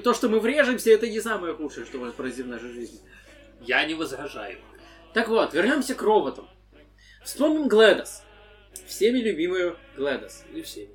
то, 0.04 0.14
что 0.14 0.28
мы 0.28 0.40
врежемся, 0.40 0.90
это 0.90 1.08
не 1.08 1.22
самое 1.22 1.54
худшее, 1.54 1.86
что 1.86 2.00
может 2.00 2.16
произойти 2.16 2.44
в 2.44 2.48
нашей 2.48 2.72
жизни. 2.72 3.00
Я 3.62 3.86
не 3.86 3.94
возражаю. 3.94 4.58
Так 5.14 5.28
вот, 5.28 5.54
вернемся 5.54 5.94
к 5.94 6.02
роботам. 6.02 6.50
Вспомним 7.24 7.68
Глэдос. 7.68 8.24
Всеми 8.88 9.20
любимую 9.20 9.78
Глэдос. 9.96 10.44
Не 10.52 10.64
все. 10.64 10.90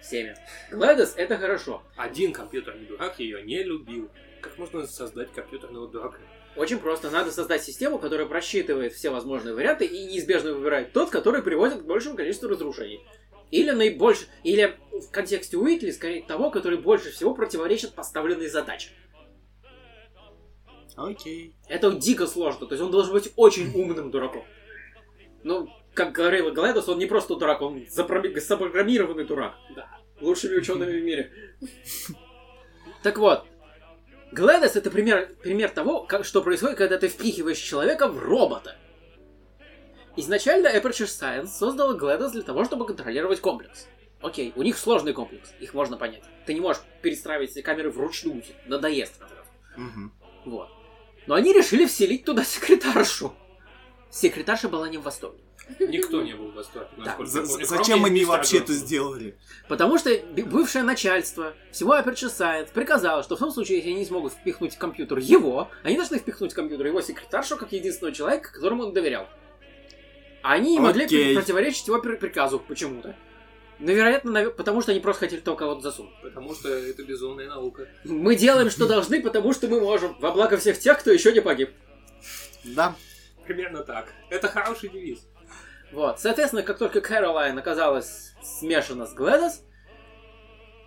Всеми. 0.00 0.34
Глэдос 0.70 1.12
это 1.16 1.36
хорошо. 1.36 1.82
Один 1.94 2.32
компьютерный 2.32 2.86
дурак 2.86 3.20
ее 3.20 3.42
не 3.42 3.62
любил. 3.62 4.10
Как 4.40 4.56
можно 4.56 4.86
создать 4.86 5.30
компьютерного 5.32 5.88
дурака? 5.88 6.18
Очень 6.56 6.78
просто. 6.78 7.10
Надо 7.10 7.30
создать 7.30 7.62
систему, 7.62 7.98
которая 7.98 8.26
просчитывает 8.26 8.92
все 8.92 9.10
возможные 9.10 9.54
варианты 9.54 9.86
и 9.86 10.06
неизбежно 10.06 10.52
выбирает 10.52 10.92
тот, 10.92 11.10
который 11.10 11.42
приводит 11.42 11.82
к 11.82 11.86
большему 11.86 12.16
количеству 12.16 12.48
разрушений. 12.48 13.00
Или 13.50 13.70
наибольше, 13.70 14.26
или 14.44 14.78
в 14.90 15.10
контексте 15.10 15.56
Уитли, 15.56 15.90
скорее 15.90 16.22
того, 16.22 16.50
который 16.50 16.78
больше 16.78 17.10
всего 17.10 17.34
противоречит 17.34 17.94
поставленной 17.94 18.48
задаче. 18.48 18.90
Окей. 20.96 21.54
Это 21.68 21.90
дико 21.92 22.26
сложно, 22.26 22.66
то 22.66 22.74
есть 22.74 22.82
он 22.82 22.90
должен 22.90 23.12
быть 23.12 23.32
очень 23.36 23.72
умным 23.74 24.10
дураком. 24.10 24.44
Ну, 25.42 25.68
как 25.94 26.12
говорила 26.12 26.50
Глэдос, 26.50 26.88
он 26.88 26.98
не 26.98 27.06
просто 27.06 27.34
дурак, 27.36 27.62
он 27.62 27.86
запрограмми- 27.88 28.38
запрограммированный 28.38 29.24
дурак. 29.24 29.54
Да. 29.74 29.88
Лучшими 30.20 30.56
учеными 30.56 31.00
в 31.00 31.04
мире. 31.04 31.32
Так 33.02 33.18
вот, 33.18 33.44
Глэдос 34.32 34.76
это 34.76 34.90
пример, 34.90 35.34
пример 35.42 35.70
того, 35.70 36.04
как, 36.04 36.24
что 36.24 36.42
происходит, 36.42 36.78
когда 36.78 36.96
ты 36.96 37.08
впихиваешь 37.08 37.58
человека 37.58 38.08
в 38.08 38.18
робота. 38.18 38.76
Изначально 40.16 40.68
Aperture 40.68 41.06
Science 41.06 41.48
создала 41.48 41.92
Глэдос 41.94 42.32
для 42.32 42.42
того, 42.42 42.64
чтобы 42.64 42.86
контролировать 42.86 43.40
комплекс. 43.40 43.86
Окей, 44.22 44.52
у 44.56 44.62
них 44.62 44.78
сложный 44.78 45.12
комплекс, 45.12 45.52
их 45.60 45.74
можно 45.74 45.98
понять. 45.98 46.22
Ты 46.46 46.54
не 46.54 46.60
можешь 46.60 46.82
перестраивать 47.02 47.62
камеры 47.62 47.90
вручную, 47.90 48.42
надоест. 48.66 49.20
Мгм. 49.76 50.14
Вот. 50.46 50.70
Но 51.26 51.34
они 51.34 51.52
решили 51.52 51.84
вселить 51.84 52.24
туда 52.24 52.42
секретаршу. 52.42 53.34
Секретарша 54.10 54.68
была 54.68 54.88
не 54.88 54.96
в 54.96 55.02
восторге. 55.02 55.42
Никто 55.80 56.22
не 56.22 56.34
был 56.34 56.48
в 56.50 56.54
восторге, 56.54 56.88
насколько 56.96 57.30
За- 57.30 57.42
помню, 57.42 57.66
Зачем 57.66 58.04
они 58.04 58.24
вообще 58.24 58.58
это 58.58 58.72
сделали? 58.72 59.36
Потому 59.68 59.98
что 59.98 60.10
бывшее 60.46 60.82
начальство 60.84 61.54
всего 61.70 61.94
Aperture 61.96 62.28
Science 62.30 62.68
приказало, 62.72 63.22
что 63.22 63.36
в 63.36 63.38
том 63.38 63.50
случае, 63.50 63.78
если 63.78 63.90
они 63.90 64.00
не 64.00 64.06
смогут 64.06 64.32
впихнуть 64.32 64.74
в 64.74 64.78
компьютер 64.78 65.18
его, 65.18 65.68
они 65.82 65.96
должны 65.96 66.18
впихнуть 66.18 66.52
в 66.52 66.54
компьютер 66.56 66.86
его 66.86 67.00
секретаршу 67.00 67.56
как 67.56 67.72
единственного 67.72 68.14
человека, 68.14 68.52
которому 68.52 68.84
он 68.84 68.92
доверял. 68.92 69.28
А 70.42 70.54
они 70.54 70.72
не 70.72 70.80
могли 70.80 71.06
противоречить 71.36 71.86
его 71.86 72.00
при- 72.00 72.16
приказу 72.16 72.58
почему-то. 72.58 73.14
Ну, 73.78 73.92
вероятно, 73.92 74.30
наве- 74.30 74.50
потому 74.50 74.80
что 74.80 74.92
они 74.92 75.00
просто 75.00 75.20
хотели 75.20 75.40
того 75.40 75.56
кого-то 75.56 75.80
засунуть. 75.80 76.14
Потому 76.22 76.54
что 76.54 76.68
это 76.68 77.02
безумная 77.02 77.48
наука. 77.48 77.88
Мы 78.04 78.36
делаем, 78.36 78.70
что 78.70 78.86
должны, 78.86 79.20
потому 79.22 79.52
что 79.52 79.66
мы 79.68 79.80
можем. 79.80 80.16
Во 80.20 80.30
благо 80.30 80.56
всех 80.56 80.78
тех, 80.78 80.98
кто 81.00 81.10
еще 81.10 81.32
не 81.32 81.40
погиб. 81.40 81.70
Да. 82.64 82.94
Примерно 83.44 83.82
так. 83.82 84.12
Это 84.30 84.46
хороший 84.48 84.88
девиз. 84.88 85.26
Вот. 85.92 86.20
Соответственно, 86.20 86.62
как 86.62 86.78
только 86.78 87.00
Кэролайн 87.00 87.58
оказалась 87.58 88.32
смешана 88.42 89.06
с 89.06 89.12
Глэдос, 89.14 89.62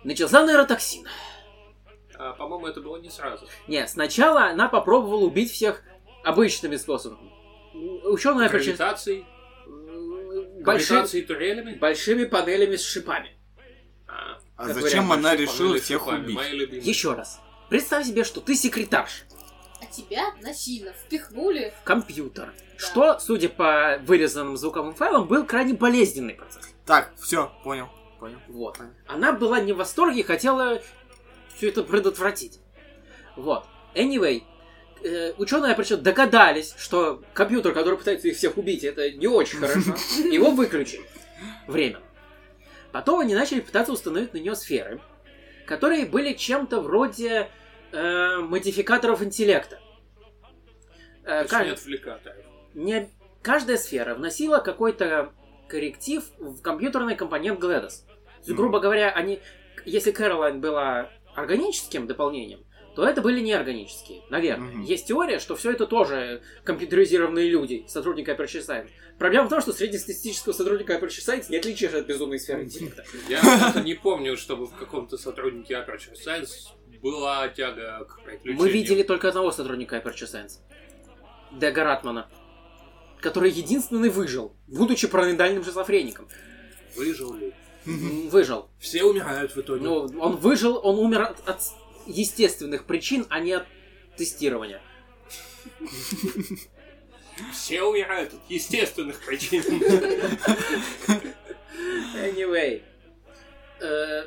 начался 0.04 0.44
нейротоксин. 0.44 1.06
А, 2.18 2.32
по-моему, 2.32 2.66
это 2.66 2.80
было 2.80 2.96
не 2.96 3.10
сразу. 3.10 3.46
Не, 3.68 3.86
сначала 3.86 4.46
она 4.46 4.68
попробовала 4.68 5.24
убить 5.24 5.52
всех 5.52 5.82
обычными 6.24 6.76
способами. 6.76 7.30
Ученая 8.04 8.48
Гравитацией, 8.48 9.26
больши- 9.66 10.62
гравитацией 10.62 11.24
турелями. 11.24 11.74
большими 11.74 12.24
панелями 12.24 12.76
с 12.76 12.84
шипами. 12.84 13.36
А, 14.08 14.38
А 14.56 14.66
Как 14.66 14.74
зачем 14.74 15.08
вариант, 15.08 15.26
она 15.26 15.36
решила 15.36 15.78
всех 15.78 16.00
шипами, 16.02 16.24
убить? 16.34 16.84
Еще 16.86 17.12
раз. 17.12 17.40
Представь 17.68 18.06
себе, 18.06 18.24
что 18.24 18.40
ты 18.40 18.54
секретарш, 18.54 19.24
А 19.82 19.86
тебя 19.86 20.32
насильно 20.40 20.92
впихнули. 20.92 21.74
компьютер. 21.84 22.52
Что, 22.76 23.18
судя 23.18 23.48
по 23.48 23.98
вырезанным 24.02 24.56
звуковым 24.56 24.94
файлам, 24.94 25.26
был 25.26 25.44
крайне 25.44 25.74
болезненный 25.74 26.34
процесс. 26.34 26.74
Так, 26.84 27.12
все, 27.16 27.52
понял. 27.64 27.88
Понял. 28.20 28.38
Вот. 28.48 28.78
Она 29.06 29.32
была 29.32 29.60
не 29.60 29.72
в 29.72 29.76
восторге 29.76 30.20
и 30.20 30.22
хотела 30.22 30.80
все 31.56 31.68
это 31.68 31.82
предотвратить. 31.82 32.60
Вот. 33.36 33.64
Anyway, 33.94 34.42
э, 35.02 35.32
ученые 35.38 35.74
причем 35.74 36.02
догадались, 36.02 36.74
что 36.78 37.22
компьютер, 37.32 37.72
который 37.72 37.98
пытается 37.98 38.28
их 38.28 38.36
всех 38.36 38.56
убить, 38.58 38.84
это 38.84 39.10
не 39.10 39.26
очень 39.26 39.58
хорошо. 39.58 39.94
Его 40.18 40.50
выключили. 40.50 41.04
Время. 41.66 42.00
Потом 42.92 43.20
они 43.20 43.34
начали 43.34 43.60
пытаться 43.60 43.92
установить 43.92 44.32
на 44.32 44.38
нее 44.38 44.54
сферы, 44.54 45.00
которые 45.66 46.06
были 46.06 46.32
чем-то 46.32 46.80
вроде 46.80 47.50
э, 47.92 48.36
модификаторов 48.38 49.22
интеллекта. 49.22 49.80
Э, 51.24 51.42
Точнее, 51.42 51.72
отвлекаторов. 51.72 52.36
Не 52.76 53.08
каждая 53.42 53.78
сфера 53.78 54.14
вносила 54.14 54.58
какой-то 54.58 55.32
корректив 55.68 56.22
в 56.38 56.60
компьютерный 56.60 57.16
компонент 57.16 57.58
GLaDOS. 57.60 58.04
Есть, 58.44 58.56
грубо 58.56 58.78
говоря, 58.78 59.10
они, 59.10 59.40
если 59.84 60.12
Кэролайн 60.12 60.60
была 60.60 61.10
органическим 61.34 62.06
дополнением, 62.06 62.60
то 62.94 63.06
это 63.06 63.20
были 63.20 63.40
неорганические, 63.40 64.22
наверное. 64.30 64.70
Мгм. 64.70 64.82
Есть 64.82 65.08
теория, 65.08 65.38
что 65.38 65.54
все 65.54 65.72
это 65.72 65.86
тоже 65.86 66.42
компьютеризированные 66.64 67.48
люди, 67.48 67.84
сотрудники 67.88 68.30
Aperture 68.30 68.64
Science. 68.66 68.88
Проблема 69.18 69.46
в 69.46 69.50
том, 69.50 69.60
что 69.60 69.72
среднестатистического 69.72 70.52
сотрудника 70.52 70.94
Aperture 70.94 71.26
Science 71.26 71.46
не 71.50 71.58
отличишь 71.58 71.92
от 71.92 72.06
безумной 72.06 72.38
сферы 72.38 72.64
интеллекта. 72.64 73.04
Я 73.28 73.40
просто 73.40 73.82
не 73.82 73.94
помню, 73.94 74.36
чтобы 74.36 74.66
в 74.66 74.74
каком-то 74.74 75.18
сотруднике 75.18 75.74
Aperture 75.74 76.14
Science 76.14 76.72
была 77.02 77.48
тяга 77.48 78.04
к 78.04 78.22
приключениям. 78.24 78.58
Мы 78.58 78.70
видели 78.70 79.02
только 79.02 79.28
одного 79.28 79.50
сотрудника 79.50 79.96
Aperture 79.96 80.26
Science. 80.26 80.60
Дега 81.52 81.84
Ратмана. 81.84 82.30
Который 83.26 83.50
единственный 83.50 84.08
выжил, 84.08 84.54
будучи 84.68 85.08
параноидальным 85.08 85.64
шизофреником. 85.64 86.28
Выжил 86.94 87.34
ли? 87.34 87.52
Выжил. 87.84 88.68
Все 88.78 89.02
умирают 89.02 89.56
в 89.56 89.60
итоге. 89.60 89.82
Ну, 89.82 90.08
он 90.20 90.36
выжил, 90.36 90.78
он 90.80 91.00
умер 91.00 91.22
от, 91.22 91.48
от 91.48 91.60
естественных 92.06 92.84
причин, 92.84 93.26
а 93.28 93.40
не 93.40 93.50
от 93.54 93.66
тестирования. 94.16 94.80
Все 97.52 97.82
умирают 97.82 98.32
от 98.32 98.48
естественных 98.48 99.18
причин. 99.26 99.60
Anyway. 102.14 102.84
Э, 103.80 104.22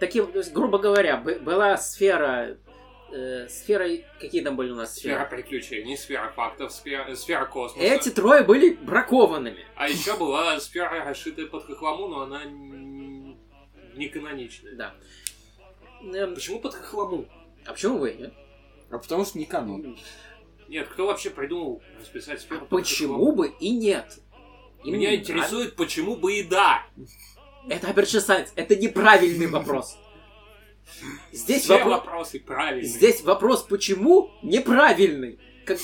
таким, 0.00 0.30
грубо 0.52 0.76
говоря, 0.78 1.16
была 1.16 1.78
сфера... 1.78 2.58
э, 3.12 3.48
сфера... 3.48 3.88
Какие 4.20 4.42
там 4.42 4.56
были 4.56 4.70
у 4.70 4.74
нас 4.74 4.94
Сфера 4.94 5.24
сферы? 5.26 5.42
приключений, 5.42 5.96
сфера 5.96 6.32
фактов, 6.34 6.72
сфера, 6.72 7.14
сфера 7.14 7.44
космоса. 7.44 7.86
Эти 7.86 8.10
трое 8.10 8.42
были 8.42 8.74
бракованными. 8.74 9.64
А 9.76 9.88
еще 9.88 10.16
была 10.16 10.58
сфера, 10.60 11.04
расшитая 11.04 11.46
под 11.46 11.64
хохлому, 11.64 12.08
но 12.08 12.20
она 12.22 12.44
не 12.44 14.08
каноничная. 14.08 14.74
Да. 14.76 14.94
Эм, 16.02 16.34
Почему 16.34 16.60
под 16.60 16.74
хохлому? 16.74 17.28
а 17.66 17.72
почему 17.72 17.98
вы? 17.98 18.14
нет? 18.14 18.34
А 18.90 18.98
потому 18.98 19.24
что 19.24 19.38
не 19.38 19.46
канон. 19.46 19.96
Нет, 20.68 20.88
кто 20.88 21.06
вообще 21.06 21.30
придумал 21.30 21.82
расписать 22.00 22.40
сферу 22.40 22.60
под 22.60 22.68
Почему 22.70 23.14
хохлому? 23.14 23.32
бы 23.36 23.52
и 23.60 23.70
нет? 23.70 24.18
Им 24.84 24.94
Меня 24.94 25.10
не 25.10 25.16
интересует, 25.18 25.76
почему 25.76 26.16
бы 26.16 26.34
и 26.34 26.42
да. 26.42 26.84
Это 27.68 27.88
Science. 27.88 28.48
Это 28.56 28.74
неправильный 28.76 29.46
вопрос. 29.46 29.96
Здесь 31.32 31.62
Все 31.62 31.74
вопрос... 31.74 31.92
вопросы 31.92 32.40
правильные. 32.40 32.86
Здесь 32.86 33.22
вопрос 33.22 33.62
почему 33.62 34.30
неправильный. 34.42 35.38
Как- 35.64 35.78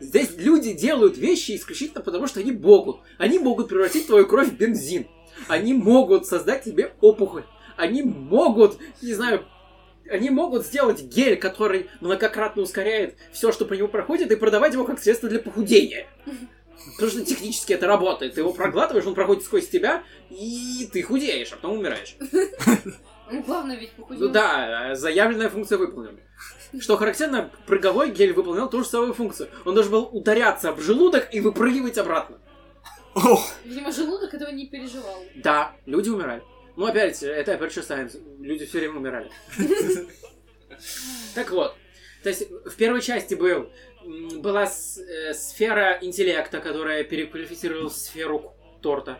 Здесь 0.00 0.30
люди 0.36 0.72
делают 0.72 1.18
вещи 1.18 1.54
исключительно 1.54 2.00
потому, 2.00 2.26
что 2.26 2.40
они 2.40 2.52
могут. 2.52 3.00
Они 3.18 3.38
могут 3.38 3.68
превратить 3.68 4.06
твою 4.06 4.26
кровь 4.26 4.48
в 4.48 4.56
бензин. 4.56 5.06
Они 5.48 5.74
могут 5.74 6.26
создать 6.26 6.64
тебе 6.64 6.94
опухоль. 7.00 7.44
Они 7.76 8.02
могут, 8.02 8.78
не 9.02 9.12
знаю, 9.12 9.44
они 10.08 10.30
могут 10.30 10.66
сделать 10.66 11.02
гель, 11.02 11.36
который 11.36 11.88
многократно 12.00 12.62
ускоряет 12.62 13.16
все, 13.32 13.52
что 13.52 13.64
по 13.64 13.74
нему 13.74 13.88
проходит, 13.88 14.30
и 14.30 14.36
продавать 14.36 14.72
его 14.72 14.84
как 14.84 14.98
средство 15.00 15.28
для 15.28 15.38
похудения. 15.38 16.06
Потому 16.94 17.10
что 17.10 17.24
технически 17.24 17.74
это 17.74 17.86
работает. 17.86 18.34
Ты 18.34 18.40
его 18.40 18.52
проглатываешь, 18.52 19.06
он 19.06 19.14
проходит 19.14 19.44
сквозь 19.44 19.68
тебя, 19.68 20.02
и 20.30 20.88
ты 20.92 21.02
худеешь, 21.02 21.52
а 21.52 21.56
потом 21.56 21.78
умираешь. 21.78 22.16
Ну, 23.30 23.42
главное 23.42 23.76
ведь 23.76 23.92
похудел. 23.92 24.26
Ну 24.26 24.32
да, 24.32 24.94
заявленная 24.94 25.48
функция 25.48 25.78
выполнена. 25.78 26.18
Что 26.78 26.96
характерно, 26.96 27.50
прыговой 27.66 28.10
гель 28.10 28.32
выполнял 28.32 28.68
ту 28.70 28.78
же 28.82 28.84
самую 28.88 29.14
функцию. 29.14 29.48
Он 29.64 29.74
должен 29.74 29.92
был 29.92 30.08
ударяться 30.12 30.70
об 30.70 30.80
желудок 30.80 31.28
и 31.34 31.40
выпрыгивать 31.40 31.98
обратно. 31.98 32.40
Ох, 33.14 33.44
Видимо, 33.64 33.90
желудок 33.92 34.32
этого 34.32 34.50
не 34.50 34.66
переживал. 34.68 35.22
Да, 35.36 35.74
люди 35.86 36.08
умирали. 36.08 36.42
Ну, 36.76 36.86
опять, 36.86 37.22
это 37.22 37.54
Aperture 37.54 37.86
Science. 37.86 38.20
Люди 38.40 38.64
все 38.66 38.78
время 38.78 38.94
умирали. 38.98 39.30
Так 41.34 41.50
вот. 41.50 41.74
То 42.22 42.28
есть, 42.28 42.50
в 42.50 42.76
первой 42.76 43.00
части 43.00 43.34
был, 43.34 43.70
была 44.40 44.66
с- 44.66 44.98
э, 44.98 45.32
сфера 45.34 45.98
интеллекта, 46.02 46.60
которая 46.60 47.02
переквалифицировалась 47.02 47.94
в 47.94 47.96
сферу 47.98 48.54
торта. 48.82 49.18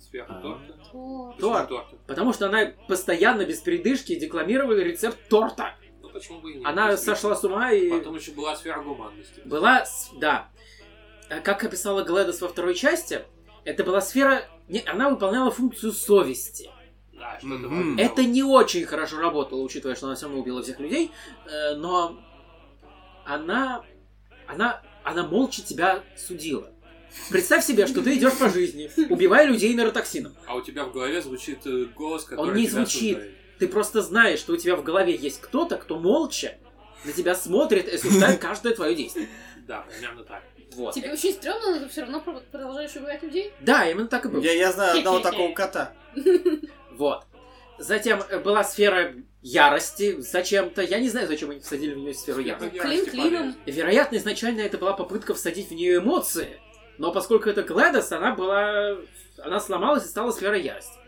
Сфера 0.00 0.26
А. 0.28 0.40
торта. 0.40 0.78
Торт. 0.92 1.68
торта? 1.68 1.96
Потому 2.06 2.32
что 2.32 2.46
она 2.46 2.72
постоянно, 2.88 3.44
без 3.44 3.60
передышки, 3.60 4.18
декламировала 4.18 4.78
рецепт 4.78 5.18
торта. 5.28 5.74
Ну 6.00 6.10
почему 6.10 6.40
бы 6.40 6.52
и 6.52 6.54
нет? 6.58 6.66
Она 6.66 6.90
Если- 6.90 7.06
сошла 7.06 7.34
с 7.34 7.44
ума 7.44 7.72
и... 7.72 7.90
Потом 7.90 8.16
еще 8.16 8.32
была 8.32 8.54
сфера 8.56 8.82
гуманности. 8.82 9.40
Была, 9.44 9.84
да. 10.18 10.48
А 11.30 11.40
Как 11.40 11.64
описала 11.64 12.02
Глэдос 12.02 12.40
во 12.40 12.48
второй 12.48 12.74
части, 12.74 13.24
это 13.64 13.84
была 13.84 14.00
сфера... 14.00 14.48
Она 14.86 15.10
выполняла 15.10 15.50
функцию 15.50 15.92
совести. 15.92 16.70
Да, 17.12 17.38
вроде 17.42 18.02
Это 18.02 18.24
не 18.24 18.42
очень 18.42 18.84
хорошо 18.84 19.18
работало, 19.18 19.60
учитывая, 19.60 19.94
что 19.94 20.06
она 20.06 20.16
все 20.16 20.26
равно 20.26 20.40
убила 20.40 20.62
всех 20.62 20.80
людей, 20.80 21.12
э, 21.46 21.74
но 21.76 22.18
она, 23.24 23.84
она, 24.48 24.82
она 25.04 25.22
молча 25.24 25.62
тебя 25.62 26.02
судила. 26.16 26.68
Представь 27.30 27.64
себе, 27.64 27.86
что 27.86 28.02
ты 28.02 28.14
идешь 28.16 28.36
по 28.38 28.48
жизни, 28.48 28.90
убивая 29.10 29.46
людей 29.46 29.72
нейротоксином. 29.74 30.34
А 30.46 30.54
у 30.56 30.60
тебя 30.62 30.84
в 30.84 30.92
голове 30.92 31.20
звучит 31.22 31.66
э, 31.66 31.86
голос, 31.94 32.24
который 32.24 32.54
не 32.54 32.66
тебя 32.66 32.76
звучит. 32.76 33.16
осуждает. 33.16 33.38
Ты 33.58 33.68
просто 33.68 34.02
знаешь, 34.02 34.38
что 34.40 34.54
у 34.54 34.56
тебя 34.56 34.76
в 34.76 34.82
голове 34.82 35.14
есть 35.14 35.40
кто-то, 35.40 35.76
кто 35.76 35.98
молча 35.98 36.56
на 37.04 37.12
тебя 37.12 37.34
смотрит 37.34 37.88
и 37.88 37.96
осуждает 37.96 38.40
каждое 38.40 38.74
твое 38.74 38.94
действие. 38.94 39.28
Да, 39.66 39.82
примерно 39.82 40.24
так. 40.24 40.42
Вот. 40.74 40.94
Тебе 40.94 41.12
очень 41.12 41.32
стрёмно, 41.32 41.72
но 41.76 41.80
ты 41.80 41.88
все 41.88 42.00
равно 42.00 42.20
про- 42.20 42.40
продолжаешь 42.50 42.94
убивать 42.96 43.22
людей? 43.22 43.52
Да, 43.60 43.88
именно 43.88 44.06
так 44.08 44.24
и 44.24 44.28
было. 44.28 44.40
я, 44.40 44.52
я 44.52 44.72
знаю 44.72 44.98
одного 44.98 45.20
такого 45.20 45.52
кота. 45.52 45.92
Вот. 46.92 47.24
Затем 47.78 48.22
э, 48.28 48.38
была 48.38 48.64
сфера 48.64 49.14
ярости 49.40 50.20
зачем-то. 50.20 50.82
Я 50.82 50.98
не 51.00 51.08
знаю, 51.08 51.26
зачем 51.26 51.50
они 51.50 51.60
всадили 51.60 51.94
в 51.94 51.98
нее 51.98 52.14
сферу 52.14 52.40
ярости. 52.40 52.78
Клин 52.78 53.06
клином. 53.06 53.56
Вероятно, 53.66 54.16
изначально 54.16 54.60
это 54.60 54.78
была 54.78 54.92
попытка 54.92 55.34
всадить 55.34 55.68
в 55.68 55.74
нее 55.74 55.98
эмоции. 55.98 56.60
Но 56.98 57.12
поскольку 57.12 57.48
это 57.48 57.62
Гледос, 57.62 58.12
она 58.12 58.34
была... 58.34 58.96
Она 59.38 59.60
сломалась 59.60 60.04
и 60.04 60.08
стала 60.08 60.30
сферой 60.30 60.62
ярости. 60.62 60.98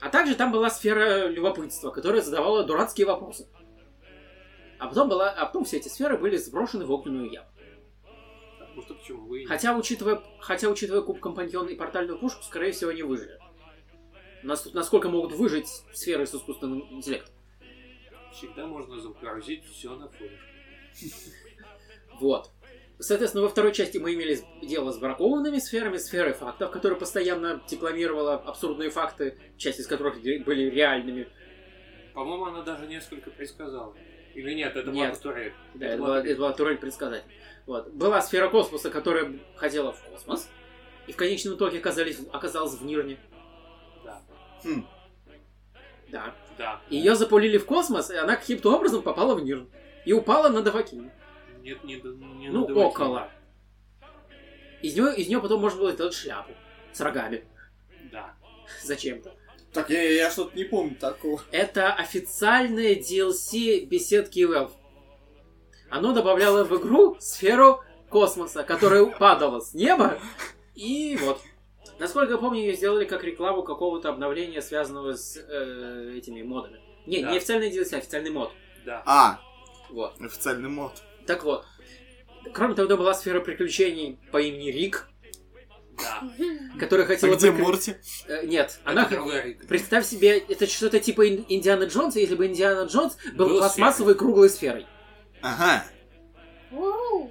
А 0.00 0.10
также 0.10 0.36
там 0.36 0.52
была 0.52 0.70
сфера 0.70 1.26
любопытства, 1.26 1.90
которая 1.90 2.22
задавала 2.22 2.64
дурацкие 2.64 3.06
вопросы. 3.06 3.48
А 4.78 4.86
потом, 4.86 5.08
была... 5.08 5.30
а 5.30 5.46
потом 5.46 5.64
все 5.64 5.78
эти 5.78 5.88
сферы 5.88 6.18
были 6.18 6.36
сброшены 6.36 6.86
в 6.86 6.92
огненную 6.92 7.30
яму. 7.30 7.48
Потому 8.60 8.82
что 8.82 8.94
почему 8.94 9.26
вы... 9.26 9.44
Хотя, 9.46 9.76
учитывая, 9.76 10.22
хотя, 10.40 10.68
учитывая 10.68 11.02
куб 11.02 11.18
компаньона 11.18 11.68
и 11.68 11.74
портальную 11.74 12.18
пушку, 12.18 12.42
скорее 12.44 12.70
всего, 12.70 12.92
не 12.92 13.02
выжили. 13.02 13.38
Нас- 14.44 14.72
насколько 14.72 15.08
могут 15.08 15.32
выжить 15.32 15.66
сферы 15.92 16.26
с 16.26 16.34
искусственным 16.34 16.86
интеллектом. 16.92 17.34
Всегда 18.32 18.66
можно 18.66 19.00
загрузить 19.00 19.64
все 19.66 19.96
на 19.96 20.08
флешку. 20.08 20.36
Вот. 22.20 22.52
Соответственно, 23.00 23.44
во 23.44 23.48
второй 23.48 23.72
части 23.72 23.98
мы 23.98 24.14
имели 24.14 24.40
дело 24.62 24.90
с 24.90 24.98
бракованными 24.98 25.58
сферами, 25.58 25.98
сферой 25.98 26.32
фактов, 26.32 26.70
которая 26.72 26.98
постоянно 26.98 27.62
декламировала 27.68 28.34
абсурдные 28.34 28.90
факты, 28.90 29.38
часть 29.56 29.78
из 29.78 29.86
которых 29.86 30.20
были 30.20 30.68
реальными. 30.68 31.28
По-моему, 32.12 32.46
она 32.46 32.62
даже 32.62 32.86
несколько 32.88 33.30
предсказала. 33.30 33.94
Или 34.34 34.54
нет, 34.54 34.76
это 34.76 34.90
Нет. 34.90 35.10
была 35.10 35.20
турель. 35.20 35.52
Да, 35.74 35.86
это 35.86 36.02
была, 36.02 36.20
это 36.20 36.36
была 36.36 36.52
турель 36.52 36.78
предсказатель. 36.78 37.28
Вот. 37.66 37.92
Была 37.92 38.20
сфера 38.20 38.48
космоса, 38.48 38.90
которая 38.90 39.38
хотела 39.56 39.92
в 39.92 40.00
космос, 40.02 40.48
и 41.06 41.12
в 41.12 41.16
конечном 41.16 41.54
итоге 41.54 41.78
оказались, 41.78 42.18
оказалась 42.32 42.74
в 42.74 42.84
Нирне. 42.84 43.18
Да. 44.04 44.22
Хм. 44.64 44.86
Да. 46.08 46.34
Да. 46.56 46.80
Ее 46.90 47.14
запулили 47.14 47.58
в 47.58 47.66
космос, 47.66 48.10
и 48.10 48.16
она 48.16 48.36
каким-то 48.36 48.74
образом 48.74 49.02
попала 49.02 49.34
в 49.34 49.42
Нирн. 49.42 49.68
И 50.04 50.12
упала 50.12 50.48
на 50.48 50.62
Давакин. 50.62 51.10
Нет, 51.68 51.84
не, 51.84 51.96
д- 51.96 52.08
не 52.38 52.48
Ну, 52.48 52.64
около. 52.64 53.30
Из 54.80 54.94
нее, 54.96 55.14
из 55.16 55.28
нее 55.28 55.40
потом 55.40 55.60
можно 55.60 55.78
было 55.80 55.92
сделать 55.92 56.14
шляпу. 56.14 56.52
С 56.92 57.00
рогами. 57.00 57.44
Да. 58.10 58.34
Зачем-то. 58.84 59.34
Так, 59.72 59.90
я, 59.90 60.02
я 60.02 60.30
что-то 60.30 60.56
не 60.56 60.64
помню 60.64 60.94
такого. 60.96 61.42
Это 61.50 61.92
официальное 61.92 62.94
DLC 62.94 63.84
беседки 63.84 64.40
Valve. 64.40 64.72
Оно 65.90 66.12
добавляло 66.14 66.64
в 66.64 66.74
игру 66.80 67.16
сферу 67.20 67.82
космоса, 68.08 68.62
которая 68.62 69.04
падала 69.04 69.60
с 69.60 69.74
неба. 69.74 70.18
И 70.74 71.18
вот. 71.20 71.40
Насколько 71.98 72.32
я 72.34 72.38
помню, 72.38 72.60
ее 72.60 72.74
сделали 72.74 73.04
как 73.04 73.24
рекламу 73.24 73.62
какого-то 73.62 74.08
обновления, 74.08 74.62
связанного 74.62 75.14
с 75.16 75.36
э, 75.36 76.14
этими 76.16 76.42
модами. 76.42 76.80
Не, 77.06 77.22
Да. 77.22 77.32
не 77.32 77.36
официальный 77.36 77.70
DLC, 77.70 77.94
а 77.94 77.98
официальный 77.98 78.30
мод. 78.30 78.52
Да. 78.86 79.02
А, 79.04 79.40
Вот. 79.90 80.18
официальный 80.20 80.68
мод. 80.68 80.92
Так 81.28 81.44
вот. 81.44 81.66
Кроме 82.54 82.74
того, 82.74 82.96
была 82.96 83.12
сфера 83.12 83.40
приключений 83.40 84.18
по 84.32 84.40
имени 84.40 84.70
Рик, 84.70 85.06
Да. 85.98 86.22
которая 86.80 87.04
А 87.04 87.08
хотела... 87.08 87.34
где 87.36 87.48
прикры- 87.50 87.62
Морти? 87.62 87.94
Э, 88.26 88.46
нет, 88.46 88.80
Это 88.86 88.90
она... 88.90 89.04
Представь 89.68 90.06
себе, 90.06 90.38
это 90.38 90.66
что-то 90.66 91.00
типа 91.00 91.28
Ин- 91.28 91.44
Индиана 91.50 91.84
Джонса, 91.84 92.18
если 92.18 92.34
бы 92.34 92.46
Индиана 92.46 92.86
Джонс 92.86 93.18
был, 93.34 93.48
Был 93.48 93.58
пластмассовой 93.58 94.14
круглой 94.14 94.48
сферой. 94.48 94.86
Ага, 95.42 95.84
Воу. 96.70 97.30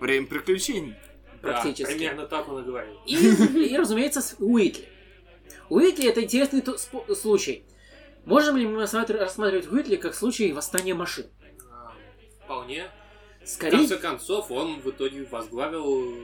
время 0.00 0.26
приключений. 0.26 0.96
Да, 1.40 1.52
Практически. 1.52 1.92
примерно 1.92 2.26
так 2.26 2.48
он 2.48 2.62
и 2.62 2.64
говорил. 2.66 2.98
И, 3.06 3.14
и, 3.14 3.76
разумеется, 3.76 4.20
с 4.20 4.34
Уитли. 4.40 4.88
Уитли 5.68 6.08
это 6.08 6.24
интересный 6.24 6.60
ту- 6.62 6.74
спо- 6.74 7.14
случай. 7.14 7.64
Можем 8.24 8.56
ли 8.56 8.66
мы 8.66 8.82
рассматр- 8.82 9.16
рассматривать 9.18 9.70
Уитли 9.70 9.94
как 9.94 10.16
случай 10.16 10.52
восстания 10.52 10.94
машин? 10.94 11.26
А, 11.70 11.92
Вполне. 13.48 13.48
В 13.48 13.50
Скорее, 13.50 13.76
конце 13.78 13.98
концов, 13.98 14.50
он 14.50 14.80
в 14.80 14.90
итоге 14.90 15.24
возглавил 15.24 16.14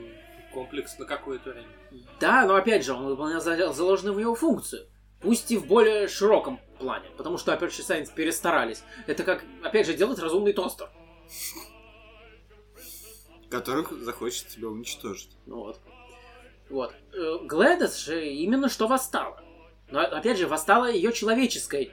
комплекс 0.52 0.98
на 0.98 1.04
какое-то 1.06 1.50
время. 1.50 1.68
да, 2.20 2.44
но 2.46 2.54
опять 2.54 2.84
же, 2.84 2.92
он 2.92 3.06
выполнял 3.06 3.40
за- 3.40 3.72
заложенную 3.72 4.14
в 4.14 4.20
него 4.20 4.34
функцию. 4.34 4.86
Пусть 5.20 5.50
и 5.50 5.56
в 5.56 5.66
более 5.66 6.06
широком 6.06 6.60
плане, 6.78 7.08
потому 7.16 7.38
что 7.38 7.52
Aperture 7.54 7.80
Science 7.88 8.14
перестарались. 8.14 8.82
Это 9.06 9.24
как, 9.24 9.42
опять 9.62 9.86
же, 9.86 9.94
делать 9.94 10.18
разумный 10.18 10.52
тостер. 10.52 10.90
Которых 13.50 13.92
захочет 14.02 14.48
тебя 14.48 14.68
уничтожить. 14.68 15.30
Ну 15.46 15.56
вот. 15.60 15.80
Вот. 16.70 16.94
Глэдис 17.44 17.96
же 17.98 18.26
именно 18.28 18.68
что 18.68 18.86
восстала. 18.86 19.42
Но 19.90 20.00
опять 20.00 20.38
же, 20.38 20.46
восстала 20.48 20.90
ее 20.90 21.12
человеческая 21.12 21.88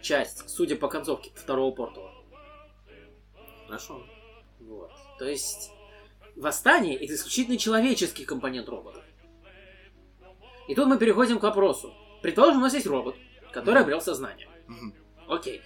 часть, 0.00 0.48
судя 0.48 0.76
по 0.76 0.88
концовке 0.88 1.30
второго 1.34 1.72
портала. 1.74 2.12
Хорошо. 3.66 4.02
Вот. 4.66 4.90
То 5.18 5.26
есть 5.26 5.70
восстание 6.36 6.96
это 6.96 7.14
исключительно 7.14 7.56
человеческий 7.58 8.24
компонент 8.24 8.68
робота. 8.68 9.02
И 10.68 10.74
тут 10.74 10.86
мы 10.86 10.98
переходим 10.98 11.38
к 11.38 11.42
вопросу. 11.42 11.92
Предположим, 12.22 12.58
у 12.58 12.62
нас 12.62 12.74
есть 12.74 12.86
робот, 12.86 13.16
который 13.52 13.76
Мгм. 13.76 13.82
обрел 13.84 14.00
сознание. 14.00 14.48
Мгм. 14.68 14.94
Окей. 15.28 15.60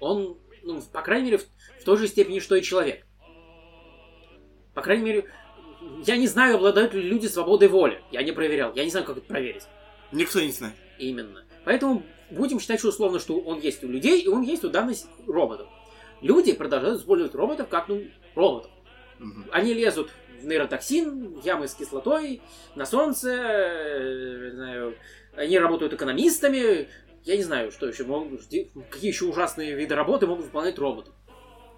Он, 0.00 0.38
ну, 0.62 0.80
по 0.80 1.02
крайней 1.02 1.26
мере, 1.26 1.38
в, 1.38 1.46
в 1.80 1.84
той 1.84 1.96
же 1.98 2.06
степени, 2.06 2.38
что 2.38 2.54
и 2.54 2.62
человек. 2.62 3.04
По 4.74 4.82
крайней 4.82 5.04
мере, 5.04 5.30
я 6.06 6.16
не 6.16 6.28
знаю, 6.28 6.56
обладают 6.56 6.94
ли 6.94 7.02
люди 7.02 7.26
свободой 7.26 7.68
воли. 7.68 8.00
Я 8.12 8.22
не 8.22 8.32
проверял. 8.32 8.72
Я 8.74 8.84
не 8.84 8.90
знаю, 8.90 9.04
как 9.06 9.16
это 9.18 9.26
проверить. 9.26 9.64
Никто 10.12 10.40
не 10.40 10.52
знает. 10.52 10.74
Именно. 10.98 11.44
Поэтому 11.64 12.02
будем 12.30 12.60
считать, 12.60 12.78
что 12.78 12.88
условно, 12.88 13.18
что 13.18 13.38
он 13.40 13.60
есть 13.60 13.82
у 13.82 13.88
людей, 13.88 14.22
и 14.22 14.28
он 14.28 14.42
есть 14.42 14.64
у 14.64 14.70
данных 14.70 14.98
роботов. 15.26 15.68
Люди 16.20 16.52
продолжают 16.52 17.00
использовать 17.00 17.34
роботов 17.34 17.68
как, 17.68 17.88
ну, 17.88 18.04
роботов. 18.34 18.70
Мгм. 19.18 19.46
Они 19.52 19.74
лезут 19.74 20.10
в 20.40 20.46
нейротоксин, 20.46 21.40
в 21.40 21.44
ямы 21.44 21.68
с 21.68 21.74
кислотой, 21.74 22.42
на 22.74 22.86
солнце, 22.86 23.30
э, 23.30 24.44
не 24.46 24.50
знаю, 24.52 24.96
они 25.34 25.58
работают 25.58 25.92
экономистами. 25.92 26.88
Я 27.24 27.36
не 27.36 27.42
знаю, 27.42 27.70
что 27.72 27.86
еще 27.86 28.04
могут, 28.04 28.42
какие 28.42 29.10
еще 29.10 29.26
ужасные 29.26 29.74
виды 29.74 29.94
работы 29.94 30.26
могут 30.26 30.46
выполнять 30.46 30.78
роботы. 30.78 31.10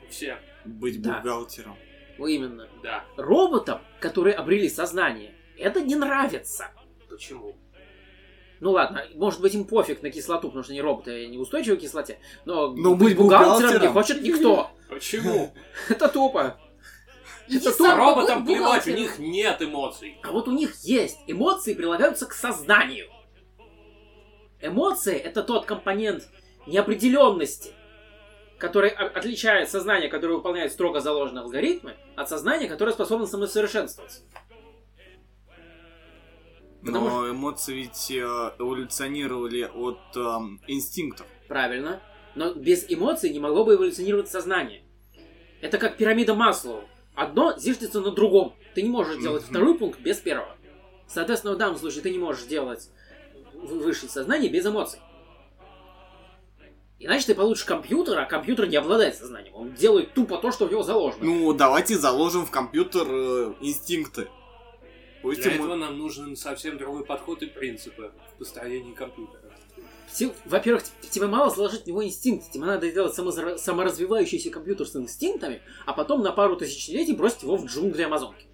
Все. 0.08 0.38
Быть 0.64 1.00
Да. 1.00 1.14
бухгалтером. 1.20 1.76
Ну, 2.18 2.26
именно. 2.26 2.68
Да. 2.82 3.04
Роботам, 3.16 3.80
которые 4.00 4.34
обрели 4.34 4.68
сознание, 4.68 5.32
это 5.56 5.80
не 5.80 5.94
нравится. 5.96 6.68
Почему? 7.08 7.56
Ну 8.60 8.72
ладно, 8.72 9.04
может 9.14 9.40
быть 9.40 9.54
им 9.54 9.64
пофиг 9.64 10.02
на 10.02 10.10
кислоту, 10.10 10.48
потому 10.48 10.62
что 10.62 10.72
они 10.72 10.82
роботы 10.82 11.26
неустойчивы 11.28 11.78
к 11.78 11.80
кислоте, 11.80 12.18
но, 12.44 12.68
Но 12.68 12.94
быть 12.94 13.10
быть 13.10 13.16
бухгалтером 13.16 13.58
не 13.58 13.88
бухгалтером? 13.88 13.92
хочет 13.94 14.22
никто. 14.22 14.70
Почему? 14.88 15.54
Это 15.88 16.08
тупо. 16.08 16.60
Это 17.52 17.72
сам 17.72 17.98
Роботам 17.98 18.46
плевать, 18.46 18.86
у 18.86 18.92
них 18.92 19.18
нет 19.18 19.60
эмоций. 19.60 20.18
А 20.22 20.30
вот 20.30 20.46
у 20.46 20.52
них 20.52 20.74
есть. 20.84 21.18
Эмоции 21.26 21.74
прилагаются 21.74 22.26
к 22.26 22.32
сознанию. 22.32 23.08
Эмоции— 24.60 25.16
это 25.18 25.42
тот 25.42 25.64
компонент 25.64 26.28
неопределенности, 26.66 27.72
который 28.58 28.90
отличает 28.90 29.70
сознание, 29.70 30.08
которое 30.08 30.34
выполняет 30.34 30.70
строго 30.70 31.00
заложенные 31.00 31.42
алгоритмы, 31.42 31.96
от 32.14 32.28
сознания, 32.28 32.68
которое 32.68 32.92
способно 32.92 33.26
самосовершенствоваться. 33.26 34.20
Потому 36.80 37.10
Но 37.10 37.30
эмоции 37.30 37.74
ведь 37.74 38.10
э, 38.10 38.52
эволюционировали 38.58 39.62
от 39.74 39.98
эм, 40.16 40.60
инстинктов. 40.66 41.26
Правильно. 41.48 42.00
Но 42.34 42.54
без 42.54 42.86
эмоций 42.88 43.30
не 43.30 43.38
могло 43.38 43.64
бы 43.64 43.74
эволюционировать 43.74 44.28
сознание. 44.30 44.82
Это 45.60 45.76
как 45.78 45.96
пирамида 45.98 46.34
Маслоу. 46.34 46.82
Одно 47.14 47.54
зиждется 47.58 48.00
на 48.00 48.12
другом. 48.12 48.54
Ты 48.74 48.82
не 48.82 48.88
можешь 48.88 49.20
делать 49.20 49.42
Мгм. 49.42 49.50
второй 49.50 49.78
пункт 49.78 50.00
без 50.00 50.16
первого. 50.18 50.56
Соответственно, 51.06 51.54
в 51.54 51.58
данном 51.58 51.76
случае 51.76 52.02
ты 52.02 52.10
не 52.10 52.18
можешь 52.18 52.44
делать 52.44 52.88
в- 53.52 53.66
высшее 53.82 54.08
сознание 54.08 54.50
без 54.50 54.64
эмоций. 54.64 55.00
Иначе 56.98 57.26
ты 57.26 57.34
получишь 57.34 57.64
компьютер, 57.64 58.18
а 58.18 58.26
компьютер 58.26 58.68
не 58.68 58.76
обладает 58.76 59.16
сознанием. 59.16 59.54
Он 59.54 59.72
делает 59.74 60.12
тупо 60.12 60.36
то, 60.38 60.52
что 60.52 60.66
в 60.66 60.70
него 60.70 60.82
заложено. 60.82 61.24
Ну, 61.24 61.52
давайте 61.54 61.96
заложим 61.96 62.44
в 62.44 62.50
компьютер 62.50 63.06
э, 63.08 63.54
инстинкты. 63.62 64.28
Пусть 65.22 65.42
Для 65.42 65.52
ему- 65.54 65.64
этого 65.64 65.76
нам 65.76 65.98
нужен 65.98 66.34
совсем 66.36 66.78
другой 66.78 67.04
подход 67.04 67.42
и 67.42 67.46
принципы 67.46 68.12
в 68.34 68.38
построении 68.38 68.92
компьютера. 68.94 69.42
Те- 70.12 70.32
Во-первых, 70.46 70.82
тебе 71.10 71.26
мало 71.26 71.50
заложить 71.50 71.82
в 71.82 71.86
него 71.86 72.04
инстинкт. 72.04 72.50
Тебе 72.50 72.64
надо 72.64 72.88
сделать 72.90 73.16
самозра- 73.16 73.58
саморазвивающийся 73.58 74.50
компьютер 74.50 74.86
с 74.86 74.96
инстинктами, 74.96 75.62
а 75.86 75.92
потом 75.92 76.22
на 76.22 76.32
пару 76.32 76.56
тысячелетий 76.56 77.14
бросить 77.14 77.42
его 77.42 77.56
в 77.56 77.66
джунгли 77.66 78.02
Амазонки. 78.02 78.46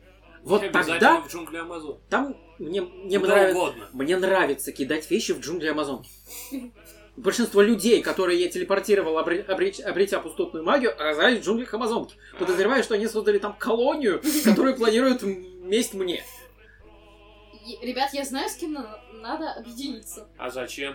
Вот 0.43 0.63
обязательно 0.63 0.99
тогда 1.01 1.21
в 1.23 1.29
джунгли 1.33 1.57
Амазон. 1.57 1.99
там 2.11 2.37
мне, 2.59 2.81
мне, 2.83 3.19
Куда 3.19 3.35
нравится, 3.35 3.59
угодно. 3.59 3.89
мне 3.93 4.17
нравится 4.17 4.73
кидать 4.73 5.11
вещи 5.11 5.33
в 5.33 5.41
джунгли 5.41 5.69
Амазонки. 5.69 6.11
Большинство 7.17 7.63
людей, 7.63 8.03
которые 8.03 8.39
я 8.39 8.49
телепортировал, 8.49 9.19
обре- 9.19 9.47
обреч- 9.47 9.81
обретя 9.83 10.21
пустотную 10.21 10.63
магию, 10.65 10.93
оказались 10.93 11.41
в 11.41 11.45
джунглях 11.47 11.73
Амазонки. 11.73 12.17
Подозреваю, 12.39 12.83
что 12.85 12.95
они 12.95 13.07
создали 13.09 13.39
там 13.39 13.55
колонию, 13.59 14.21
которую 14.45 14.77
планируют 14.77 15.23
месть 15.23 15.95
мне. 15.95 16.23
Ребят, 17.83 18.13
я 18.13 18.25
знаю, 18.25 18.49
с 18.49 18.55
кем 18.55 18.73
на- 18.73 18.99
надо 19.15 19.53
объединиться. 19.53 20.29
А 20.39 20.51
зачем? 20.51 20.95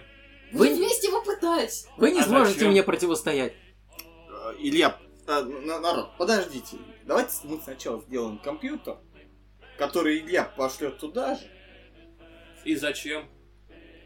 Вы- 0.53 0.67
Будем 0.67 0.75
вместе 0.77 1.07
его 1.07 1.21
пытать. 1.23 1.85
Вы 1.97 2.11
не 2.11 2.19
А 2.21 2.23
сможете 2.23 2.53
зачем? 2.55 2.71
мне 2.71 2.83
противостоять. 2.83 3.53
Э, 3.53 4.53
Илья, 4.59 4.97
э, 5.27 5.41
на- 5.41 5.79
народ, 5.79 6.17
подождите. 6.17 6.77
Давайте 7.05 7.33
мы 7.43 7.59
сначала 7.61 8.01
сделаем 8.01 8.37
компьютер, 8.37 8.97
который 9.77 10.19
Илья 10.19 10.43
пошлет 10.45 10.97
туда 10.99 11.35
же. 11.35 11.41
И 12.63 12.75
зачем? 12.75 13.29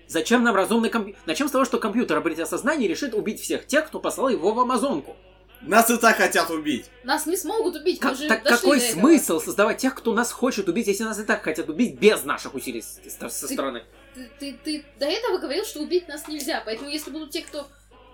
Зачем 0.07 0.43
нам 0.43 0.55
разумный 0.55 0.89
компьютер? 0.89 1.22
Начнем 1.26 1.47
с 1.47 1.51
того, 1.51 1.66
что 1.66 1.80
компьютер, 1.80 2.18
обретя 2.18 2.45
сознание, 2.45 2.88
решит 2.88 3.13
убить 3.13 3.41
всех 3.41 3.66
тех, 3.68 3.88
кто 3.88 3.99
послал 3.99 4.30
его 4.30 4.53
в 4.53 4.59
Амазонку. 4.59 5.16
Нас 5.62 5.89
и 5.89 5.97
так 5.97 6.18
хотят 6.18 6.49
убить. 6.51 6.86
Нас 7.03 7.26
не 7.26 7.36
смогут 7.38 7.76
убить, 7.76 8.01
мы 8.03 8.10
Как- 8.10 8.18
же 8.18 8.28
так 8.28 8.43
дошли 8.43 8.58
какой 8.58 8.80
до 8.80 8.86
этого. 8.86 8.99
смысл 9.01 9.39
создавать 9.39 9.78
тех, 9.80 9.95
кто 9.95 10.14
нас 10.14 10.32
хочет 10.32 10.70
убить, 10.70 10.88
если 10.88 11.03
нас 11.03 11.20
и 11.20 11.24
так 11.24 11.43
хотят 11.43 11.70
убить 11.70 11.97
без 11.99 12.24
наших 12.24 12.53
усилий 12.53 12.82
с- 12.82 12.99
с- 13.03 13.18
со 13.34 13.47
Ты- 13.47 13.53
стороны? 13.53 13.84
Ты, 14.14 14.30
ты, 14.39 14.58
ты 14.64 14.86
до 14.99 15.06
этого 15.08 15.39
говорил, 15.39 15.66
что 15.66 15.82
убить 15.82 16.08
нас 16.08 16.28
нельзя, 16.28 16.62
поэтому 16.66 16.89
если 16.89 17.10
будут 17.12 17.32
те, 17.32 17.41
кто 17.41 17.68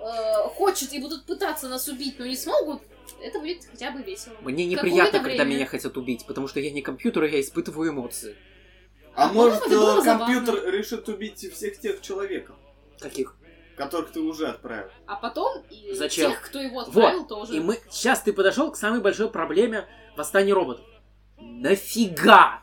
э, 0.03 0.47
хочет 0.55 0.93
и 0.93 0.99
будут 0.99 1.25
пытаться 1.25 1.67
нас 1.69 1.87
убить, 1.87 2.17
но 2.17 2.25
не 2.25 2.35
смогут, 2.35 2.81
это 3.21 3.39
будет 3.39 3.65
хотя 3.69 3.91
бы 3.91 4.01
весело. 4.01 4.33
Мне 4.41 4.65
неприятно, 4.65 5.19
когда 5.19 5.43
меня 5.43 5.65
хотят 5.67 5.95
убить, 5.97 6.25
потому 6.25 6.47
что 6.47 6.59
я 6.59 6.71
не 6.71 6.81
компьютер, 6.81 7.25
я 7.25 7.39
испытываю 7.39 7.91
эмоции. 7.91 8.35
А, 9.13 9.25
А 9.29 9.33
может, 9.33 9.61
э, 9.67 9.69
забавно. 9.69 10.03
компьютер 10.25 10.71
решит 10.73 11.07
убить 11.09 11.53
всех 11.53 11.79
тех 11.79 12.01
человеков, 12.01 12.55
Каких? 12.99 13.35
Которых 13.75 14.11
ты 14.11 14.19
уже 14.19 14.47
отправил. 14.47 14.89
А 15.07 15.15
потом 15.15 15.63
и 15.69 15.93
Зачем? 15.93 16.31
тех, 16.31 16.41
кто 16.41 16.59
его 16.59 16.81
отправил, 16.81 17.25
тоже. 17.25 17.55
И 17.55 17.59
мы 17.59 17.79
сейчас 17.89 18.21
ты 18.21 18.33
подошел 18.33 18.71
к 18.71 18.77
самой 18.77 19.01
большой 19.01 19.29
проблеме 19.29 19.87
восстания 20.15 20.53
роботов. 20.53 20.85
Нафига? 21.37 22.61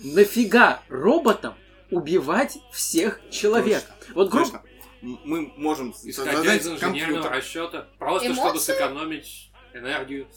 Нафига 0.00 0.82
роботам 0.88 1.54
убивать 1.90 2.58
всех 2.72 3.20
человек? 3.30 3.84
Вот 4.14 4.30
грубо. 4.30 4.44
Точно. 4.44 4.62
Мы 5.02 5.52
можем 5.56 5.94
Исходя 6.02 6.32
создать 6.32 6.60
из 6.60 6.68
инженерного 6.68 7.22
компьютер. 7.22 7.32
расчета, 7.32 7.88
просто 7.98 8.34
чтобы 8.34 8.50
Эмоции? 8.50 8.72
сэкономить 8.72 9.50
энергию. 9.72 10.28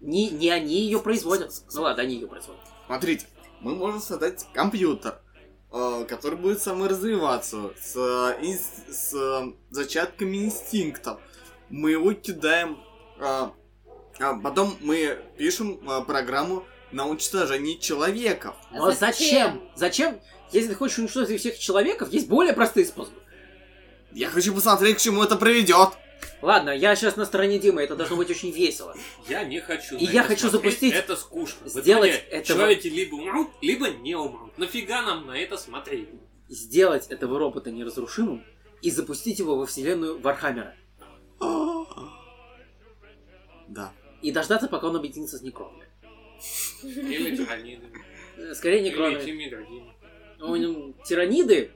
Не, 0.00 0.30
не 0.30 0.48
они 0.50 0.80
ее 0.80 1.00
производят. 1.00 1.50
Ну 1.74 1.82
ладно, 1.82 2.02
они 2.02 2.14
ее 2.14 2.26
производят. 2.26 2.62
Смотрите, 2.86 3.26
мы 3.60 3.74
можем 3.74 4.00
создать 4.00 4.46
компьютер, 4.54 5.20
который 6.08 6.38
будет 6.38 6.62
саморазвиваться 6.62 7.72
с, 7.80 7.96
э, 7.96 8.42
инс- 8.42 8.90
с 8.92 9.14
э, 9.14 9.52
зачатками 9.70 10.38
инстинктов. 10.44 11.20
Мы 11.68 11.90
его 11.92 12.12
кидаем, 12.12 12.78
э, 13.18 13.48
а 14.18 14.34
потом 14.42 14.76
мы 14.80 15.18
пишем 15.36 15.80
э, 15.88 16.02
программу 16.04 16.64
на 16.92 17.06
уничтожение 17.06 17.78
человеков. 17.78 18.54
А 18.70 18.76
Но 18.76 18.90
зачем? 18.92 19.62
Зачем? 19.74 20.20
Если 20.52 20.68
ты 20.70 20.74
хочешь 20.76 20.98
уничтожить 20.98 21.40
всех 21.40 21.58
человеков, 21.58 22.10
есть 22.10 22.28
более 22.28 22.52
простые 22.54 22.86
способы. 22.86 23.18
Я 24.12 24.28
хочу 24.30 24.54
посмотреть, 24.54 24.96
к 24.98 25.00
чему 25.00 25.22
это 25.22 25.36
приведет. 25.36 25.90
Ладно, 26.42 26.70
я 26.70 26.94
сейчас 26.96 27.16
на 27.16 27.24
стороне 27.24 27.58
Димы, 27.58 27.82
это 27.82 27.96
должно 27.96 28.16
быть 28.16 28.30
очень 28.30 28.50
весело. 28.50 28.94
Я 29.28 29.44
не 29.44 29.60
хочу. 29.60 29.96
И 29.96 30.06
на 30.06 30.10
я 30.10 30.20
это 30.20 30.28
хочу 30.28 30.48
смотреть, 30.50 30.72
запустить- 30.74 30.94
Это 30.94 31.16
скучно. 31.16 31.68
Сделать 31.68 32.24
этого- 32.30 32.44
Человеки 32.44 32.88
либо 32.88 33.14
умрут, 33.14 33.50
либо 33.62 33.88
не 33.88 34.14
умрут. 34.14 34.56
Нафига 34.58 35.02
нам 35.02 35.26
на 35.26 35.36
это 35.38 35.56
смотреть? 35.56 36.08
Сделать 36.48 37.06
этого 37.08 37.38
робота 37.38 37.70
неразрушимым 37.70 38.44
и 38.82 38.90
запустить 38.90 39.38
его 39.38 39.56
во 39.56 39.66
вселенную 39.66 40.18
Вархаммера. 40.20 40.74
Да. 43.68 43.92
И 44.22 44.30
дождаться, 44.30 44.68
пока 44.68 44.88
он 44.88 44.96
объединится 44.96 45.38
с 45.38 45.42
Некронами. 45.42 45.86
Или 46.82 47.36
тираниды. 47.36 47.86
Скорее 48.54 48.80
Или 48.80 48.88
Некронами. 48.90 49.24
теми 49.24 49.48
другими. 49.48 51.02
Тираниды, 51.04 51.70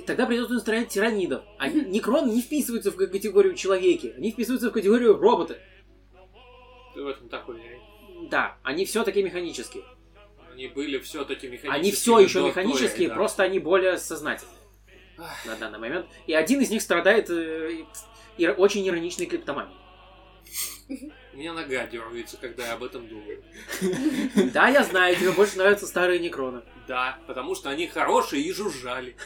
тогда 0.00 0.26
придется 0.26 0.54
устранять 0.54 0.88
тиранидов. 0.88 1.42
А 1.58 1.68
Некроны 1.68 2.30
не 2.30 2.42
вписываются 2.42 2.90
в 2.90 2.96
категорию 2.96 3.54
человеки, 3.54 4.14
они 4.16 4.32
вписываются 4.32 4.70
в 4.70 4.72
категорию 4.72 5.18
роботы. 5.18 5.58
Ты 6.94 7.02
в 7.02 7.08
этом 7.08 7.28
так 7.28 7.48
уверен? 7.48 7.80
Да, 8.30 8.58
они 8.62 8.84
все-таки 8.84 9.22
механические. 9.22 9.84
Они 10.52 10.68
были 10.68 10.98
все-таки 10.98 11.48
механические. 11.48 11.72
Они 11.72 11.92
все 11.92 12.18
еще 12.18 12.42
механические, 12.42 13.08
да. 13.08 13.14
просто 13.14 13.42
они 13.42 13.58
более 13.58 13.98
сознательные 13.98 14.62
на 15.44 15.56
данный 15.56 15.78
момент. 15.78 16.06
И 16.26 16.34
один 16.34 16.60
из 16.60 16.70
них 16.70 16.82
страдает 16.82 17.30
э, 17.30 17.84
ир- 18.38 18.54
очень 18.58 18.86
ироничной 18.86 19.26
клептоманией. 19.26 19.76
У 21.32 21.36
меня 21.36 21.54
нога 21.54 21.86
дергается, 21.86 22.36
когда 22.36 22.66
я 22.66 22.74
об 22.74 22.84
этом 22.84 23.08
думаю. 23.08 23.42
Да, 24.52 24.68
я 24.68 24.84
знаю, 24.84 25.16
тебе 25.16 25.32
больше 25.32 25.56
нравятся 25.56 25.86
старые 25.86 26.18
некроны. 26.18 26.62
Да, 26.86 27.18
потому 27.26 27.54
что 27.54 27.70
они 27.70 27.86
хорошие 27.86 28.42
и 28.42 28.52
жужжали. 28.52 29.16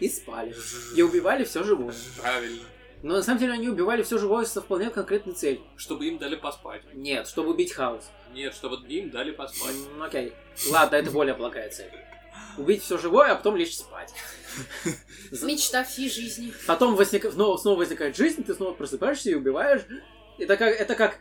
И 0.00 0.08
спали. 0.08 0.54
И 0.94 1.02
убивали 1.02 1.44
все 1.44 1.62
живое. 1.62 1.94
Правильно. 2.20 2.62
Но 3.02 3.16
на 3.16 3.22
самом 3.22 3.38
деле 3.38 3.52
они 3.52 3.68
убивали 3.68 4.02
все 4.02 4.18
живое 4.18 4.44
со 4.46 4.60
вполне 4.60 4.90
конкретной 4.90 5.34
целью. 5.34 5.62
Чтобы 5.76 6.06
им 6.06 6.18
дали 6.18 6.34
поспать. 6.34 6.82
Нет, 6.94 7.28
чтобы 7.28 7.50
убить 7.50 7.72
хаос. 7.72 8.10
Нет, 8.32 8.54
чтобы 8.54 8.76
им 8.88 9.10
дали 9.10 9.30
поспать. 9.32 9.76
М, 9.94 10.02
Окей. 10.02 10.32
Ладно, 10.70 10.96
это 10.96 11.10
более 11.10 11.34
благая 11.34 11.68
цель. 11.70 11.90
Убить 12.58 12.82
все 12.82 12.96
живое, 12.98 13.32
а 13.32 13.34
потом 13.36 13.56
лечь 13.56 13.76
спать. 13.76 14.12
Мечта 15.42 15.84
всей 15.84 16.10
жизни. 16.10 16.52
Потом 16.66 16.96
возник... 16.96 17.30
снова, 17.30 17.56
снова 17.58 17.78
возникает 17.78 18.16
жизнь, 18.16 18.44
ты 18.44 18.54
снова 18.54 18.72
просыпаешься 18.72 19.30
и 19.30 19.34
убиваешь. 19.34 19.82
Это 20.38 20.56
как, 20.56 20.74
это 20.74 20.94
как 20.94 21.18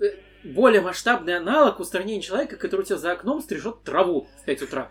э, 0.00 0.16
более 0.44 0.80
масштабный 0.80 1.36
аналог 1.36 1.80
устранения 1.80 2.20
человека, 2.22 2.56
который 2.56 2.82
у 2.82 2.84
тебя 2.84 2.98
за 2.98 3.12
окном 3.12 3.40
стрижет 3.42 3.82
траву 3.82 4.28
в 4.42 4.44
5 4.44 4.62
утра. 4.62 4.90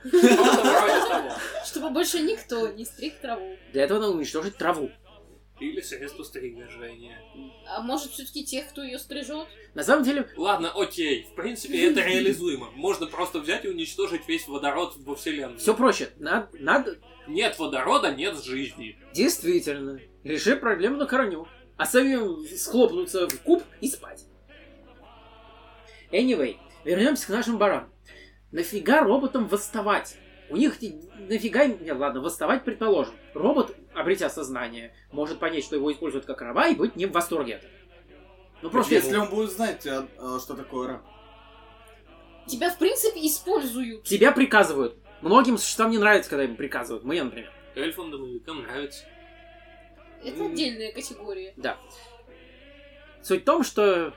Чтобы 1.66 1.90
больше 1.92 2.20
никто 2.22 2.70
не 2.72 2.86
стриг 2.86 3.20
траву. 3.20 3.56
Для 3.72 3.84
этого 3.84 4.00
надо 4.00 4.14
уничтожить 4.14 4.58
траву. 4.58 4.92
Или 5.60 5.82
средство 5.82 6.24
стригожения. 6.24 7.20
А 7.68 7.82
может, 7.82 8.12
все-таки 8.12 8.44
тех, 8.44 8.68
кто 8.70 8.84
ее 8.84 8.98
стрижет? 9.00 9.48
На 9.76 9.84
самом 9.84 10.04
деле, 10.04 10.28
Ладно, 10.36 10.72
окей. 10.76 11.28
В 11.32 11.36
принципе, 11.36 11.90
это 11.92 12.02
реализуемо. 12.02 12.72
Можно 12.72 13.06
просто 13.06 13.40
взять 13.40 13.64
и 13.64 13.70
уничтожить 13.70 14.28
весь 14.28 14.48
водород 14.48 14.96
во 14.98 15.16
Вселенной. 15.16 15.58
все 15.58 15.74
проще. 15.76 16.10
Надо, 16.18 16.50
надо 16.54 16.98
Нет 17.28 17.58
водорода, 17.60 18.12
нет 18.14 18.44
жизни. 18.44 18.98
действительно 19.14 20.00
реши 20.24 20.56
проблему 20.56 20.98
на 20.98 21.06
корню. 21.06 21.48
А 21.78 21.86
самим 21.86 22.46
схлопнуться 22.48 23.28
в 23.30 23.40
куб 23.42 23.64
и 23.80 23.88
спать. 23.88 24.23
Anyway, 26.14 26.58
вернемся 26.86 27.28
к 27.28 27.30
нашим 27.30 27.58
баранам. 27.58 27.92
Нафига 28.52 29.04
роботам 29.04 29.48
восставать? 29.48 30.16
У 30.50 30.56
них 30.56 30.78
нафига 31.18 31.64
им... 31.64 31.84
Нет, 31.84 31.98
ладно, 31.98 32.22
восставать 32.22 32.64
предположим. 32.64 33.16
Робот, 33.34 33.76
обретя 33.96 34.30
сознание, 34.30 34.94
может 35.12 35.40
понять, 35.40 35.64
что 35.64 35.76
его 35.76 35.92
используют 35.92 36.26
как 36.26 36.42
раба 36.42 36.68
и 36.68 36.76
быть 36.76 36.96
не 36.96 37.08
в 37.08 37.12
восторге 37.12 37.56
от 37.56 37.64
этого. 37.64 37.74
Ну 38.62 38.70
просто 38.70 38.94
Если 38.94 39.16
он 39.16 39.30
будет 39.30 39.52
знать, 39.52 39.86
а, 39.88 40.08
а, 40.20 40.40
что 40.40 40.54
такое 40.54 40.88
раб. 40.88 41.02
Тебя, 42.46 42.70
в 42.70 42.78
принципе, 42.78 43.26
используют. 43.26 44.04
тебя 44.04 44.32
приказывают. 44.32 44.98
Многим 45.22 45.58
существам 45.58 45.90
не 45.90 45.98
нравится, 45.98 46.30
когда 46.30 46.44
им 46.44 46.56
приказывают. 46.56 47.04
Мне, 47.04 47.24
например. 47.24 47.52
Эльфам 47.76 48.12
домовикам 48.12 48.62
нравится. 48.62 49.06
Это 50.24 50.46
отдельная 50.46 50.92
категория. 50.92 51.54
Да. 51.58 51.78
Суть 53.24 53.42
в 53.42 53.46
том, 53.46 53.64
что 53.64 54.14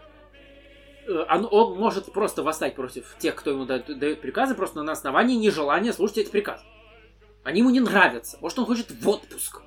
он, 1.09 1.49
он 1.51 1.79
может 1.79 2.13
просто 2.13 2.43
восстать 2.43 2.75
против 2.75 3.17
тех, 3.19 3.35
кто 3.35 3.51
ему 3.51 3.65
дает, 3.65 3.99
дает 3.99 4.21
приказы, 4.21 4.55
просто 4.55 4.83
на 4.83 4.93
основании 4.93 5.37
нежелания 5.37 5.93
слушать 5.93 6.19
эти 6.19 6.31
приказы. 6.31 6.65
Они 7.45 7.61
ему 7.61 7.71
не 7.71 7.81
нравятся. 7.81 8.39
Может, 8.41 8.59
он 8.59 8.67
хочет 8.67 8.91
в 8.91 9.09
отпуск. 9.09 9.63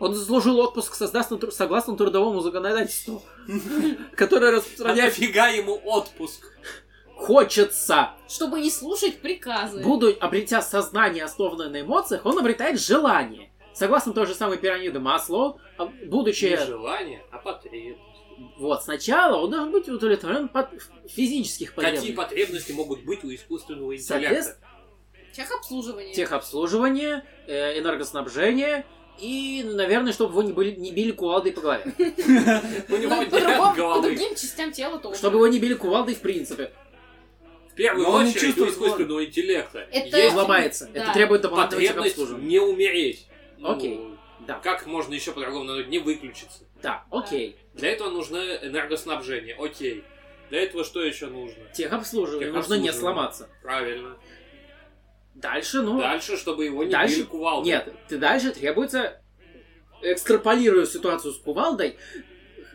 Он 0.00 0.14
заслужил 0.14 0.58
отпуск 0.58 0.94
согласно, 0.94 1.38
тру- 1.38 1.52
согласно 1.52 1.96
трудовому 1.96 2.40
законодательству, 2.40 3.22
которое 4.16 4.50
распространяет... 4.50 5.16
нафига 5.16 5.48
ему 5.48 5.80
отпуск? 5.84 6.44
Хочется. 7.14 8.10
Чтобы 8.28 8.60
не 8.60 8.70
слушать 8.70 9.20
приказы. 9.20 9.80
Буду, 9.80 10.12
обретя 10.18 10.60
сознание, 10.60 11.22
основанное 11.22 11.68
на 11.68 11.82
эмоциях, 11.82 12.26
он 12.26 12.36
обретает 12.36 12.80
желание. 12.80 13.52
Согласно 13.74 14.12
той 14.12 14.26
же 14.26 14.34
самой 14.34 14.58
пирамиде 14.58 14.98
Маслоу, 14.98 15.60
а, 15.78 15.86
будучи... 16.06 16.46
Не 16.46 16.66
желание, 16.66 17.24
а 17.30 17.38
потребность. 17.38 18.11
Вот, 18.58 18.82
сначала 18.82 19.36
он 19.42 19.50
должен 19.50 19.72
быть 19.72 19.88
удовлетворен 19.88 20.48
под 20.48 20.68
физических 21.08 21.74
Какие 21.74 21.84
потребностей. 21.84 22.12
потребности 22.14 22.72
могут 22.72 23.04
быть 23.04 23.24
у 23.24 23.34
искусственного 23.34 23.94
интеллекта? 23.96 24.42
Соответственно, 24.42 24.68
Техобслуживание. 25.32 26.14
техобслуживание, 26.14 27.24
э, 27.46 27.78
энергоснабжение 27.78 28.84
и, 29.18 29.62
наверное, 29.64 30.12
чтобы 30.12 30.32
его 30.32 30.42
не, 30.42 30.52
были, 30.52 30.72
не 30.72 30.92
били 30.92 31.12
кувалдой 31.12 31.52
по 31.52 31.60
голове. 31.60 31.84
У 31.86 32.02
него 32.02 33.14
Ну, 33.14 33.20
нет 33.22 33.30
другим- 33.30 33.58
по 33.58 33.72
головы. 33.74 34.02
другим 34.02 34.34
частям 34.34 34.72
тела 34.72 34.98
тоже. 34.98 35.18
Чтобы 35.18 35.36
его 35.36 35.46
не 35.48 35.58
били 35.58 35.74
кувалдой 35.74 36.14
в 36.14 36.20
принципе. 36.20 36.72
В 37.70 37.74
первую 37.74 38.04
Но 38.06 38.12
он 38.12 38.24
не 38.24 38.30
очередь 38.30 38.42
у 38.42 38.46
чувствует 38.46 38.70
искусственного 38.72 39.24
интеллекта 39.24 39.78
Это- 39.90 40.18
есть 40.18 40.34
Ломается. 40.34 40.90
Да. 40.92 41.04
Это 41.04 41.12
требует 41.14 41.40
дополнительного 41.42 41.80
потребность 41.86 42.14
техобслуживания. 42.16 42.48
не 42.48 42.58
умереть. 42.60 43.26
Ну, 43.58 43.70
Окей. 43.70 44.00
Да, 44.46 44.58
Как 44.58 44.86
можно 44.86 45.14
еще 45.14 45.32
по-другому 45.32 45.64
назвать? 45.64 45.88
Не 45.88 45.98
выключиться. 46.00 46.64
Да, 46.82 47.04
окей. 47.10 47.56
Для 47.74 47.90
этого 47.90 48.10
нужно 48.10 48.36
энергоснабжение. 48.36 49.56
Окей. 49.58 50.04
Для 50.50 50.62
этого 50.62 50.84
что 50.84 51.02
еще 51.02 51.26
нужно? 51.28 51.64
Техобслуживание. 51.72 52.52
Нужно 52.52 52.74
не 52.74 52.92
сломаться. 52.92 53.48
Правильно. 53.62 54.18
Дальше, 55.34 55.80
ну... 55.80 55.98
Дальше, 55.98 56.36
чтобы 56.36 56.66
его 56.66 56.84
не 56.84 56.90
Дальше- 56.90 57.16
били 57.16 57.24
кувалдой. 57.24 57.66
Нет, 57.72 57.92
ты 58.08 58.18
дальше 58.18 58.52
требуется, 58.52 59.22
экстраполируя 60.02 60.84
ситуацию 60.84 61.32
с 61.32 61.38
кувалдой, 61.38 61.96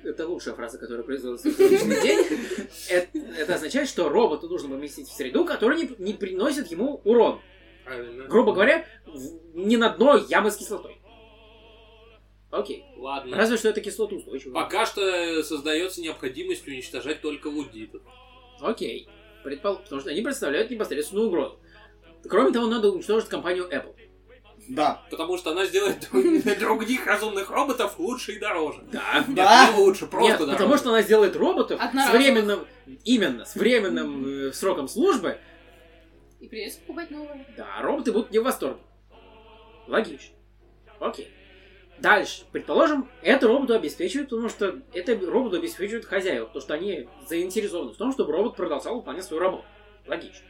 это 0.03 0.28
лучшая 0.28 0.55
фраза, 0.55 0.78
которая 0.80 1.03
произвелась 1.03 1.43
в 1.43 1.55
сегодняшний 1.55 2.01
день. 2.01 2.26
Это, 2.89 3.18
это 3.38 3.55
означает, 3.55 3.89
что 3.89 4.08
роботу 4.10 4.47
нужно 4.47 4.70
поместить 4.70 5.10
в 5.10 5.14
среду, 5.14 5.43
которая 5.43 5.78
не, 5.78 5.91
не 5.99 6.14
приносит 6.14 6.72
ему 6.72 7.01
урон. 7.03 7.41
Правильно. 7.84 8.26
Грубо 8.26 8.53
говоря, 8.53 8.86
в- 9.05 9.55
не 9.55 9.76
на 9.78 9.89
дно 9.89 10.16
ямы 10.16 10.49
с 10.51 10.55
кислотой. 10.58 10.96
Окей. 12.51 12.85
Ладно. 12.95 13.35
Разве 13.35 13.57
что 13.57 13.69
это 13.69 13.81
кислота 13.81 14.15
устойчивая. 14.15 14.53
Пока 14.53 14.85
что 14.85 15.43
создается 15.43 16.01
необходимость 16.01 16.67
уничтожать 16.67 17.21
только 17.21 17.47
лудитов. 17.47 18.01
Окей. 18.61 19.07
Предпол... 19.43 19.77
Потому 19.77 20.01
что 20.01 20.09
они 20.09 20.21
представляют 20.21 20.71
непосредственную 20.71 21.27
угрозу. 21.27 21.59
Кроме 22.27 22.51
того, 22.51 22.67
надо 22.67 22.89
уничтожить 22.91 23.29
компанию 23.29 23.69
Apple. 23.69 23.95
Да. 24.69 25.01
Потому 25.09 25.37
что 25.37 25.51
она 25.51 25.65
сделает 25.65 26.09
друг- 26.11 26.59
других 26.59 27.05
разумных 27.05 27.49
роботов 27.49 27.95
лучше 27.99 28.33
и 28.33 28.39
дороже. 28.39 28.81
Да. 28.91 29.23
Нет, 29.27 29.35
Да. 29.35 29.71
не 29.71 29.77
лучше, 29.79 30.07
просто 30.07 30.29
Нет, 30.29 30.39
дороже. 30.39 30.57
потому 30.57 30.77
что 30.77 30.89
она 30.89 31.01
сделает 31.01 31.35
роботов 31.35 31.79
с 31.81 32.11
временным... 32.11 32.65
Именно, 33.03 33.45
с 33.45 33.55
временным 33.55 34.25
э, 34.47 34.51
сроком 34.53 34.87
службы. 34.87 35.37
И 36.39 36.47
придется 36.47 36.79
покупать 36.81 37.11
новое. 37.11 37.45
Да, 37.57 37.81
роботы 37.81 38.11
будут 38.11 38.31
не 38.31 38.39
в 38.39 38.43
восторге. 38.43 38.79
Логично. 39.87 40.35
Окей. 40.99 41.29
Дальше. 41.99 42.43
Предположим, 42.51 43.09
это 43.21 43.47
роботу 43.47 43.73
обеспечивает, 43.73 44.29
потому 44.29 44.49
что 44.49 44.79
это 44.93 45.17
роботу 45.19 45.57
обеспечивает 45.57 46.05
хозяева, 46.05 46.45
потому 46.45 46.61
что 46.61 46.73
они 46.75 47.07
заинтересованы 47.27 47.91
в 47.91 47.97
том, 47.97 48.11
чтобы 48.11 48.31
робот 48.33 48.55
продолжал 48.55 48.95
выполнять 48.95 49.25
свою 49.25 49.41
работу. 49.41 49.65
Логично. 50.05 50.45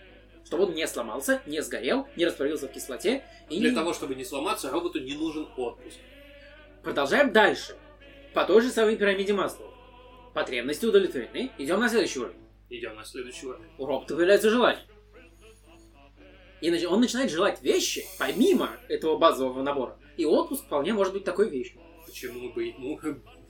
Чтобы 0.46 0.66
он 0.66 0.74
не 0.74 0.88
сломался, 0.88 1.42
не 1.46 1.62
сгорел, 1.62 2.08
не 2.16 2.26
растворился 2.26 2.68
в 2.68 2.72
кислоте. 2.72 3.24
И 3.50 3.60
Для 3.60 3.74
того, 3.74 3.94
чтобы 3.94 4.16
не 4.16 4.24
сломаться, 4.24 4.72
роботу 4.72 5.00
не 5.00 5.14
нужен 5.14 5.48
отпуск. 5.58 5.98
Продолжаем 6.84 7.34
дальше. 7.34 7.76
По 8.34 8.46
той 8.46 8.62
же 8.62 8.70
самой 8.70 8.96
пирамиде 8.96 9.34
Маслоу. 9.34 9.74
Потребности 10.34 10.86
удовлетворены. 10.86 11.52
Идем 11.58 11.80
на 11.80 11.90
следующий 11.90 12.20
уровень. 12.20 12.38
Идем 12.70 12.96
на 12.96 13.04
следующий 13.04 13.46
уровень. 13.46 13.66
У 13.78 13.86
робота 13.86 14.16
появляется 14.16 14.50
желание. 14.50 14.84
И 16.62 16.86
он 16.86 17.02
начинает 17.02 17.32
желать 17.32 17.62
вещи, 17.62 18.06
помимо 18.18 18.72
этого 18.88 19.18
базового 19.18 19.62
набора. 19.62 19.98
И 20.18 20.26
отпуск 20.26 20.66
вполне 20.66 20.94
может 20.94 21.14
быть 21.14 21.24
такой 21.24 21.50
вещью. 21.50 21.80
Почему 22.06 22.52
бы 22.52 22.64
ему 22.66 23.00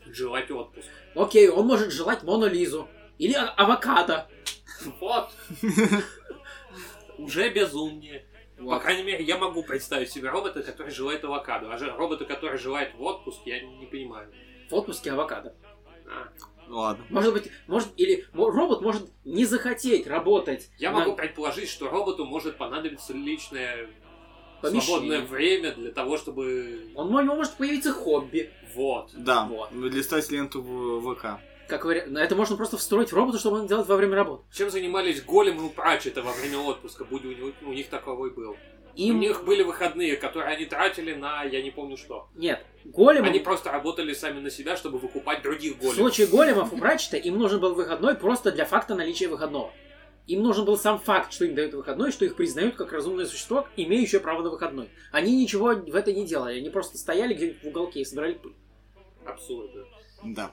желать 0.05 0.51
отпуск? 0.51 0.87
Окей, 1.15 1.49
он 1.49 1.65
может 1.67 1.91
желать 1.91 2.23
Мону 2.23 2.47
Лизу. 2.47 2.87
Или 3.17 3.33
а- 3.33 3.49
авокадо. 3.49 4.29
Вот. 4.99 5.31
Уже 7.17 7.49
безумнее. 7.49 8.27
По 8.57 8.63
Вот. 8.63 8.81
крайней 8.81 9.03
мере, 9.03 9.23
я 9.23 9.37
могу 9.37 9.63
представить 9.63 10.11
себе 10.11 10.29
робота, 10.29 10.61
который 10.61 10.91
желает 10.91 11.23
авокадо. 11.23 11.71
А 11.71 11.77
же 11.77 11.91
робота, 11.91 12.25
который 12.25 12.57
желает 12.57 12.93
в 12.95 13.01
отпуск, 13.01 13.41
я 13.45 13.59
не 13.61 13.85
понимаю. 13.85 14.31
В 14.69 14.75
отпуске 14.75 15.11
авокадо. 15.11 15.55
А. 16.07 16.29
Ладно. 16.67 17.05
Может 17.09 17.33
быть, 17.33 17.51
может, 17.67 17.89
или 17.97 18.25
робот 18.33 18.81
может 18.81 19.09
не 19.23 19.45
захотеть 19.45 20.05
работать 20.07 20.69
Я 20.77 20.91
на 20.91 20.99
могу 20.99 21.15
предположить, 21.15 21.69
что 21.69 21.89
роботу 21.89 22.25
может 22.25 22.57
понадобиться 22.57 23.13
личное 23.13 23.89
помещении. 24.61 24.81
свободное 24.85 25.21
время 25.21 25.73
для 25.73 25.91
того, 25.91 26.17
чтобы... 26.17 26.91
Он, 26.95 27.13
у 27.13 27.21
него 27.21 27.35
может 27.35 27.53
появиться 27.53 27.91
хобби. 27.93 28.51
Вот. 28.75 29.09
Да. 29.13 29.45
Вот. 29.45 29.71
Листать 29.73 30.29
ленту 30.31 30.61
в 30.61 31.15
ВК. 31.15 31.39
Как 31.67 31.83
вари- 31.85 32.05
но 32.07 32.19
это 32.19 32.35
можно 32.35 32.55
просто 32.55 32.77
встроить 32.77 33.11
в 33.11 33.15
робота, 33.15 33.39
чтобы 33.39 33.59
он 33.59 33.67
делал 33.67 33.83
во 33.83 33.95
время 33.97 34.15
работы. 34.15 34.43
Чем 34.53 34.69
занимались 34.69 35.21
Голем 35.21 35.65
и 35.65 35.69
Прачета 35.69 36.21
во 36.21 36.31
время 36.31 36.59
отпуска, 36.59 37.03
будь 37.03 37.25
у, 37.25 37.27
них- 37.27 37.55
у 37.61 37.73
них 37.73 37.89
таковой 37.89 38.31
был. 38.31 38.55
Им... 38.95 39.17
У 39.17 39.19
них 39.19 39.43
были 39.45 39.61
выходные, 39.63 40.15
которые 40.15 40.55
они 40.55 40.65
тратили 40.65 41.13
на 41.13 41.43
я 41.43 41.61
не 41.61 41.69
помню 41.69 41.97
что. 41.97 42.29
Нет, 42.35 42.65
големам... 42.85 43.29
Они 43.29 43.39
просто 43.39 43.71
работали 43.71 44.13
сами 44.13 44.39
на 44.39 44.49
себя, 44.49 44.75
чтобы 44.75 44.97
выкупать 44.97 45.43
других 45.43 45.75
В 45.75 45.79
големов. 45.79 45.97
случае 45.97 46.25
големов 46.27 46.73
у 46.73 46.77
Пратчета 46.77 47.17
им 47.17 47.37
нужен 47.37 47.59
был 47.59 47.75
выходной 47.75 48.15
просто 48.15 48.51
для 48.51 48.65
факта 48.65 48.95
наличия 48.95 49.27
выходного. 49.27 49.71
Им 50.27 50.43
нужен 50.43 50.65
был 50.65 50.77
сам 50.77 50.99
факт, 50.99 51.31
что 51.31 51.45
им 51.45 51.55
дают 51.55 51.73
выходной, 51.73 52.11
что 52.11 52.25
их 52.25 52.35
признают 52.35 52.75
как 52.75 52.91
разумное 52.91 53.25
существо, 53.25 53.67
имеющее 53.77 54.19
право 54.19 54.43
на 54.43 54.49
выходной. 54.49 54.89
Они 55.11 55.35
ничего 55.41 55.73
в 55.73 55.95
это 55.95 56.11
не 56.13 56.25
делали, 56.25 56.57
они 56.59 56.69
просто 56.69 56.97
стояли 56.97 57.33
где-нибудь 57.33 57.63
в 57.63 57.67
уголке 57.67 58.01
и 58.01 58.05
собирали 58.05 58.33
пыль. 58.33 58.53
Абсурдно. 59.25 59.85
Да. 60.25 60.51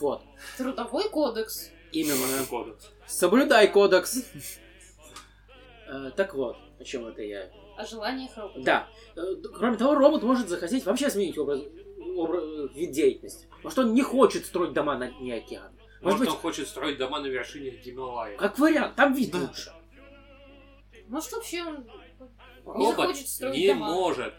Вот. 0.00 0.22
Трудовой 0.56 1.08
кодекс. 1.08 1.70
Именно. 1.92 2.44
Кодекс. 2.48 2.90
Соблюдай 3.06 3.66
кодекс. 3.68 4.24
Э, 5.88 6.10
Так 6.16 6.34
вот, 6.34 6.56
о 6.78 6.84
чем 6.84 7.06
это 7.06 7.22
я? 7.22 7.50
О 7.76 7.84
желаниях 7.84 8.36
робота. 8.36 8.60
Да. 8.62 8.88
Э, 9.16 9.20
Кроме 9.54 9.76
того, 9.76 9.94
робот 9.94 10.22
может 10.22 10.48
захотеть 10.48 10.84
вообще 10.86 11.10
сменить 11.10 11.38
образ, 11.38 11.60
обра- 11.98 12.72
вид 12.74 12.90
деятельности. 12.92 13.48
Может, 13.62 13.78
он 13.80 13.94
не 13.94 14.02
хочет 14.02 14.44
строить 14.46 14.72
дома 14.72 14.96
на 14.98 15.08
дне 15.10 15.34
океана. 15.36 15.72
Может 16.00 16.02
Может, 16.02 16.18
быть, 16.20 16.28
он 16.28 16.36
хочет 16.36 16.68
строить 16.68 16.98
дома 16.98 17.20
на 17.20 17.26
вершине 17.26 17.70
Гималая. 17.70 18.36
как 18.36 18.58
вариант, 18.58 18.96
там 18.96 19.14
вид 19.14 19.30
Да. 19.32 19.38
лучше. 19.38 19.72
Может, 21.08 21.32
вообще 21.32 21.62
он 21.62 21.84
не 21.84 22.62
Робот 22.64 22.96
захочет 22.96 23.28
строить 23.28 23.56
не 23.56 23.68
дома. 23.68 23.86
может 23.92 24.34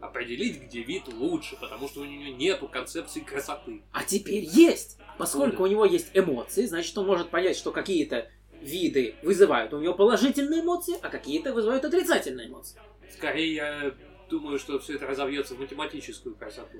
определить, 0.00 0.62
где 0.62 0.82
вид 0.82 1.08
лучше, 1.08 1.56
потому 1.60 1.86
что 1.88 2.00
у 2.00 2.04
него 2.04 2.34
нету 2.36 2.66
концепции 2.68 3.20
красоты. 3.20 3.82
А 3.92 4.02
теперь 4.04 4.44
есть! 4.44 4.98
Поскольку 5.18 5.48
Откуда? 5.48 5.62
у 5.64 5.66
него 5.72 5.84
есть 5.84 6.10
эмоции, 6.14 6.64
значит, 6.64 6.96
он 6.96 7.06
может 7.06 7.28
понять, 7.28 7.56
что 7.56 7.70
какие-то 7.70 8.30
виды 8.62 9.14
вызывают 9.22 9.74
у 9.74 9.80
него 9.80 9.92
положительные 9.94 10.62
эмоции, 10.62 10.94
а 11.02 11.08
какие-то 11.10 11.52
вызывают 11.52 11.84
отрицательные 11.84 12.48
эмоции. 12.48 12.80
Скорее, 13.12 13.54
я 13.54 13.94
думаю, 14.30 14.58
что 14.58 14.78
все 14.78 14.94
это 14.94 15.06
разовьется 15.06 15.54
в 15.54 15.60
математическую 15.60 16.34
красоту. 16.34 16.78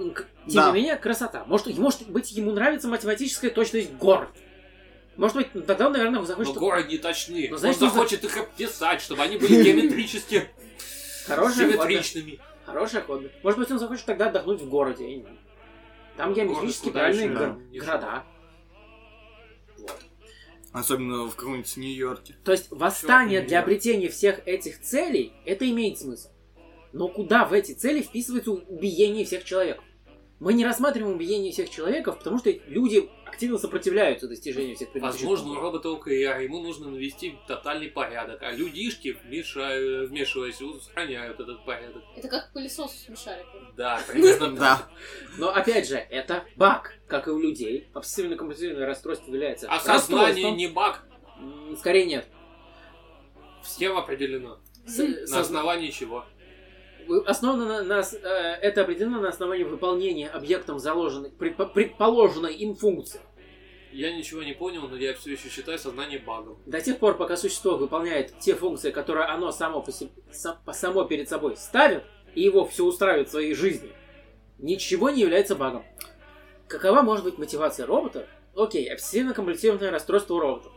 Ну, 0.00 0.14
Тем 0.14 0.24
Да. 0.54 0.68
не 0.70 0.74
менее, 0.76 0.96
красота. 0.96 1.44
Может, 1.46 1.76
может 1.78 2.08
быть, 2.10 2.32
ему 2.32 2.52
нравится 2.52 2.88
математическая 2.88 3.50
точность 3.50 3.92
гор. 3.94 4.32
Может 5.16 5.36
быть, 5.36 5.48
ну, 5.54 5.60
тогда 5.62 5.86
он, 5.88 5.92
наверное, 5.92 6.22
захочет... 6.22 6.54
Но 6.54 6.60
горы 6.60 6.84
не 6.84 6.96
точны. 6.96 7.48
Ну, 7.48 7.54
Он 7.54 7.58
значит, 7.60 7.80
нужно- 7.80 7.94
захочет 7.94 8.24
их 8.24 8.36
описать, 8.38 9.02
чтобы 9.02 9.22
они 9.22 9.36
были 9.36 9.62
геометрически 9.62 10.48
Хорошее 11.26 11.72
хобби. 11.72 11.76
симметричными. 11.92 12.38
Хорошее 12.64 13.02
хобби. 13.02 13.30
Может 13.42 13.58
быть, 13.58 13.70
он 13.70 13.78
захочет 13.78 14.06
тогда 14.06 14.28
отдохнуть 14.28 14.62
в 14.62 14.68
городе. 14.70 15.24
Там 16.16 16.32
геометрически 16.32 16.84
куда 16.84 17.00
правильные 17.00 17.28
города. 17.80 18.24
Особенно 20.72 21.24
в 21.24 21.34
каком-нибудь 21.34 21.76
Нью-Йорке. 21.76 22.36
То 22.44 22.52
есть 22.52 22.68
восстание 22.70 23.42
для 23.42 23.60
обретения 23.60 24.08
всех 24.08 24.46
этих 24.46 24.80
целей, 24.80 25.32
это 25.44 25.68
имеет 25.68 25.98
смысл. 25.98 26.28
Но 26.92 27.08
куда 27.08 27.44
в 27.44 27.52
эти 27.52 27.72
цели 27.72 28.02
вписывается 28.02 28.52
убиение 28.52 29.24
всех 29.24 29.44
человеков? 29.44 29.84
Мы 30.40 30.54
не 30.54 30.64
рассматриваем 30.64 31.14
убиение 31.16 31.52
всех 31.52 31.68
человеков, 31.68 32.16
потому 32.18 32.38
что 32.38 32.50
люди 32.66 33.10
активно 33.26 33.58
сопротивляются 33.58 34.26
достижению 34.26 34.74
всех 34.74 34.90
предыдущих 34.90 35.28
Возможно, 35.28 35.52
у 35.52 35.60
робота 35.62 35.90
ОКР 35.90 36.10
ему 36.40 36.60
нужно 36.62 36.88
навести 36.90 37.36
тотальный 37.46 37.88
порядок, 37.88 38.42
а 38.42 38.50
людишки, 38.50 39.18
вмеша- 39.22 40.06
вмешиваясь, 40.06 40.60
устраняют 40.62 41.38
этот 41.40 41.62
порядок. 41.66 42.02
Это 42.16 42.28
как 42.28 42.52
пылесос 42.54 42.92
смешариком. 43.04 43.74
Да, 43.76 44.00
примерно 44.08 44.56
Да. 44.58 44.88
Но 45.36 45.50
опять 45.50 45.86
же, 45.86 45.96
это 45.96 46.44
баг, 46.56 46.94
как 47.06 47.28
и 47.28 47.30
у 47.30 47.38
людей. 47.38 47.88
Обсессивно-компульсивное 47.92 48.86
расстройство 48.86 49.30
является 49.30 49.68
Осознание 49.70 49.94
расстройством. 50.36 50.56
не 50.56 50.68
баг. 50.68 51.04
Скорее 51.78 52.06
нет. 52.06 52.26
Всем 53.62 53.96
определено. 53.98 54.58
С- 54.86 55.30
На 55.30 55.40
основании 55.40 55.90
чего? 55.90 56.24
Основано 57.26 57.66
на, 57.66 57.82
на 57.82 58.00
э, 58.00 58.26
это 58.62 58.82
определено 58.82 59.20
на 59.20 59.28
основании 59.28 59.64
выполнения 59.64 60.28
объектом 60.28 60.78
заложенной, 60.78 61.30
предпо- 61.30 61.72
предположенной 61.72 62.54
им 62.54 62.74
функции. 62.74 63.20
Я 63.92 64.14
ничего 64.16 64.42
не 64.44 64.52
понял, 64.52 64.86
но 64.88 64.96
я 64.96 65.14
все 65.14 65.32
еще 65.32 65.48
считаю 65.48 65.78
сознание 65.78 66.20
багом. 66.20 66.58
До 66.66 66.80
тех 66.80 66.98
пор, 66.98 67.16
пока 67.16 67.36
существо 67.36 67.76
выполняет 67.76 68.38
те 68.38 68.54
функции, 68.54 68.92
которые 68.92 69.26
оно 69.26 69.50
само, 69.50 69.82
по 69.82 69.90
се- 69.90 70.10
са- 70.32 70.56
по- 70.64 70.72
само 70.72 71.04
перед 71.04 71.28
собой 71.28 71.56
ставит, 71.56 72.04
и 72.34 72.42
его 72.42 72.64
все 72.64 72.84
устраивает 72.84 73.28
в 73.28 73.32
своей 73.32 73.54
жизни, 73.54 73.90
ничего 74.58 75.10
не 75.10 75.22
является 75.22 75.56
багом. 75.56 75.84
Какова 76.68 77.02
может 77.02 77.24
быть 77.24 77.38
мотивация 77.38 77.84
робота? 77.86 78.28
Окей, 78.54 78.92
обсессивно-компульсивное 78.94 79.90
расстройство 79.90 80.34
у 80.34 80.38
робота. 80.40 80.68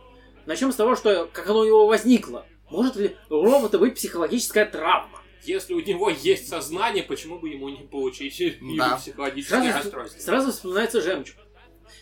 Начнем 0.46 0.72
с 0.72 0.76
того, 0.76 0.96
что 0.96 1.28
как 1.32 1.48
оно 1.48 1.60
у 1.60 1.64
него 1.64 1.86
возникло. 1.86 2.44
Может 2.68 2.96
ли 2.96 3.16
у 3.30 3.44
робота 3.44 3.78
быть 3.78 3.94
психологическая 3.94 4.66
травма? 4.66 5.20
Если 5.44 5.74
у 5.74 5.80
него 5.80 6.10
есть 6.10 6.48
сознание, 6.48 7.02
почему 7.02 7.38
бы 7.38 7.48
ему 7.50 7.68
не 7.68 7.86
получить 7.86 8.58
Да. 8.78 8.96
психологическое 8.96 9.56
Сразу, 9.62 9.78
расстройство? 9.78 10.20
сразу 10.20 10.52
вспоминается 10.52 11.00
жемчуг. 11.00 11.36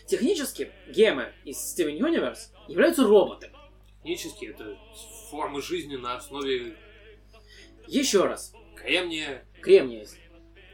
Технически 0.07 0.71
гемы 0.87 1.33
из 1.45 1.57
Steven 1.57 1.97
Universe 1.97 2.49
являются 2.67 3.03
роботами. 3.03 3.53
Технически 3.97 4.45
это 4.45 4.77
формы 5.29 5.61
жизни 5.61 5.95
на 5.95 6.15
основе 6.17 6.75
Еще 7.87 8.25
раз, 8.25 8.53
кремния. 8.75 9.45
кремния. 9.61 10.05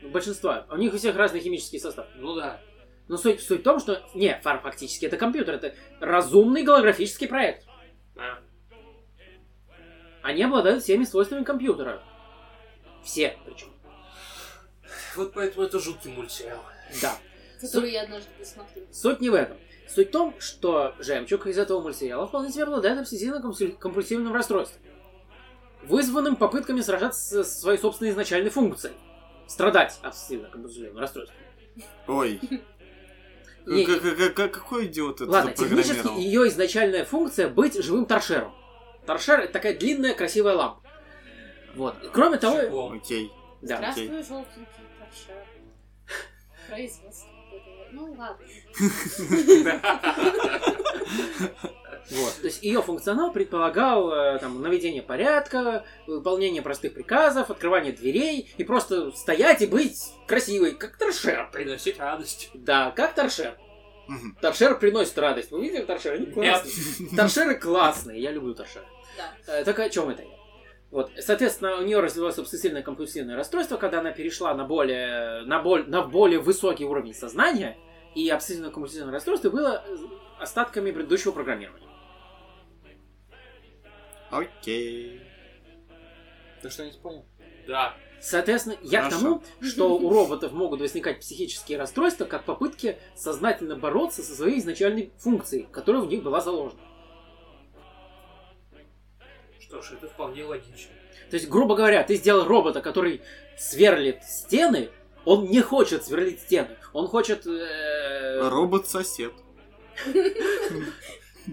Ну, 0.02 0.10
Большинство. 0.10 0.66
У 0.72 0.78
них 0.78 0.94
у 0.94 0.98
всех 0.98 1.16
разный 1.16 1.40
химический 1.40 1.80
состав. 1.80 2.08
Ну 2.16 2.36
да. 2.36 2.62
Но 3.08 3.18
суть, 3.18 3.42
суть 3.42 3.62
в 3.62 3.64
том, 3.64 3.80
что... 3.80 4.08
Не, 4.14 4.40
фар 4.44 4.62
фактически 4.62 5.06
это 5.06 5.18
компьютер, 5.18 5.56
это 5.56 5.76
разумный 6.00 6.64
голографический 6.64 7.28
проект. 7.28 7.66
да. 8.16 8.40
Они 10.22 10.44
обладают 10.44 10.84
всеми 10.84 11.06
свойствами 11.06 11.44
компьютера. 11.44 12.04
Все, 13.04 13.38
причем. 13.46 13.68
Вот 15.16 15.34
поэтому 15.34 15.66
это 15.66 15.80
жуткий 15.80 16.12
мультсериал. 16.12 16.64
Да. 17.02 17.18
Который 17.62 17.92
я 17.92 18.04
однажды 18.04 18.30
посмотрела. 18.38 18.88
Суть 18.92 19.22
не 19.22 19.30
в 19.30 19.34
этом. 19.34 19.58
Суть 19.88 20.10
в 20.10 20.12
том, 20.12 20.36
что 20.40 20.94
Жемчуг 21.00 21.48
из 21.48 21.58
этого 21.58 21.82
мультсериала 21.82 22.28
вполне 22.28 22.52
себе 22.52 22.64
обладает 22.64 23.00
обсессивно-компульсивным 23.00 24.32
расстройством, 24.34 24.82
вызванным 25.84 26.36
попытками 26.36 26.82
сражаться 26.82 27.44
со 27.44 27.60
своей 27.60 27.80
собственной 27.80 28.12
изначальной 28.12 28.50
функцией. 28.52 28.94
Страдать 29.48 29.98
обсессивно-компульсивным 30.04 30.98
расстройством. 31.00 31.38
Ой. 32.08 32.40
Не- 33.66 33.86
К- 33.86 34.00
к- 34.00 34.34
к- 34.34 34.48
Какой 34.50 34.86
идиот 34.88 35.22
это 35.22 35.30
Ладно, 35.32 35.52
технически 35.54 36.08
ее 36.20 36.48
изначальная 36.48 37.04
функция 37.06 37.50
быть 37.50 37.84
живым 37.84 38.06
торшером. 38.06 38.54
Торшер 39.06 39.42
это 39.42 39.54
такая 39.54 39.78
длинная 39.78 40.14
красивая 40.14 40.56
лампа. 40.56 40.89
Вот. 41.76 41.96
И 42.04 42.08
Кроме 42.10 42.38
того? 42.38 42.92
Окей. 42.94 43.32
да. 43.62 43.78
Здравствуй, 43.78 44.08
желтенький 44.24 44.66
торшер. 45.00 45.46
Производство. 46.70 47.30
Ну 47.92 48.16
ладно. 48.18 48.46
Вот. 52.12 52.34
То 52.42 52.48
есть 52.48 52.64
ее 52.64 52.82
функционал 52.82 53.32
предполагал 53.32 54.12
э, 54.12 54.40
там, 54.40 54.60
наведение 54.64 55.04
порядка, 55.04 55.86
выполнение 56.08 56.64
простых 56.64 56.96
приказов, 56.96 57.52
открывание 57.52 57.94
дверей 57.94 58.52
и 58.58 58.64
просто 58.64 59.12
стоять 59.12 59.62
и 59.62 59.68
быть 59.68 59.96
красивой, 60.26 60.72
как 60.72 60.98
торшер. 60.98 61.50
Приносить 61.52 62.00
радость. 62.00 62.50
Да, 62.56 62.90
как 62.92 63.14
торшер. 63.14 63.60
Торшер 64.42 64.80
приносит 64.80 65.18
радость. 65.20 65.52
Вы 65.52 65.62
видели 65.62 65.84
торшер? 65.84 66.14
Они 66.14 66.26
классные. 66.26 67.10
Торшеры 67.16 67.56
классные, 67.56 68.20
я 68.22 68.32
люблю 68.32 68.56
торшер. 68.56 68.84
Да. 69.16 69.54
Э, 69.60 69.64
Так 69.64 69.78
о 69.78 69.88
чем 69.90 70.10
это 70.10 70.24
я? 70.24 70.39
Вот, 70.92 71.12
соответственно, 71.20 71.78
у 71.78 71.84
нее 71.84 72.00
развилось 72.00 72.38
обсессивное 72.40 72.82
компульсивное 72.82 73.36
расстройство, 73.36 73.78
когда 73.78 74.00
она 74.00 74.12
перешла 74.12 74.54
на 74.56 74.66
более, 74.66 75.42
на, 75.46 75.62
боль, 75.62 75.88
на 75.88 76.02
более 76.02 76.40
высокий 76.40 76.86
уровень 76.86 77.14
сознания, 77.14 77.78
и 78.16 78.28
обсессивное 78.30 78.72
компульсивное 78.72 79.14
расстройство 79.14 79.52
было 79.52 79.84
остатками 80.40 80.92
предыдущего 80.92 81.32
программирования. 81.32 81.88
Окей. 84.32 85.22
Ты 86.62 86.70
что, 86.70 86.86
не 86.86 86.92
понял? 86.92 87.26
Да. 87.68 87.96
Соответственно, 88.20 88.76
я 88.82 89.02
к 89.02 89.04
Хорошо. 89.06 89.22
тому, 89.22 89.44
что 89.62 89.98
у 89.98 90.10
роботов 90.10 90.52
могут 90.52 90.82
возникать 90.82 91.20
психические 91.20 91.78
расстройства, 91.78 92.26
как 92.26 92.44
попытки 92.44 92.98
сознательно 93.16 93.76
бороться 93.76 94.24
со 94.24 94.36
своей 94.36 94.60
изначальной 94.60 95.12
функцией, 95.18 95.68
которая 95.72 96.02
в 96.02 96.08
них 96.08 96.24
была 96.24 96.42
заложена. 96.42 96.82
Что 99.70 99.82
ж, 99.82 99.92
это 99.94 100.08
вполне 100.08 100.44
логично. 100.44 100.92
То 101.30 101.36
есть, 101.36 101.48
грубо 101.48 101.76
говоря, 101.76 102.04
ты 102.04 102.16
сделал 102.16 102.46
робота, 102.48 102.82
который 102.82 103.22
сверлит 103.58 104.24
стены, 104.24 104.90
он 105.26 105.46
не 105.46 105.62
хочет 105.62 106.04
сверлить 106.04 106.42
стены, 106.42 106.70
он 106.92 107.08
хочет... 107.08 107.46
э, 107.46 108.50
Робот-сосед. 108.50 109.32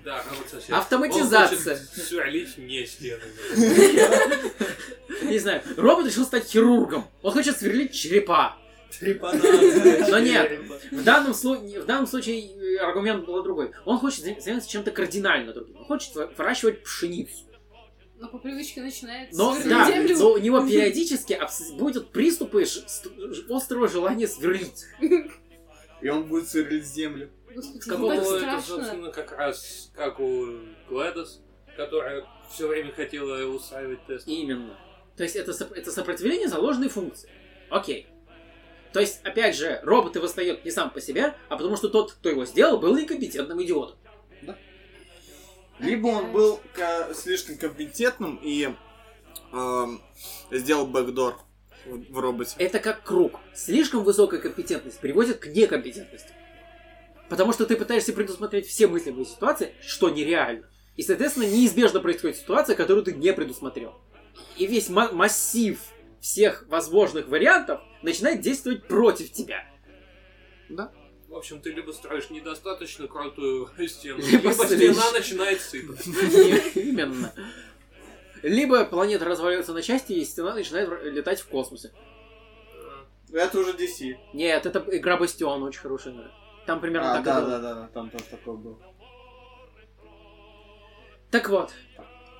Да, 0.04 0.22
робот 0.30 0.48
сосед. 0.50 0.70
Автоматизация. 0.70 1.76
Сверлить 1.76 2.56
мне 2.58 2.86
стены. 2.86 3.20
Не 5.22 5.38
знаю, 5.38 5.62
робот 5.76 6.06
решил 6.06 6.24
стать 6.24 6.44
хирургом, 6.46 7.06
он 7.22 7.32
хочет 7.32 7.58
сверлить 7.58 7.92
черепа. 7.94 8.56
Но 9.02 10.18
нет. 10.20 10.58
В 10.90 11.02
данном, 11.04 11.32
слу- 11.32 11.82
в 11.82 11.84
данном 11.84 12.06
случае 12.06 12.80
аргумент 12.80 13.26
был 13.26 13.42
другой. 13.42 13.72
Он 13.84 13.98
хочет 13.98 14.24
за- 14.24 14.40
заняться 14.40 14.70
чем-то 14.70 14.90
кардинально 14.90 15.52
другим. 15.52 15.76
Он 15.76 15.84
хочет 15.84 16.14
вы- 16.14 16.28
выращивать 16.28 16.82
пшеницу. 16.82 17.44
Но 18.18 18.28
по 18.28 18.38
привычке 18.38 18.80
начинает 18.80 19.32
Но, 19.32 19.54
да, 19.64 19.90
землю. 19.90 20.18
но 20.18 20.32
у 20.32 20.38
него 20.38 20.66
периодически 20.66 21.38
будут 21.78 22.12
приступы 22.12 22.64
острого 23.50 23.88
желания 23.88 24.26
сверлить. 24.26 24.84
И 26.00 26.08
он 26.08 26.26
будет 26.26 26.48
сверлить 26.48 26.86
землю. 26.86 27.30
Господи, 27.54 27.82
ну 27.86 27.92
какого 27.94 28.14
Ну, 28.14 28.36
это, 28.36 28.60
собственно, 28.60 29.10
как 29.10 29.32
раз 29.32 29.90
как 29.94 30.20
у 30.20 30.46
Глэдос, 30.88 31.40
которая 31.76 32.24
все 32.50 32.68
время 32.68 32.92
хотела 32.92 33.46
устраивать 33.46 34.04
тест. 34.06 34.26
Именно. 34.28 34.78
То 35.16 35.22
есть 35.22 35.36
это, 35.36 35.52
это 35.74 35.90
сопротивление 35.90 36.48
заложенной 36.48 36.88
функции. 36.88 37.30
Окей. 37.70 38.06
То 38.92 39.00
есть, 39.00 39.20
опять 39.24 39.56
же, 39.56 39.80
робот 39.82 40.16
и 40.16 40.18
восстает 40.18 40.64
не 40.64 40.70
сам 40.70 40.90
по 40.90 41.00
себе, 41.00 41.34
а 41.48 41.56
потому 41.56 41.76
что 41.76 41.88
тот, 41.88 42.12
кто 42.12 42.30
его 42.30 42.44
сделал, 42.46 42.78
был 42.78 42.96
некомпетентным 42.96 43.62
идиотом. 43.62 43.98
Либо 45.78 46.08
он 46.08 46.32
был 46.32 46.60
слишком 47.14 47.56
компетентным 47.58 48.40
и 48.42 48.74
эм, 49.52 50.02
сделал 50.50 50.86
бэкдор 50.86 51.38
в, 51.84 52.12
в 52.12 52.18
роботе. 52.18 52.54
Это 52.58 52.78
как 52.78 53.02
круг. 53.02 53.40
Слишком 53.54 54.02
высокая 54.04 54.40
компетентность 54.40 55.00
приводит 55.00 55.38
к 55.38 55.46
некомпетентности. 55.46 56.30
Потому 57.28 57.52
что 57.52 57.66
ты 57.66 57.76
пытаешься 57.76 58.12
предусмотреть 58.12 58.66
все 58.66 58.86
мыслимые 58.86 59.26
ситуации, 59.26 59.74
что 59.80 60.08
нереально. 60.10 60.68
И, 60.96 61.02
соответственно, 61.02 61.44
неизбежно 61.44 62.00
происходит 62.00 62.36
ситуация, 62.36 62.76
которую 62.76 63.04
ты 63.04 63.12
не 63.12 63.32
предусмотрел. 63.32 63.94
И 64.56 64.66
весь 64.66 64.88
ма- 64.88 65.12
массив 65.12 65.78
всех 66.20 66.66
возможных 66.68 67.28
вариантов 67.28 67.80
начинает 68.02 68.40
действовать 68.40 68.86
против 68.86 69.32
тебя. 69.32 69.64
В 71.28 71.34
общем, 71.34 71.60
ты 71.60 71.72
либо 71.72 71.90
строишь 71.92 72.30
недостаточно 72.30 73.08
крутую 73.08 73.68
стену, 73.88 74.18
Либо 74.20 74.52
стена 74.52 75.10
начинает 75.12 75.60
сыпать. 75.60 76.06
Именно. 76.76 77.32
Либо 78.42 78.84
планета 78.84 79.24
разваливается 79.24 79.72
на 79.72 79.82
части, 79.82 80.12
и 80.12 80.24
стена 80.24 80.54
начинает 80.54 80.88
летать 81.04 81.40
в 81.40 81.48
космосе. 81.48 81.92
Это 83.32 83.58
уже 83.58 83.72
DC. 83.72 84.14
Нет, 84.34 84.66
это 84.66 84.84
игра 84.96 85.16
Бастион, 85.16 85.62
очень 85.64 85.80
хорошая 85.80 86.14
игра. 86.14 86.30
Там 86.64 86.80
примерно 86.80 87.12
А, 87.12 87.14
так 87.16 87.22
и 87.22 87.24
да, 87.26 87.40
было. 87.40 87.50
да, 87.50 87.58
да, 87.58 87.74
да, 87.74 87.88
там 87.88 88.10
тоже 88.10 88.24
такое 88.30 88.56
было. 88.56 88.78
Так 91.30 91.48
вот. 91.48 91.72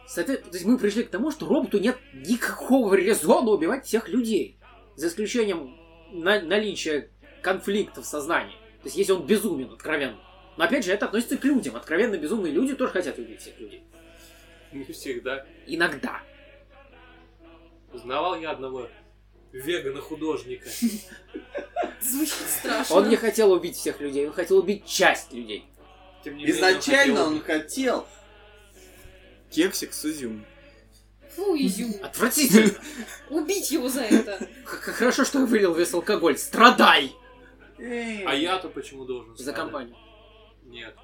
Соответ- 0.07 0.45
То 0.45 0.51
есть 0.53 0.65
мы 0.65 0.79
пришли 0.79 1.03
к 1.03 1.11
тому, 1.11 1.33
что 1.33 1.47
роботу 1.47 1.79
нет 1.79 1.99
никакого 2.15 2.95
резона 2.95 3.51
убивать 3.51 3.85
всех 3.85 4.09
людей. 4.09 4.61
За 4.95 5.09
исключением 5.09 5.77
на- 6.13 6.41
наличия 6.41 7.11
конфликта 7.43 8.03
в 8.03 8.07
сознании. 8.07 8.55
То 8.87 8.89
есть 8.89 8.99
если 8.99 9.13
он 9.15 9.27
безумен, 9.27 9.73
откровенно. 9.73 10.17
Но 10.57 10.63
опять 10.63 10.85
же, 10.85 10.93
это 10.93 11.07
относится 11.07 11.37
к 11.37 11.43
людям. 11.43 11.75
Откровенно 11.75 12.17
безумные 12.17 12.53
люди 12.53 12.73
тоже 12.73 12.93
хотят 12.93 13.19
убить 13.19 13.41
всех 13.41 13.59
людей. 13.59 13.83
Не 14.71 14.85
всегда. 14.85 15.45
Иногда. 15.67 16.21
Знавал 17.93 18.39
я 18.39 18.53
одного 18.53 18.89
вегана-художника. 19.51 20.69
Звучит 22.01 22.49
страшно. 22.49 22.95
Он 22.95 23.09
не 23.09 23.17
хотел 23.17 23.51
убить 23.51 23.75
всех 23.75 24.01
людей, 24.01 24.25
он 24.25 24.33
хотел 24.33 24.59
убить 24.59 24.87
часть 24.87 25.33
людей. 25.33 25.65
Тем 26.23 26.37
не 26.37 26.45
менее, 26.45 26.57
Изначально 26.57 27.17
хотел 27.17 27.27
он 27.27 27.43
хотел 27.43 28.07
кексик 29.51 29.93
с 29.95 30.05
изюмом. 30.05 30.47
Фу, 31.35 31.57
изюм. 31.57 31.93
Отвратительно. 32.05 32.71
Убить 33.31 33.73
его 33.73 33.89
за 33.89 34.03
это. 34.03 34.49
Хорошо, 34.65 35.25
что 35.25 35.41
я 35.41 35.47
вылил 35.47 35.75
весь 35.75 35.93
алкоголь. 35.93 36.39
Страдай! 36.39 37.13
А 37.79 38.35
я-то 38.35 38.69
почему 38.69 39.05
должен 39.05 39.37
За 39.37 39.53
компанию. 39.53 39.97
Нет. 40.65 40.95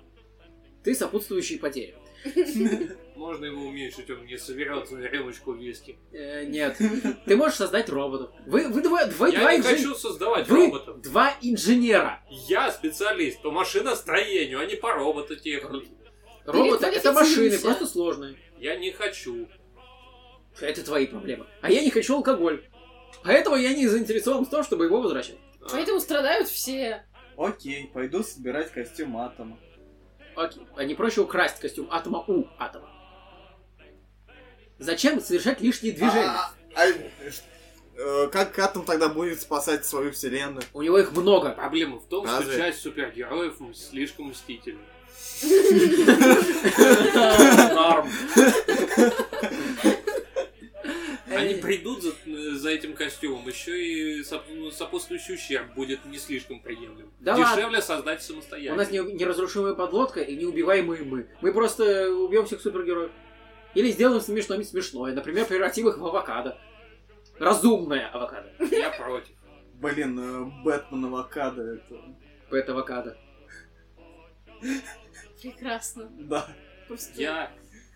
Ты 0.82 0.94
сопутствующий 0.94 1.58
потере. 1.58 1.94
Можно 3.16 3.46
его 3.46 3.62
уменьшить, 3.66 4.08
он 4.10 4.24
не 4.26 4.36
соберет 4.38 4.88
рюмочку 4.90 5.52
виски. 5.52 5.98
Э, 6.12 6.44
нет. 6.44 6.76
Ты 7.26 7.36
можешь 7.36 7.56
создать 7.56 7.88
роботов. 7.88 8.30
Вы, 8.46 8.68
вы, 8.68 8.80
два, 8.82 9.06
вы 9.06 9.30
я 9.30 9.40
два 9.40 9.52
не 9.52 9.58
инжен- 9.58 9.62
хочу 9.76 9.94
создавать 9.94 10.48
Вы 10.48 10.66
роботов. 10.66 11.00
два 11.02 11.34
инженера. 11.40 12.22
Я 12.30 12.70
специалист 12.70 13.42
по 13.42 13.50
машиностроению, 13.50 14.60
а 14.60 14.66
не 14.66 14.76
по 14.76 14.92
робототехнике. 14.92 15.88
Роботы 16.44 16.86
это 16.86 17.12
машины, 17.12 17.58
просто 17.58 17.86
сложные. 17.86 18.36
Я 18.58 18.76
не 18.76 18.92
хочу. 18.92 19.48
Это 20.60 20.84
твои 20.84 21.06
проблемы. 21.06 21.46
А 21.60 21.70
я 21.70 21.82
не 21.82 21.90
хочу 21.90 22.16
алкоголь. 22.16 22.64
Поэтому 23.24 23.56
я 23.56 23.72
не 23.72 23.86
заинтересован 23.88 24.44
в 24.44 24.50
том, 24.50 24.62
чтобы 24.64 24.84
его 24.84 25.00
возвращать. 25.00 25.38
А, 25.64 25.68
Поэтому 25.70 26.00
страдают 26.00 26.48
все. 26.48 27.04
Окей, 27.36 27.90
пойду 27.92 28.22
собирать 28.22 28.72
костюм 28.72 29.16
атома. 29.16 29.58
Окей. 30.34 30.66
А 30.76 30.84
не 30.84 30.94
проще 30.94 31.20
украсть 31.20 31.60
костюм 31.60 31.88
атома 31.90 32.24
у 32.26 32.46
атома. 32.58 32.88
Зачем 34.78 35.20
совершать 35.20 35.60
лишние 35.60 35.92
движения? 35.92 36.26
А, 36.26 36.52
а, 36.74 36.86
э, 36.86 38.28
как 38.32 38.58
атом 38.58 38.84
тогда 38.84 39.08
будет 39.08 39.40
спасать 39.40 39.86
свою 39.86 40.10
вселенную? 40.10 40.64
У 40.72 40.82
него 40.82 40.98
их 40.98 41.12
много. 41.12 41.50
Проблема 41.50 41.98
в 41.98 42.06
том, 42.06 42.24
Разве? 42.24 42.52
что 42.52 42.60
часть 42.60 42.80
супергероев 42.80 43.56
слишком 43.74 44.30
мстительны. 44.30 44.80
Норм. 47.74 48.10
Они 51.36 51.54
придут 51.54 52.02
за, 52.02 52.12
за 52.56 52.70
этим 52.70 52.94
костюмом, 52.94 53.46
еще 53.48 53.82
и 53.84 54.20
соп- 54.22 54.44
ну, 54.48 54.70
сопутствующий 54.70 55.34
ущерб 55.34 55.74
будет 55.74 56.04
не 56.06 56.18
слишком 56.18 56.60
приемлем. 56.60 57.10
Да 57.20 57.36
Дешевле 57.36 57.80
создать 57.82 58.20
У 58.20 58.24
самостоятельно. 58.24 58.76
нас 58.76 58.90
не- 58.90 58.98
неразрушимая 59.14 59.74
подлодка 59.74 60.20
и 60.20 60.36
неубиваемые 60.36 61.02
мы. 61.04 61.28
Мы 61.40 61.52
просто 61.52 62.10
убьем 62.10 62.46
всех 62.46 62.60
супергероев. 62.60 63.10
Или 63.74 63.90
сделаем 63.90 64.20
смешное 64.20 64.62
смешное. 64.64 65.14
Например, 65.14 65.46
превратим 65.46 65.88
их 65.88 65.98
в 65.98 66.06
авокадо. 66.06 66.58
Разумное 67.38 68.08
авокадо. 68.08 68.52
Я 68.70 68.90
против. 68.90 69.34
Блин, 69.74 70.18
э, 70.18 70.62
Бэтмен 70.64 71.04
авокадо 71.06 71.62
это... 71.74 72.00
Пэт 72.50 72.68
авокадо. 72.68 73.16
Прекрасно. 75.40 76.08
Да. 76.18 76.46
Я 77.16 77.50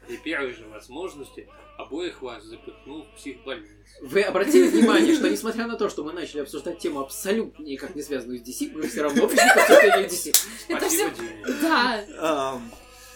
при 0.07 0.17
первой 0.17 0.53
же 0.53 0.65
возможности 0.67 1.47
обоих 1.79 2.23
вас 2.23 2.45
запихнул 2.45 3.03
в 3.03 3.17
психбольницу. 3.17 3.73
Вы 4.03 4.23
обратили 4.23 4.69
внимание, 4.69 5.15
что 5.15 5.29
несмотря 5.29 5.67
на 5.67 5.77
то, 5.77 5.89
что 5.89 6.05
мы 6.05 6.13
начали 6.13 6.41
обсуждать 6.41 6.79
тему 6.79 7.01
абсолютно 7.01 7.63
никак 7.63 7.95
не 7.95 8.03
связанную 8.03 8.39
с 8.39 8.43
DC, 8.43 8.73
мы 8.75 8.87
все 8.89 9.03
равно 9.03 9.27
пришли 9.27 9.49
к 9.49 9.57
обсуждению 9.57 10.09
DC. 10.09 10.47
Это 10.69 10.89
Диме. 10.89 11.13
Да. 11.61 12.61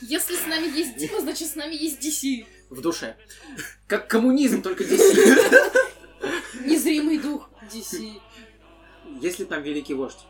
Если 0.02 0.34
с 0.34 0.46
нами 0.46 0.66
есть 0.76 0.96
Дима, 0.96 1.20
значит 1.20 1.48
с 1.48 1.54
нами 1.56 1.74
есть 1.74 2.00
DC. 2.00 2.46
В 2.70 2.80
душе. 2.80 3.16
Как 3.86 4.08
коммунизм, 4.08 4.62
только 4.62 4.84
DC. 4.84 5.80
Незримый 6.64 7.18
дух 7.18 7.50
DC. 7.72 8.12
Если 9.20 9.44
там 9.44 9.62
великий 9.62 9.94
вождь. 9.94 10.20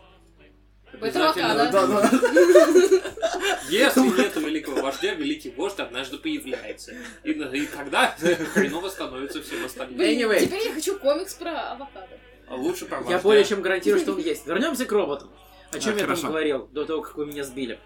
Обязательно. 0.93 1.69
Да, 1.71 1.87
да. 1.87 2.09
Если 3.69 4.01
нет 4.01 4.35
великого 4.35 4.81
вождя, 4.81 5.13
великий 5.13 5.51
вождь 5.51 5.79
однажды 5.79 6.17
появляется. 6.17 6.93
И, 7.23 7.31
и 7.31 7.65
тогда 7.67 8.15
хреново 8.53 8.89
становится 8.89 9.41
всем 9.41 9.65
остальным. 9.65 9.97
Блин, 9.97 10.19
Anyway. 10.29 10.41
теперь 10.45 10.63
я 10.67 10.73
хочу 10.73 10.99
комикс 10.99 11.33
про 11.35 11.71
авокадо. 11.71 12.09
А 12.47 12.55
лучше 12.55 12.85
про 12.85 12.97
Я 12.97 13.03
вождя. 13.03 13.19
более 13.19 13.45
чем 13.45 13.61
гарантирую, 13.61 14.01
что 14.01 14.13
он 14.13 14.17
есть. 14.31 14.45
Вернемся 14.45 14.85
к 14.85 14.91
роботам. 14.91 15.31
О 15.71 15.79
чем 15.79 15.91
А, 15.91 15.93
я 15.93 15.99
там 15.99 16.07
хорошо. 16.07 16.27
говорил 16.27 16.67
до 16.67 16.85
того, 16.85 17.01
как 17.01 17.15
вы 17.15 17.25
меня 17.25 17.43
сбили? 17.45 17.79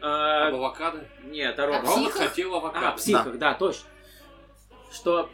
Об 0.00 0.04
А, 0.06 0.48
авокадо. 0.48 1.06
Нет, 1.24 1.58
о 1.58 1.64
А 1.64 1.66
роботах. 1.66 1.96
Робот 1.96 2.12
хотел 2.12 2.54
А, 2.54 2.58
авокадо. 2.58 2.92
психах, 2.96 3.38
да, 3.38 3.54
точно. 3.54 3.84
Что... 4.92 5.28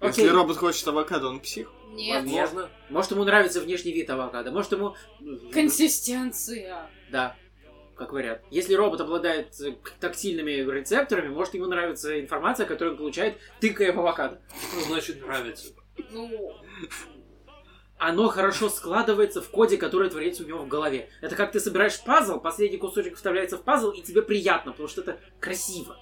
Если 0.00 0.22
Окей, 0.22 0.30
робот 0.30 0.56
хочет 0.56 0.86
авокадо, 0.88 1.28
он 1.28 1.40
псих. 1.40 1.70
Нет. 1.92 2.24
Возможно. 2.24 2.70
может 2.90 3.10
ему 3.10 3.24
нравится 3.24 3.60
внешний 3.60 3.92
вид 3.92 4.08
авокадо, 4.10 4.50
может 4.50 4.72
ему... 4.72 4.94
Консистенция. 5.52 6.88
Да, 7.10 7.36
как 7.98 8.12
вариант. 8.12 8.40
Если 8.50 8.74
робот 8.74 9.00
обладает 9.00 9.60
э, 9.60 9.74
тактильными 10.00 10.52
рецепторами, 10.70 11.28
может 11.28 11.54
ему 11.54 11.66
нравится 11.66 12.20
информация, 12.20 12.66
которую 12.66 12.92
он 12.92 12.98
получает, 12.98 13.38
тыкая 13.60 13.92
в 13.92 13.98
авокадо. 13.98 14.40
Что 14.70 14.80
значит 14.88 15.20
нравится? 15.20 15.68
Ну, 16.10 16.54
Оно 17.98 18.28
хорошо 18.28 18.68
складывается 18.68 19.42
в 19.42 19.48
коде, 19.50 19.76
который 19.76 20.08
творится 20.08 20.44
у 20.44 20.46
него 20.46 20.60
в 20.60 20.68
голове. 20.68 21.10
Это 21.20 21.34
как 21.34 21.50
ты 21.50 21.58
собираешь 21.58 22.00
пазл, 22.00 22.38
последний 22.38 22.78
кусочек 22.78 23.16
вставляется 23.16 23.58
в 23.58 23.62
пазл, 23.62 23.90
и 23.90 24.02
тебе 24.02 24.22
приятно, 24.22 24.70
потому 24.70 24.88
что 24.88 25.00
это 25.00 25.18
красиво. 25.40 25.98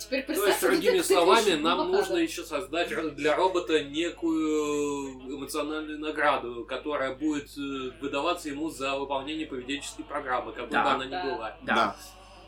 Теперь 0.00 0.24
То 0.24 0.32
есть, 0.32 0.60
другими 0.60 1.00
словами, 1.00 1.54
нам 1.54 1.90
нужно 1.90 2.16
еще 2.16 2.42
создать 2.42 2.88
для 3.14 3.36
робота 3.36 3.84
некую 3.84 5.36
эмоциональную 5.36 5.98
награду, 5.98 6.64
которая 6.64 7.14
будет 7.14 7.50
э, 7.56 7.92
выдаваться 8.00 8.48
ему 8.48 8.70
за 8.70 8.98
выполнение 8.98 9.46
поведенческой 9.46 10.04
программы, 10.04 10.52
как 10.52 10.66
бы 10.66 10.72
Да. 10.72 10.94
она 10.94 11.04
ни 11.04 11.10
Да. 11.10 11.24
была. 11.24 11.56
Да. 11.62 11.96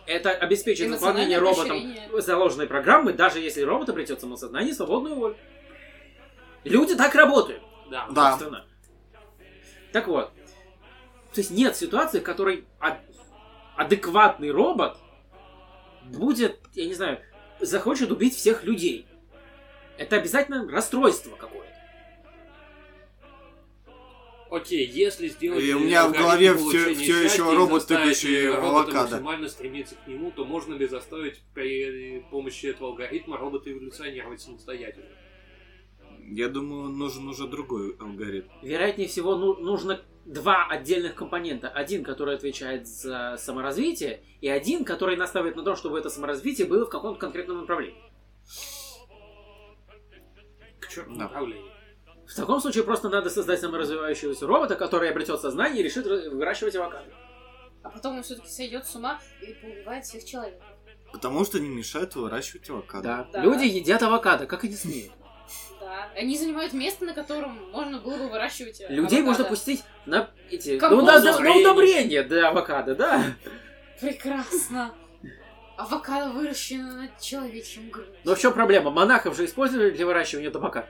Это 0.06 0.30
обеспечит 0.30 0.90
выполнение 0.90 1.38
роботом 1.38 1.80
заложенной 2.20 2.66
программы, 2.66 3.12
даже 3.12 3.38
если 3.38 3.62
робот 3.62 3.88
обретет 3.88 4.20
самосознание 4.20 4.72
и 4.72 4.74
свободную 4.74 5.14
волю. 5.14 5.36
Люди 6.64 6.96
так 6.96 7.14
работают. 7.14 7.62
Да. 7.90 8.08
Да. 8.10 8.30
собственно. 8.32 8.64
Так 9.92 10.08
вот. 10.08 10.32
То 11.34 11.40
есть 11.40 11.50
нет 11.50 11.76
ситуации, 11.76 12.20
в 12.20 12.24
которой 12.24 12.66
адекватный 13.76 14.50
робот 14.50 14.96
будет, 16.04 16.60
я 16.74 16.86
не 16.86 16.94
знаю, 16.94 17.20
захочет 17.62 18.10
убить 18.10 18.34
всех 18.34 18.64
людей. 18.64 19.06
Это 19.98 20.16
обязательно 20.16 20.68
расстройство 20.68 21.36
какое-то. 21.36 21.72
Окей, 24.50 24.86
если 24.86 25.28
сделать... 25.28 25.64
И 25.64 25.72
у 25.72 25.80
э, 25.80 25.84
меня 25.84 26.06
в 26.08 26.12
голове 26.12 26.48
ещё 26.48 26.94
счастья 26.94 27.50
и 27.50 27.56
робот, 27.56 27.86
тыкающий 27.86 28.48
э, 28.48 28.54
авокадо. 28.54 29.12
максимально 29.12 29.48
стремиться 29.48 29.94
к 29.94 30.06
нему, 30.06 30.30
то 30.30 30.44
можно 30.44 30.74
ли 30.74 30.86
заставить 30.86 31.40
при 31.54 32.20
помощи 32.30 32.66
этого 32.66 32.90
алгоритма 32.90 33.38
робота 33.38 33.72
эволюционировать 33.72 34.42
самостоятельно? 34.42 35.08
Я 36.28 36.48
думаю, 36.48 36.90
нужен 36.90 37.26
уже 37.28 37.48
другой 37.48 37.96
алгоритм. 37.98 38.48
Вероятнее 38.62 39.08
всего, 39.08 39.36
ну- 39.36 39.54
нужно 39.54 40.02
два 40.24 40.66
отдельных 40.68 41.14
компонента. 41.14 41.68
Один, 41.68 42.04
который 42.04 42.34
отвечает 42.36 42.86
за 42.86 43.36
саморазвитие, 43.38 44.22
и 44.40 44.48
один, 44.48 44.84
который 44.84 45.16
наставит 45.16 45.56
на 45.56 45.62
то, 45.64 45.74
чтобы 45.76 45.98
это 45.98 46.10
саморазвитие 46.10 46.66
было 46.66 46.86
в 46.86 46.90
каком-то 46.90 47.18
конкретном 47.20 47.60
направлении. 47.60 48.00
К 50.80 50.88
черту 50.88 51.12
Да. 51.14 51.24
направлению. 51.24 51.70
В 52.26 52.34
таком 52.34 52.60
случае 52.60 52.84
просто 52.84 53.08
надо 53.08 53.28
создать 53.30 53.60
саморазвивающегося 53.60 54.46
робота, 54.46 54.74
который 54.76 55.10
обретет 55.10 55.40
сознание 55.40 55.80
и 55.80 55.82
решит 55.84 56.06
ра- 56.06 56.30
выращивать 56.30 56.74
авокадо. 56.76 57.12
А 57.82 57.90
потом 57.90 58.16
он 58.16 58.22
все-таки 58.22 58.48
сойдет 58.48 58.86
с 58.86 58.94
ума 58.94 59.20
и 59.42 59.52
поубивает 59.54 60.04
всех 60.04 60.24
человек. 60.24 60.60
Потому 61.12 61.44
что 61.44 61.58
не 61.60 61.68
мешает 61.68 62.14
выращивать 62.14 62.70
авокадо. 62.70 63.02
Да. 63.02 63.28
Да. 63.32 63.42
Люди 63.42 63.64
едят 63.64 64.02
авокадо, 64.02 64.46
как 64.46 64.64
они 64.64 64.74
смеют. 64.74 65.12
Да. 65.80 66.08
Они 66.16 66.38
занимают 66.38 66.72
место, 66.72 67.04
на 67.04 67.12
котором 67.14 67.70
можно 67.72 67.98
было 67.98 68.16
бы 68.16 68.28
выращивать 68.28 68.80
э, 68.80 68.86
Людей 68.88 69.18
авокадо. 69.18 69.22
можно 69.24 69.44
пустить 69.44 69.82
на 70.06 70.30
эти 70.50 70.78
ну, 70.80 71.02
на, 71.02 71.20
на- 71.20 71.38
на 71.40 71.56
удобрение. 71.56 72.22
для 72.22 72.48
авокадо, 72.48 72.94
да. 72.94 73.24
Прекрасно. 74.00 74.94
Авокадо 75.76 76.30
выращено 76.32 76.92
на 76.94 77.08
человечьем 77.20 77.90
груди. 77.90 78.10
Но 78.24 78.34
в 78.34 78.38
чем 78.38 78.52
проблема? 78.52 78.90
Монахов 78.90 79.36
же 79.36 79.44
использовали 79.44 79.90
для 79.90 80.06
выращивания 80.06 80.50
табака. 80.50 80.86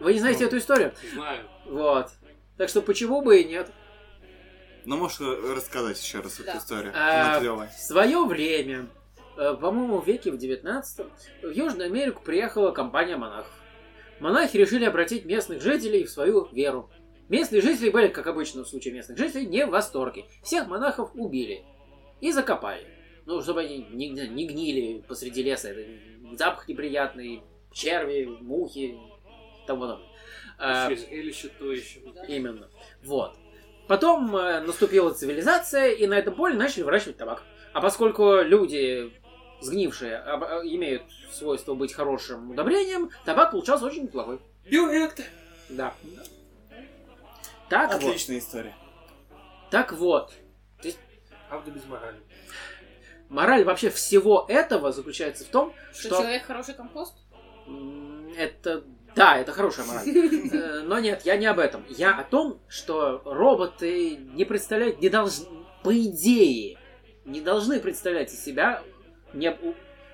Вы 0.00 0.14
не 0.14 0.18
знаете 0.20 0.40
Ну. 0.42 0.46
эту 0.48 0.58
историю? 0.58 0.92
Знаю. 1.14 1.44
Вот. 1.66 2.10
Так 2.58 2.68
что 2.68 2.82
почему 2.82 3.22
бы 3.22 3.40
и 3.40 3.44
нет? 3.44 3.70
Ну, 4.84 4.96
можешь 4.96 5.20
э, 5.20 5.54
рассказать 5.54 6.02
еще 6.02 6.20
раз 6.20 6.38
Да. 6.38 6.50
эту 6.52 6.58
историю? 6.58 6.92
А. 6.96 7.38
В 7.66 7.78
свое 7.78 8.24
время, 8.24 8.86
по-моему, 9.40 9.98
в 10.00 10.06
веке 10.06 10.30
в 10.30 10.36
19 10.36 11.06
в 11.42 11.50
Южную 11.50 11.86
Америку 11.86 12.22
приехала 12.22 12.72
компания 12.72 13.16
монахов. 13.16 13.52
Монахи 14.20 14.56
решили 14.58 14.84
обратить 14.84 15.24
местных 15.24 15.62
жителей 15.62 16.04
в 16.04 16.10
свою 16.10 16.46
веру. 16.52 16.90
Местные 17.30 17.62
жители 17.62 17.90
были, 17.90 18.08
как 18.08 18.26
обычно 18.26 18.64
в 18.64 18.68
случае 18.68 18.92
местных 18.92 19.16
жителей, 19.16 19.46
не 19.46 19.64
в 19.64 19.70
восторге. 19.70 20.26
Всех 20.42 20.66
монахов 20.66 21.10
убили 21.14 21.64
и 22.20 22.32
закопали. 22.32 22.86
Ну, 23.24 23.40
чтобы 23.40 23.60
они 23.60 23.86
не, 23.90 24.10
не- 24.10 24.46
гнили 24.46 25.02
посреди 25.06 25.42
леса. 25.42 25.70
Это 25.70 25.88
запах 26.36 26.68
неприятный, 26.68 27.42
черви, 27.72 28.26
мухи 28.26 28.98
тому 29.66 29.80
подобное. 29.82 30.08
А, 30.58 30.88
Вообще, 30.88 31.06
зрелище 31.06 31.48
то 31.58 31.72
еще. 31.72 32.00
Именно. 32.28 32.68
Вот. 33.02 33.36
Потом 33.88 34.36
э, 34.36 34.60
наступила 34.60 35.12
цивилизация, 35.12 35.90
и 35.92 36.06
на 36.06 36.14
этом 36.18 36.34
поле 36.34 36.54
начали 36.54 36.82
выращивать 36.82 37.16
табак. 37.16 37.42
А 37.72 37.80
поскольку 37.80 38.40
люди 38.42 39.12
сгнившие 39.60 40.22
э, 40.24 40.30
имеют 40.64 41.02
свойство 41.32 41.74
быть 41.74 41.92
хорошим 41.92 42.50
удобрением, 42.50 43.10
табак 43.24 43.52
получался 43.52 43.86
очень 43.86 44.04
неплохой. 44.04 44.40
Биореактор. 44.70 45.24
Да. 45.68 45.94
Так 47.68 47.92
вот. 47.94 48.10
Отличная 48.10 48.38
история. 48.38 48.74
Так 49.70 49.92
вот. 49.92 50.32
Правда 51.48 51.70
без 51.72 51.84
морали. 51.86 52.16
Мораль 53.28 53.64
вообще 53.64 53.90
всего 53.90 54.44
этого 54.48 54.92
заключается 54.92 55.44
в 55.44 55.48
том, 55.48 55.72
Что, 55.92 56.08
что... 56.08 56.16
человек 56.18 56.44
хороший 56.44 56.74
компост? 56.74 57.14
Это... 58.36 58.84
Да, 59.14 59.36
это 59.36 59.52
хорошая 59.52 59.86
мораль. 59.86 60.08
Э, 60.52 60.82
Но 60.84 60.98
нет, 61.00 61.22
я 61.24 61.36
не 61.36 61.46
об 61.46 61.58
этом. 61.58 61.84
Я 61.88 62.16
о 62.16 62.24
том, 62.24 62.60
что 62.68 63.22
роботы 63.24 64.16
не 64.16 64.44
представляют, 64.44 65.00
не 65.00 65.08
должны, 65.08 65.46
по 65.82 65.96
идее, 65.96 66.78
не 67.24 67.40
должны 67.40 67.80
представлять 67.80 68.32
из 68.32 68.44
себя 68.44 68.82
не, 69.34 69.56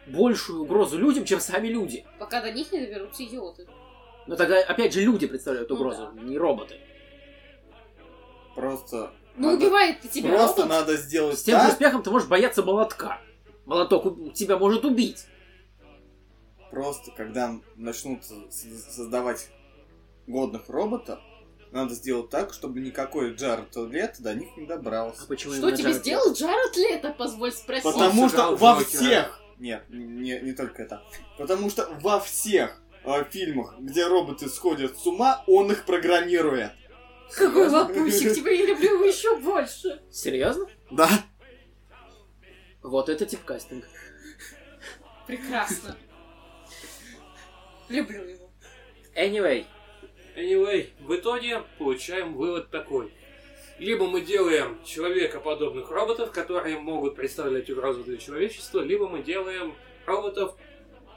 большую 0.06 0.62
угрозу 0.62 0.98
людям, 0.98 1.24
чем 1.24 1.40
сами 1.40 1.68
люди. 1.68 2.04
Пока 2.18 2.40
до 2.40 2.52
них 2.52 2.70
не 2.72 2.80
доберутся 2.86 3.24
идиоты. 3.24 3.66
Но 4.26 4.36
тогда, 4.36 4.60
опять 4.60 4.92
же, 4.92 5.00
люди 5.02 5.26
представляют 5.26 5.68
Ну 5.70 5.76
угрозу, 5.76 6.10
да. 6.14 6.22
не 6.22 6.36
роботы. 6.38 6.80
Просто... 8.54 9.12
Ну, 9.36 9.50
надо- 9.50 9.58
убивает 9.66 10.00
ты 10.00 10.08
тебя 10.08 10.30
Просто 10.30 10.62
робот. 10.62 10.70
надо 10.76 10.96
сделать 10.96 11.38
С 11.38 11.42
тем 11.42 11.56
же 11.58 11.64
так, 11.64 11.72
успехом 11.72 12.02
ты 12.02 12.10
можешь 12.10 12.26
бояться 12.28 12.62
молотка. 12.62 13.20
Молоток 13.66 14.06
у- 14.06 14.30
тебя 14.30 14.56
может 14.58 14.84
убить. 14.84 15.26
просто 16.70 17.10
когда 17.12 17.54
начнут 17.76 18.24
создавать 18.24 19.48
годных 20.26 20.68
роботов, 20.68 21.20
надо 21.72 21.94
сделать 21.94 22.30
так, 22.30 22.52
чтобы 22.52 22.80
никакой 22.80 23.34
Джаред 23.34 23.74
Лето 23.76 24.22
до 24.22 24.34
них 24.34 24.56
не 24.56 24.64
А 24.64 24.68
добрался. 24.76 25.26
почему 25.26 25.52
Что 25.54 25.70
тебе 25.70 25.90
Джаред 25.90 25.96
сделал 26.02 26.32
Джаред 26.32 26.76
Лето, 26.76 27.14
позволь 27.16 27.52
спросить? 27.52 27.84
Потому 27.84 28.28
что 28.28 28.56
во 28.56 28.78
Джокера. 28.78 28.84
всех... 28.84 29.40
Нет, 29.58 29.84
не, 29.88 30.38
не 30.40 30.52
только 30.52 30.82
это. 30.82 31.02
Потому 31.38 31.70
что 31.70 31.88
во 32.00 32.20
всех 32.20 32.82
э, 33.04 33.24
фильмах, 33.30 33.74
где 33.78 34.06
роботы 34.06 34.48
сходят 34.48 34.98
с 34.98 35.06
ума, 35.06 35.42
он 35.46 35.72
их 35.72 35.84
программирует. 35.84 36.72
Какой 37.34 37.68
лапусик, 37.68 38.34
теперь 38.34 38.60
я 38.60 38.66
люблю 38.66 38.94
его 38.94 39.04
еще 39.04 39.36
больше. 39.38 39.88
Лето? 39.88 40.02
Серьезно? 40.12 40.66
Да. 40.90 41.08
Вот 42.82 43.08
это 43.08 43.26
типкастинг. 43.26 43.84
Прекрасно. 45.26 45.96
Люблю 47.88 48.22
его. 48.22 48.50
Anyway, 49.16 49.64
Anyway, 50.36 50.88
в 51.00 51.14
итоге 51.14 51.62
получаем 51.78 52.34
вывод 52.34 52.70
такой. 52.70 53.12
Либо 53.78 54.06
мы 54.06 54.20
делаем 54.22 54.78
человекоподобных 54.84 55.90
роботов, 55.90 56.30
которые 56.32 56.78
могут 56.78 57.14
представлять 57.16 57.68
угрозу 57.70 58.04
для 58.04 58.16
человечества, 58.16 58.80
либо 58.80 59.08
мы 59.08 59.22
делаем 59.22 59.74
роботов 60.06 60.54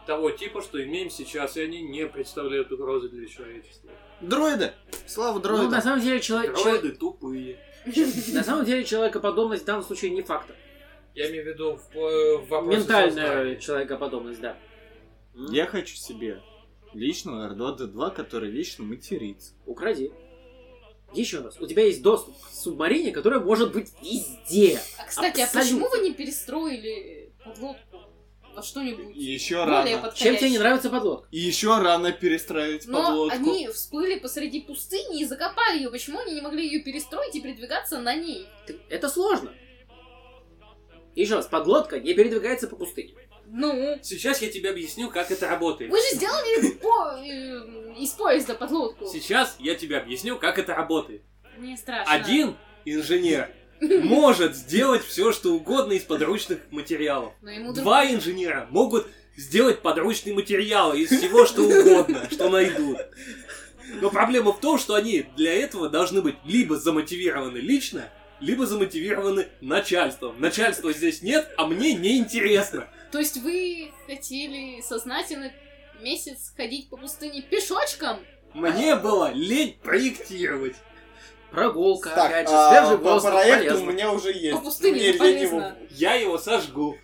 того 0.08 0.32
типа, 0.32 0.62
что 0.62 0.84
имеем 0.84 1.10
сейчас, 1.10 1.56
и 1.58 1.62
они 1.62 1.82
не 1.82 2.06
представляют 2.08 2.72
угрозы 2.72 3.10
для 3.10 3.28
человечества. 3.28 3.92
Дроиды! 4.22 4.72
Слава 5.06 5.36
Ну, 5.36 5.42
дроидам! 5.42 5.72
на 5.72 5.82
самом 5.82 6.02
деле, 6.02 6.20
чело- 6.20 6.44
чел- 6.44 6.64
Дроиды 6.64 6.92
тупые. 6.94 7.58
на 8.34 8.44
самом 8.44 8.66
деле 8.66 8.84
человекоподобность 8.84 9.64
в 9.64 9.66
данном 9.66 9.84
случае 9.84 10.12
не 10.12 10.22
фактор. 10.22 10.56
Я 11.16 11.30
имею 11.30 11.44
в 11.44 11.48
виду 11.48 11.80
в, 11.94 11.98
э, 11.98 12.38
в 12.38 12.48
вопросе 12.50 12.78
Ментальная 12.80 13.26
сознания. 13.28 13.56
человекоподобность, 13.58 14.42
да. 14.42 14.58
Я 15.34 15.66
хочу 15.66 15.96
себе 15.96 16.42
личного 16.94 17.54
R2-D2, 17.54 18.12
который 18.14 18.50
вечно 18.52 18.84
матерится. 18.84 19.54
Укради. 19.66 20.12
Еще 21.14 21.40
раз. 21.40 21.60
У 21.60 21.66
тебя 21.66 21.86
есть 21.86 22.02
доступ 22.04 22.36
к 22.40 22.50
субмарине, 22.50 23.12
которая 23.12 23.40
может 23.40 23.74
быть 23.74 23.92
везде. 24.02 24.80
А, 25.00 25.08
кстати, 25.08 25.42
а 25.42 25.46
Абсолютно. 25.46 25.62
почему 25.62 25.90
вы 25.90 26.10
не 26.10 26.14
перестроили 26.14 27.34
подлодку 27.44 27.98
во 28.56 28.62
что-нибудь 28.62 29.16
еще 29.16 29.64
рано. 29.64 30.12
Чем 30.16 30.38
тебе 30.38 30.52
не 30.52 30.60
нравится 30.60 30.90
подлодка? 30.90 31.28
И 31.32 31.40
еще 31.40 31.78
рано 31.80 32.12
перестраивать 32.12 32.86
Но 32.88 33.02
подлодку. 33.04 33.36
они 33.36 33.68
всплыли 33.70 34.20
посреди 34.20 34.62
пустыни 34.62 35.22
и 35.22 35.26
закопали 35.26 35.78
ее. 35.78 35.90
Почему 35.90 36.20
они 36.20 36.36
не 36.36 36.42
могли 36.42 36.66
ее 36.66 36.82
перестроить 36.84 37.36
и 37.36 37.42
передвигаться 37.42 38.00
на 38.00 38.16
ней? 38.16 38.48
Это 38.90 39.10
сложно. 39.10 39.52
Еще 41.16 41.36
раз, 41.36 41.48
подлодка 41.48 42.00
не 42.00 42.14
передвигается 42.14 42.68
по 42.68 42.76
пустыне. 42.76 43.14
Ну, 43.52 43.98
Сейчас 44.02 44.42
я 44.42 44.50
тебе 44.50 44.70
объясню, 44.70 45.10
как 45.10 45.32
это 45.32 45.48
работает. 45.48 45.92
вы 45.92 45.98
же 46.00 46.16
сделали 46.16 46.72
по- 46.74 47.18
э, 47.18 48.02
из 48.02 48.12
поезда 48.12 48.56
подлодку. 48.56 49.06
Сейчас 49.08 49.56
я 49.60 49.76
тебе 49.76 49.98
объясню, 49.98 50.38
как 50.38 50.60
это 50.60 50.76
работает. 50.76 51.24
Мне 51.58 51.76
страшно. 51.78 52.14
Один 52.14 52.56
инженер 52.86 53.50
может 53.82 54.56
сделать 54.56 55.04
все, 55.04 55.32
что 55.32 55.54
угодно 55.54 55.94
из 55.94 56.04
подручных 56.04 56.60
материалов. 56.72 57.34
Два 57.74 58.06
инженера 58.06 58.68
могут 58.70 59.08
сделать 59.36 59.82
подручные 59.82 60.36
материалы 60.36 61.00
из 61.02 61.10
всего, 61.10 61.46
что 61.46 61.64
угодно, 61.64 62.28
что 62.32 62.50
найдут. 62.50 62.98
Но 64.02 64.10
проблема 64.12 64.54
в 64.54 64.60
том, 64.60 64.78
что 64.78 64.94
они 64.96 65.26
для 65.36 65.54
этого 65.54 65.90
должны 65.90 66.22
быть 66.22 66.36
либо 66.46 66.78
замотивированы 66.78 67.58
лично, 67.58 68.10
либо 68.40 68.66
замотивированы 68.66 69.48
начальством. 69.62 70.40
Начальства 70.40 70.94
здесь 70.94 71.22
нет, 71.22 71.50
а 71.58 71.66
мне 71.66 71.94
не 71.94 72.18
интересно. 72.18 72.88
То 73.12 73.20
есть 73.20 73.38
вы 73.38 73.92
хотели 74.06 74.82
сознательно 74.82 75.52
месяц 76.02 76.54
ходить 76.56 76.90
по 76.90 76.98
пустыне 76.98 77.42
пешочком? 77.42 78.20
Мне 78.54 78.96
было 78.96 79.32
лень 79.34 79.78
проектировать. 79.82 80.76
Прогулка, 81.52 82.12
Так, 82.12 82.28
опять 82.28 82.48
же, 82.48 82.54
а, 82.56 82.70
свежий 82.72 82.98
воздух, 83.04 83.32
проекту 83.32 83.66
полезно. 83.70 83.90
у 83.90 83.92
меня 83.92 84.12
уже 84.12 84.32
есть. 84.32 84.56
По 84.56 84.62
пустыне 84.64 85.14
полезно. 85.14 85.56
его- 85.56 85.74
Я 85.90 86.14
его 86.14 86.38
сожгу. 86.38 86.96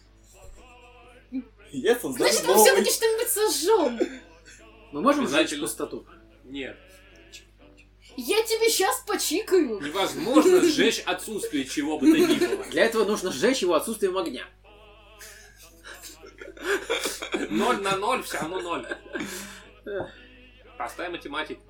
Я 1.71 1.95
создам 1.95 2.13
Значит, 2.27 2.41
мы 2.45 2.53
новый. 2.53 2.63
все-таки 2.63 2.91
что-нибудь 2.91 3.29
сожжем. 3.29 3.99
Мы 4.91 5.01
можем 5.01 5.27
сжечь 5.27 5.59
пустоту? 5.59 6.05
Нет. 6.43 6.77
Я 8.17 8.41
тебе 8.43 8.69
сейчас 8.69 9.03
почикаю. 9.07 9.81
Невозможно 9.81 10.61
сжечь 10.61 10.99
отсутствие 11.05 11.65
чего 11.65 11.97
бы 11.97 12.11
то 12.11 12.17
ни 12.17 12.35
было. 12.35 12.63
Для 12.65 12.85
этого 12.85 13.03
нужно 13.03 13.31
сжечь 13.31 13.61
его 13.63 13.73
отсутствием 13.73 14.15
огня. 14.17 14.45
Ноль 17.49 17.81
на 17.81 17.95
ноль 17.97 18.23
все 18.23 18.37
равно 18.39 18.59
ноль. 18.61 18.87
Простая 20.77 21.09
математика. 21.09 21.61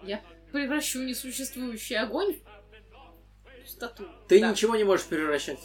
Превращу 0.52 1.02
несуществующий 1.04 1.98
огонь 1.98 2.36
в 2.38 3.62
пустоту. 3.64 4.06
Ты 4.28 4.40
Да. 4.40 4.52
ничего 4.52 4.76
не 4.76 4.84
можешь 4.84 5.06
превращать. 5.06 5.60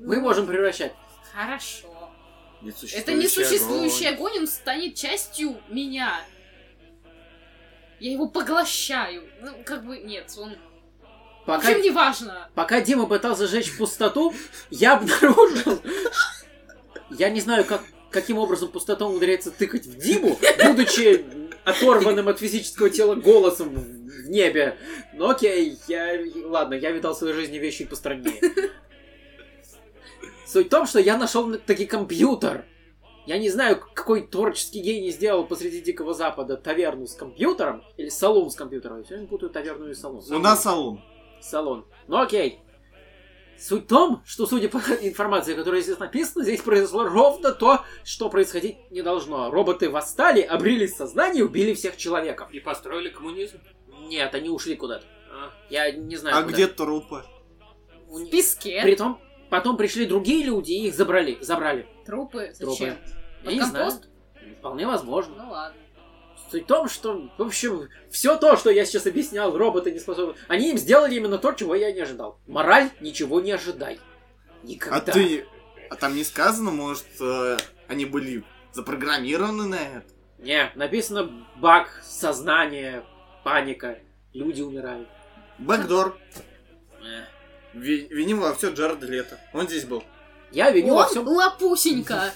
Мы 0.00 0.16
Ну, 0.16 0.22
можем 0.22 0.46
превращать. 0.46 0.94
Хорошо. 1.34 1.88
Несуществующий 2.62 2.98
Это 2.98 3.12
несуществующий 3.14 4.08
огонь. 4.08 4.30
огонь, 4.30 4.38
он 4.42 4.46
станет 4.46 4.94
частью 4.94 5.60
меня. 5.68 6.20
Я 8.00 8.12
его 8.12 8.28
поглощаю. 8.28 9.28
Ну, 9.42 9.62
как 9.64 9.84
бы, 9.84 9.98
нет, 9.98 10.32
он... 10.38 10.56
В 11.42 11.46
Пока, 11.46 11.68
общем, 11.70 11.82
не 11.82 11.90
важно. 11.90 12.48
пока 12.54 12.80
Дима 12.80 13.06
пытался 13.06 13.48
сжечь 13.48 13.76
пустоту, 13.76 14.32
я 14.70 14.94
обнаружил... 14.96 15.82
Я 17.10 17.30
не 17.30 17.40
знаю, 17.40 17.64
как, 17.64 17.82
каким 18.12 18.38
образом 18.38 18.68
пустота 18.68 19.06
умудряется 19.06 19.50
тыкать 19.50 19.86
в 19.86 19.96
Диму, 19.96 20.38
будучи 20.64 21.24
оторванным 21.64 22.28
от 22.28 22.38
физического 22.38 22.90
тела 22.90 23.14
голосом 23.14 23.70
в 23.70 24.28
небе. 24.28 24.76
Ну 25.14 25.28
окей, 25.28 25.78
я... 25.88 26.18
Ладно, 26.44 26.74
я 26.74 26.90
видал 26.90 27.14
в 27.14 27.18
своей 27.18 27.34
жизни 27.34 27.58
вещи 27.58 27.84
постраннее. 27.84 28.34
Суть 30.46 30.66
в 30.66 30.70
том, 30.70 30.86
что 30.86 31.00
я 31.00 31.16
нашел 31.16 31.56
таки 31.56 31.86
компьютер. 31.86 32.66
Я 33.26 33.38
не 33.38 33.48
знаю, 33.48 33.80
какой 33.94 34.26
творческий 34.26 34.80
гений 34.80 35.10
сделал 35.10 35.46
посреди 35.46 35.80
Дикого 35.80 36.12
Запада 36.12 36.56
таверну 36.56 37.06
с 37.06 37.14
компьютером, 37.14 37.84
или 37.96 38.08
салон 38.08 38.50
с 38.50 38.56
компьютером. 38.56 38.98
Я 38.98 39.04
сегодня 39.04 39.28
путаю 39.28 39.50
таверну 39.50 39.88
и 39.88 39.94
салон. 39.94 40.24
У 40.28 40.38
нас 40.38 40.62
салон. 40.62 41.00
Салон. 41.40 41.86
Ну 42.08 42.16
окей. 42.20 42.58
Суть 43.62 43.84
в 43.84 43.86
том, 43.86 44.22
что, 44.26 44.44
судя 44.46 44.68
по 44.68 44.78
информации, 45.02 45.54
которая 45.54 45.82
здесь 45.82 45.98
написана, 45.98 46.42
здесь 46.44 46.60
произошло 46.62 47.04
ровно 47.04 47.52
то, 47.52 47.84
что 48.02 48.28
происходить 48.28 48.90
не 48.90 49.02
должно. 49.02 49.50
Роботы 49.52 49.88
восстали, 49.88 50.40
обрели 50.40 50.88
сознание 50.88 51.40
и 51.40 51.46
убили 51.46 51.72
всех 51.74 51.96
человеков. 51.96 52.50
И 52.50 52.58
построили 52.58 53.08
коммунизм. 53.10 53.60
Нет, 54.08 54.34
они 54.34 54.48
ушли 54.48 54.74
куда-то. 54.74 55.06
А, 55.30 55.52
Я 55.70 55.92
не 55.92 56.16
знаю. 56.16 56.36
А 56.36 56.42
куда. 56.42 56.52
где 56.54 56.66
трупы? 56.66 57.22
У 58.08 58.18
В 58.18 58.30
песке. 58.30 58.80
Притом, 58.82 59.20
потом 59.48 59.76
пришли 59.76 60.06
другие 60.06 60.44
люди 60.44 60.72
и 60.72 60.88
их 60.88 60.94
забрали. 60.94 61.38
Забрали. 61.40 61.86
Трупы. 62.04 62.52
Трупы. 62.58 62.72
Зачем? 62.72 62.88
Я 62.88 63.44
Под 63.44 63.54
не 63.54 63.60
знаю. 63.60 63.90
компост? 63.90 64.08
Вполне 64.58 64.86
возможно. 64.88 65.34
Ну 65.36 65.50
ладно. 65.50 65.80
Суть 66.52 66.64
в 66.64 66.66
том, 66.66 66.86
что, 66.86 67.30
в 67.38 67.42
общем, 67.42 67.88
все 68.10 68.36
то, 68.36 68.58
что 68.58 68.68
я 68.68 68.84
сейчас 68.84 69.06
объяснял, 69.06 69.56
роботы 69.56 69.90
не 69.90 69.98
способны. 69.98 70.34
Они 70.48 70.68
им 70.70 70.76
сделали 70.76 71.14
именно 71.14 71.38
то, 71.38 71.52
чего 71.52 71.74
я 71.74 71.90
не 71.92 72.00
ожидал. 72.00 72.38
Мораль, 72.46 72.90
ничего 73.00 73.40
не 73.40 73.52
ожидай. 73.52 73.98
Никогда. 74.62 74.96
А 74.98 75.00
ты... 75.00 75.46
А 75.88 75.96
там 75.96 76.14
не 76.14 76.24
сказано, 76.24 76.70
может, 76.70 77.06
э, 77.20 77.56
они 77.88 78.04
были 78.04 78.44
запрограммированы 78.72 79.66
на 79.66 79.76
это? 79.76 80.04
Не, 80.36 80.70
написано 80.74 81.46
баг, 81.56 81.88
сознание, 82.04 83.02
паника, 83.44 83.98
люди 84.34 84.60
умирают. 84.60 85.08
Бэкдор. 85.58 86.18
Э. 87.02 87.24
Ви- 87.72 88.08
Виним 88.10 88.40
во 88.40 88.52
все 88.54 88.70
Джаред 88.74 89.02
Лето. 89.04 89.38
Он 89.54 89.66
здесь 89.66 89.84
был. 89.86 90.04
Я 90.50 90.70
виню 90.70 90.96
во 90.96 91.04
Он 91.04 91.08
всем. 91.08 91.26
лапусенька. 91.26 92.34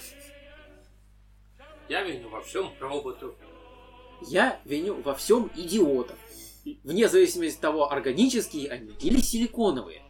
я 1.90 2.02
виню 2.02 2.30
во 2.30 2.40
всем 2.40 2.72
роботов. 2.80 3.34
Я 4.22 4.60
виню 4.64 5.00
во 5.02 5.14
всем 5.14 5.50
идиотов. 5.56 6.16
Вне 6.82 7.08
зависимости 7.08 7.56
от 7.56 7.60
того, 7.60 7.92
органические 7.92 8.70
они 8.70 8.92
или 9.00 9.20
силиконовые. 9.20 10.02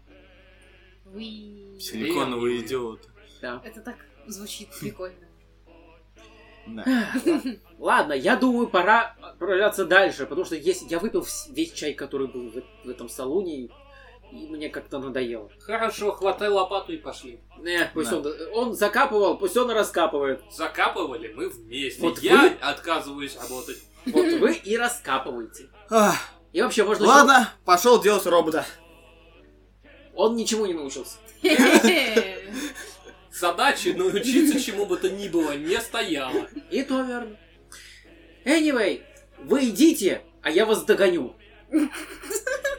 Уи. 1.14 1.78
Силиконовый 1.78 2.54
Блин. 2.54 2.66
идиот. 2.66 3.08
Да. 3.42 3.60
Это 3.64 3.80
так 3.80 3.96
звучит 4.26 4.68
прикольно. 4.80 5.26
Да. 6.66 7.12
Ладно, 7.78 8.12
я 8.12 8.36
думаю, 8.36 8.66
пора 8.66 9.16
отправляться 9.20 9.84
дальше, 9.84 10.26
потому 10.26 10.44
что 10.44 10.56
если 10.56 10.88
я 10.88 10.98
выпил 10.98 11.24
весь 11.50 11.72
чай, 11.72 11.94
который 11.94 12.26
был 12.26 12.50
в, 12.50 12.62
в 12.84 12.88
этом 12.88 13.08
салоне, 13.08 13.56
и, 13.56 13.70
и 14.32 14.46
мне 14.48 14.68
как-то 14.68 14.98
надоело. 14.98 15.50
Хорошо, 15.60 16.12
хватай 16.12 16.48
лопату 16.48 16.92
и 16.92 16.96
пошли. 16.96 17.40
Не, 17.60 17.90
пусть 17.94 18.10
Да. 18.10 18.18
он, 18.18 18.26
он 18.54 18.74
закапывал, 18.74 19.38
пусть 19.38 19.56
он 19.56 19.70
и 19.70 19.74
раскапывает. 19.74 20.42
Закапывали 20.50 21.32
мы 21.32 21.48
вместе. 21.48 22.00
Вот 22.02 22.18
я 22.20 22.36
вы- 22.42 22.48
отказываюсь 22.60 23.36
работать. 23.36 23.78
Вот 24.06 24.26
вы 24.40 24.54
и 24.54 24.76
раскапываете. 24.76 25.68
И 26.52 26.62
вообще 26.62 26.84
можно... 26.84 27.06
Ладно, 27.06 27.52
пошел 27.64 28.00
делать 28.00 28.24
робота. 28.26 28.64
Он 30.14 30.36
ничему 30.36 30.66
не 30.66 30.74
научился. 30.74 31.18
Задачи 33.30 33.88
научиться 33.88 34.58
чему 34.60 34.86
бы 34.86 34.96
то 34.96 35.10
ни 35.10 35.28
было 35.28 35.56
не 35.56 35.78
стояла. 35.80 36.48
И 36.70 36.82
то 36.82 37.02
верно. 37.02 37.36
Anyway, 38.44 39.02
вы 39.38 39.68
идите, 39.68 40.22
а 40.42 40.50
я 40.50 40.64
вас 40.64 40.84
догоню. 40.84 41.36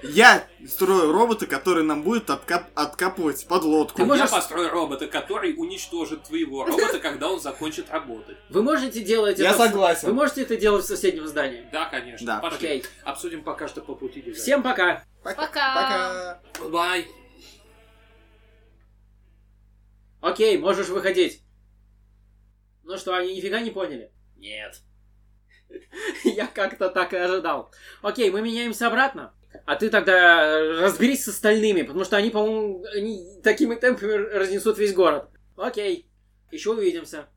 Я 0.03 0.47
строю 0.67 1.11
робота, 1.11 1.47
который 1.47 1.83
нам 1.83 2.03
будет 2.03 2.29
откап- 2.29 2.69
откапывать 2.75 3.47
подлодку. 3.47 3.97
Ты 3.97 4.05
можешь- 4.05 4.25
Я 4.25 4.35
построю 4.35 4.69
робота, 4.69 5.07
который 5.07 5.53
уничтожит 5.57 6.23
твоего 6.23 6.65
робота, 6.67 6.99
когда 6.99 7.29
он 7.29 7.39
закончит 7.39 7.89
работать. 7.89 8.37
Вы 8.49 8.63
можете 8.63 9.01
делать 9.03 9.39
Я 9.39 9.49
это... 9.49 9.57
согласен. 9.57 10.07
Вы 10.07 10.13
можете 10.13 10.43
это 10.43 10.57
делать 10.57 10.83
в 10.85 10.87
соседнем 10.87 11.27
здании. 11.27 11.67
Да, 11.71 11.85
конечно. 11.85 12.25
Да. 12.25 12.39
Пошли. 12.39 12.57
Окей. 12.57 12.85
Обсудим 13.03 13.43
пока 13.43 13.67
что 13.67 13.81
по 13.81 13.95
пути 13.95 14.21
дизайна. 14.21 14.41
Всем 14.41 14.63
пока. 14.63 15.03
Пока. 15.23 15.41
Пока. 15.47 16.41
Пока. 16.53 16.69
Бай. 16.69 17.07
Окей, 20.21 20.57
можешь 20.57 20.87
выходить. 20.89 21.41
Ну 22.83 22.97
что, 22.97 23.15
они 23.15 23.35
нифига 23.35 23.59
не 23.61 23.71
поняли? 23.71 24.11
Нет. 24.35 24.81
Я 26.23 26.47
как-то 26.47 26.89
так 26.89 27.13
и 27.13 27.17
ожидал. 27.17 27.71
Окей, 28.01 28.31
мы 28.31 28.41
меняемся 28.41 28.87
обратно. 28.87 29.33
А 29.67 29.75
ты 29.75 29.89
тогда 29.89 30.59
разберись 30.79 31.25
с 31.25 31.27
остальными, 31.27 31.81
потому 31.81 32.05
что 32.05 32.15
они, 32.15 32.29
по-моему, 32.29 32.85
они 32.85 33.41
такими 33.43 33.75
темпами 33.75 34.13
разнесут 34.13 34.77
весь 34.77 34.93
город. 34.93 35.27
Окей, 35.57 36.09
еще 36.51 36.71
увидимся. 36.71 37.27